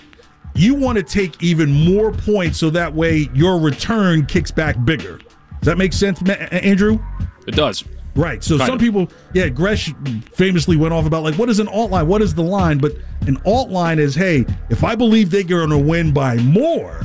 you 0.54 0.74
want 0.74 0.96
to 0.98 1.04
take 1.04 1.42
even 1.42 1.70
more 1.70 2.12
points 2.12 2.58
so 2.58 2.70
that 2.70 2.94
way 2.94 3.28
your 3.34 3.58
return 3.58 4.24
kicks 4.26 4.50
back 4.50 4.82
bigger. 4.84 5.18
Does 5.18 5.66
that 5.66 5.78
make 5.78 5.92
sense, 5.92 6.22
Andrew? 6.28 6.98
It 7.46 7.54
does. 7.54 7.84
Right. 8.14 8.42
So 8.44 8.58
kind 8.58 8.66
some 8.66 8.74
of. 8.74 8.80
people, 8.80 9.08
yeah, 9.32 9.48
Gresh 9.48 9.92
famously 10.32 10.76
went 10.76 10.92
off 10.92 11.06
about 11.06 11.22
like, 11.22 11.36
what 11.36 11.48
is 11.48 11.60
an 11.60 11.68
alt 11.68 11.90
line? 11.90 12.06
What 12.06 12.22
is 12.22 12.34
the 12.34 12.42
line? 12.42 12.78
But 12.78 12.92
an 13.26 13.38
alt 13.46 13.70
line 13.70 13.98
is, 13.98 14.14
hey, 14.14 14.44
if 14.70 14.84
I 14.84 14.94
believe 14.94 15.30
they're 15.30 15.42
going 15.42 15.70
to 15.70 15.78
win 15.78 16.12
by 16.12 16.36
more, 16.36 17.00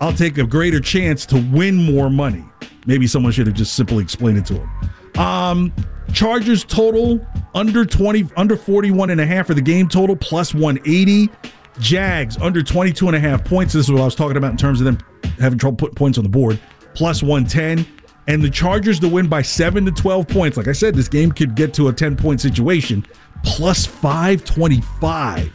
I'll 0.00 0.12
take 0.12 0.38
a 0.38 0.46
greater 0.46 0.80
chance 0.80 1.26
to 1.26 1.36
win 1.52 1.76
more 1.76 2.10
money. 2.10 2.44
Maybe 2.86 3.06
someone 3.06 3.32
should 3.32 3.46
have 3.46 3.56
just 3.56 3.74
simply 3.74 4.02
explained 4.02 4.38
it 4.38 4.46
to 4.46 4.54
him. 4.54 5.20
Um, 5.20 5.72
Chargers 6.12 6.64
total 6.64 7.26
under 7.54 7.84
20, 7.84 8.28
under 8.36 8.56
41 8.56 9.10
and 9.10 9.20
a 9.20 9.26
half 9.26 9.48
for 9.48 9.54
the 9.54 9.60
game 9.60 9.88
total, 9.88 10.16
plus 10.16 10.54
180. 10.54 11.30
Jags 11.78 12.38
under 12.38 12.62
22 12.62 13.06
and 13.08 13.16
a 13.16 13.20
half 13.20 13.44
points. 13.44 13.74
This 13.74 13.86
is 13.86 13.92
what 13.92 14.00
I 14.00 14.04
was 14.04 14.14
talking 14.14 14.38
about 14.38 14.50
in 14.52 14.56
terms 14.56 14.80
of 14.80 14.86
them 14.86 14.98
having 15.38 15.58
trouble 15.58 15.76
putting 15.76 15.94
points 15.94 16.16
on 16.16 16.24
the 16.24 16.30
board, 16.30 16.58
plus 16.94 17.22
110 17.22 17.86
and 18.28 18.42
the 18.42 18.50
Chargers 18.50 18.98
to 19.00 19.08
win 19.08 19.28
by 19.28 19.42
7 19.42 19.84
to 19.84 19.92
12 19.92 20.28
points. 20.28 20.56
Like 20.56 20.68
I 20.68 20.72
said, 20.72 20.94
this 20.94 21.08
game 21.08 21.30
could 21.32 21.54
get 21.54 21.72
to 21.74 21.88
a 21.88 21.92
10 21.92 22.16
point 22.16 22.40
situation, 22.40 23.06
plus 23.44 23.86
525. 23.86 25.52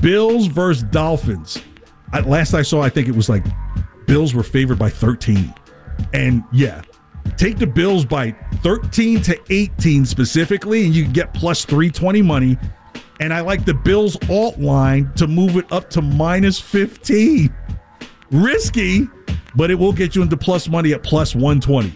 Bills 0.00 0.46
versus 0.46 0.82
Dolphins. 0.84 1.62
I, 2.12 2.20
last 2.20 2.54
I 2.54 2.62
saw, 2.62 2.82
I 2.82 2.88
think 2.88 3.08
it 3.08 3.14
was 3.14 3.28
like 3.28 3.44
Bills 4.06 4.34
were 4.34 4.42
favored 4.42 4.78
by 4.78 4.90
13. 4.90 5.54
And 6.12 6.42
yeah, 6.52 6.82
take 7.36 7.58
the 7.58 7.66
Bills 7.66 8.04
by 8.04 8.32
13 8.62 9.22
to 9.22 9.40
18 9.50 10.04
specifically, 10.04 10.84
and 10.86 10.94
you 10.94 11.04
can 11.04 11.12
get 11.12 11.32
plus 11.34 11.64
320 11.64 12.22
money. 12.22 12.58
And 13.20 13.32
I 13.32 13.40
like 13.40 13.64
the 13.64 13.74
Bills 13.74 14.16
alt 14.28 14.58
line 14.58 15.12
to 15.14 15.26
move 15.26 15.56
it 15.56 15.70
up 15.70 15.88
to 15.90 16.02
minus 16.02 16.58
15. 16.58 17.54
Risky, 18.32 19.08
but 19.54 19.70
it 19.70 19.74
will 19.74 19.92
get 19.92 20.14
you 20.14 20.22
into 20.22 20.36
plus 20.36 20.68
money 20.68 20.92
at 20.92 21.02
plus 21.02 21.34
120. 21.34 21.92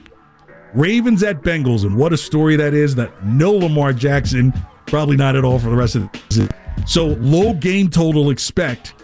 Ravens 0.74 1.22
at 1.22 1.42
Bengals, 1.42 1.84
and 1.84 1.96
what 1.96 2.12
a 2.12 2.16
story 2.16 2.56
that 2.56 2.74
is 2.74 2.94
that 2.96 3.24
no 3.24 3.52
Lamar 3.52 3.92
Jackson, 3.92 4.52
probably 4.86 5.16
not 5.16 5.36
at 5.36 5.44
all 5.44 5.58
for 5.58 5.70
the 5.70 5.76
rest 5.76 5.96
of 5.96 6.10
the 6.12 6.20
season. 6.30 6.48
So 6.86 7.06
low 7.06 7.54
game 7.54 7.88
total 7.88 8.30
expect 8.30 8.94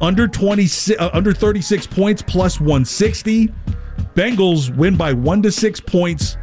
under 0.00 0.28
20 0.28 0.96
uh, 0.98 1.10
under 1.12 1.32
36 1.32 1.86
points 1.86 2.22
plus 2.22 2.60
160. 2.60 3.48
Bengals 4.14 4.74
win 4.76 4.96
by 4.96 5.12
1 5.12 5.42
to 5.42 5.50
6 5.52 5.80
points. 5.80 6.36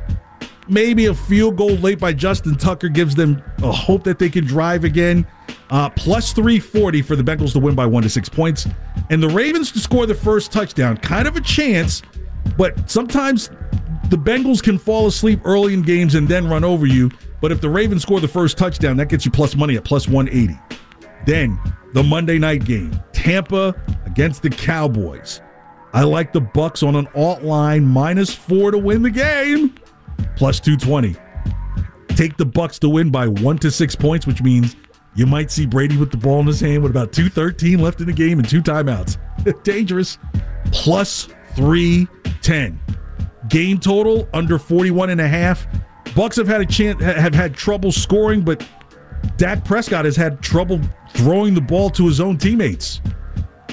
Maybe 0.67 1.07
a 1.07 1.13
field 1.13 1.57
goal 1.57 1.71
late 1.71 1.99
by 1.99 2.13
Justin 2.13 2.55
Tucker 2.55 2.89
gives 2.89 3.15
them 3.15 3.41
a 3.59 3.71
hope 3.71 4.03
that 4.03 4.19
they 4.19 4.29
can 4.29 4.45
drive 4.45 4.83
again. 4.83 5.25
Uh, 5.69 5.89
plus 5.89 6.33
340 6.33 7.01
for 7.03 7.15
the 7.15 7.23
Bengals 7.23 7.53
to 7.53 7.59
win 7.59 7.75
by 7.75 7.85
1 7.85 8.03
to 8.03 8.09
6 8.09 8.29
points. 8.29 8.67
And 9.09 9.21
the 9.21 9.29
Ravens 9.29 9.71
to 9.71 9.79
score 9.79 10.05
the 10.05 10.15
first 10.15 10.51
touchdown. 10.51 10.97
Kind 10.97 11.27
of 11.27 11.35
a 11.35 11.41
chance, 11.41 12.01
but 12.57 12.89
sometimes 12.89 13.49
the 14.09 14.17
Bengals 14.17 14.61
can 14.61 14.77
fall 14.77 15.07
asleep 15.07 15.39
early 15.45 15.73
in 15.73 15.81
games 15.81 16.15
and 16.15 16.27
then 16.27 16.47
run 16.47 16.63
over 16.63 16.85
you. 16.85 17.11
But 17.41 17.51
if 17.51 17.61
the 17.61 17.69
Ravens 17.69 18.01
score 18.03 18.19
the 18.19 18.27
first 18.27 18.57
touchdown, 18.57 18.97
that 18.97 19.09
gets 19.09 19.25
you 19.25 19.31
plus 19.31 19.55
money 19.55 19.77
at 19.77 19.83
plus 19.83 20.07
180. 20.07 20.59
Then 21.25 21.59
the 21.93 22.03
Monday 22.03 22.37
night 22.37 22.65
game, 22.65 22.99
Tampa 23.13 23.75
against 24.05 24.41
the 24.41 24.49
Cowboys. 24.49 25.41
I 25.93 26.03
like 26.03 26.33
the 26.33 26.41
Bucks 26.41 26.83
on 26.83 26.95
an 26.95 27.07
alt 27.15 27.43
line 27.43 27.85
minus 27.85 28.33
4 28.33 28.71
to 28.71 28.77
win 28.77 29.01
the 29.01 29.09
game. 29.09 29.75
Plus 30.35 30.59
220. 30.59 31.15
Take 32.15 32.37
the 32.37 32.45
Bucks 32.45 32.79
to 32.79 32.89
win 32.89 33.09
by 33.09 33.27
1 33.27 33.57
to 33.59 33.71
6 33.71 33.95
points, 33.95 34.27
which 34.27 34.41
means 34.41 34.75
you 35.19 35.25
might 35.25 35.51
see 35.51 35.65
Brady 35.65 35.97
with 35.97 36.11
the 36.11 36.17
ball 36.17 36.39
in 36.39 36.47
his 36.47 36.61
hand 36.61 36.81
with 36.81 36.91
about 36.91 37.11
213 37.11 37.79
left 37.79 37.99
in 37.99 38.05
the 38.05 38.13
game 38.13 38.39
and 38.39 38.47
two 38.47 38.61
timeouts. 38.61 39.17
Dangerous. 39.63 40.17
Plus 40.71 41.27
310. 41.55 42.79
Game 43.49 43.79
total 43.79 44.29
under 44.33 44.57
41 44.57 45.09
and 45.09 45.19
a 45.19 45.27
half. 45.27 45.67
Bucks 46.15 46.37
have 46.37 46.47
had 46.47 46.61
a 46.61 46.65
chance 46.65 47.03
have 47.03 47.35
had 47.35 47.53
trouble 47.53 47.91
scoring, 47.91 48.43
but 48.43 48.65
Dak 49.35 49.65
Prescott 49.65 50.05
has 50.05 50.15
had 50.15 50.41
trouble 50.41 50.79
throwing 51.09 51.53
the 51.53 51.59
ball 51.59 51.89
to 51.89 52.05
his 52.05 52.21
own 52.21 52.37
teammates. 52.37 53.01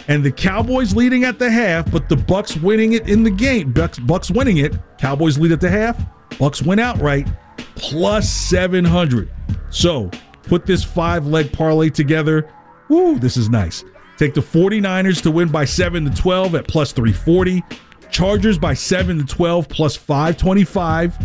And 0.08 0.24
the 0.24 0.32
Cowboys 0.32 0.96
leading 0.96 1.22
at 1.22 1.38
the 1.38 1.48
half, 1.48 1.88
but 1.92 2.08
the 2.08 2.16
Bucks 2.16 2.56
winning 2.56 2.94
it 2.94 3.08
in 3.08 3.22
the 3.22 3.30
game. 3.30 3.72
Bucks, 3.72 4.00
Bucks 4.00 4.32
winning 4.32 4.56
it. 4.56 4.74
Cowboys 4.98 5.38
lead 5.38 5.52
at 5.52 5.60
the 5.60 5.70
half. 5.70 5.96
Bucks 6.40 6.60
win 6.60 6.80
outright. 6.80 7.28
Plus 7.76 8.28
700. 8.28 9.30
So 9.70 10.10
put 10.46 10.66
this 10.66 10.82
five 10.82 11.26
leg 11.26 11.52
parlay 11.52 11.90
together. 11.90 12.48
Woo, 12.88 13.18
this 13.18 13.36
is 13.36 13.50
nice. 13.50 13.84
Take 14.16 14.32
the 14.34 14.40
49ers 14.40 15.22
to 15.22 15.30
win 15.30 15.48
by 15.48 15.64
7 15.64 16.04
to 16.04 16.10
12 16.10 16.54
at 16.54 16.66
plus 16.68 16.92
340. 16.92 17.62
Chargers 18.10 18.58
by 18.58 18.72
7 18.72 19.18
to 19.18 19.24
12 19.26 19.68
plus 19.68 19.94
525. 19.96 21.16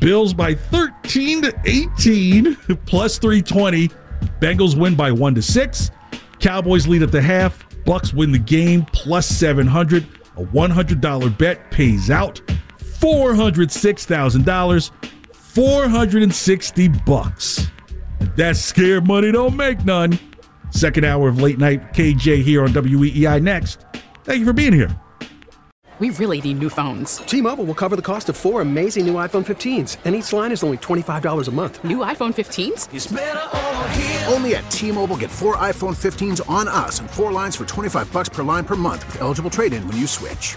Bills 0.00 0.32
by 0.32 0.54
13 0.54 1.42
to 1.42 1.52
18 1.64 2.56
plus 2.86 3.18
320. 3.18 3.88
Bengals 4.40 4.78
win 4.78 4.94
by 4.94 5.12
1 5.12 5.34
to 5.34 5.42
6. 5.42 5.90
Cowboys 6.38 6.86
lead 6.88 7.02
at 7.02 7.12
the 7.12 7.20
half. 7.20 7.66
Bucks 7.84 8.14
win 8.14 8.32
the 8.32 8.38
game 8.38 8.86
plus 8.92 9.26
700. 9.26 10.06
A 10.36 10.44
$100 10.44 11.38
bet 11.38 11.70
pays 11.70 12.10
out 12.10 12.40
$406,000. 13.00 14.90
460 15.34 16.88
bucks. 17.04 17.66
That 18.36 18.56
scared 18.56 19.06
money 19.06 19.32
don't 19.32 19.56
make 19.56 19.84
none. 19.84 20.18
Second 20.70 21.04
hour 21.04 21.28
of 21.28 21.40
late 21.40 21.58
night 21.58 21.92
KJ 21.92 22.42
here 22.42 22.62
on 22.62 22.68
WEEI 22.70 23.42
next. 23.42 23.84
Thank 24.24 24.40
you 24.40 24.46
for 24.46 24.52
being 24.52 24.72
here. 24.72 24.96
We 25.98 26.08
really 26.10 26.40
need 26.40 26.60
new 26.60 26.70
phones. 26.70 27.18
T-Mobile 27.18 27.66
will 27.66 27.74
cover 27.74 27.94
the 27.94 28.00
cost 28.00 28.30
of 28.30 28.36
four 28.36 28.62
amazing 28.62 29.04
new 29.04 29.14
iPhone 29.14 29.44
15s, 29.44 29.98
and 30.06 30.14
each 30.14 30.32
line 30.32 30.50
is 30.50 30.62
only 30.64 30.78
$25 30.78 31.46
a 31.46 31.50
month. 31.50 31.84
New 31.84 31.98
iPhone 31.98 32.32
15s? 32.32 32.88
Only 34.32 34.54
at 34.54 34.70
T-Mobile 34.70 35.18
get 35.18 35.30
four 35.30 35.58
iPhone 35.58 35.94
15s 35.94 36.40
on 36.48 36.68
us 36.68 37.00
and 37.00 37.10
four 37.10 37.32
lines 37.32 37.54
for 37.54 37.66
25 37.66 38.10
bucks 38.14 38.30
per 38.30 38.42
line 38.42 38.64
per 38.64 38.76
month 38.76 39.04
with 39.08 39.20
eligible 39.20 39.50
trade-in 39.50 39.86
when 39.86 39.98
you 39.98 40.06
switch. 40.06 40.56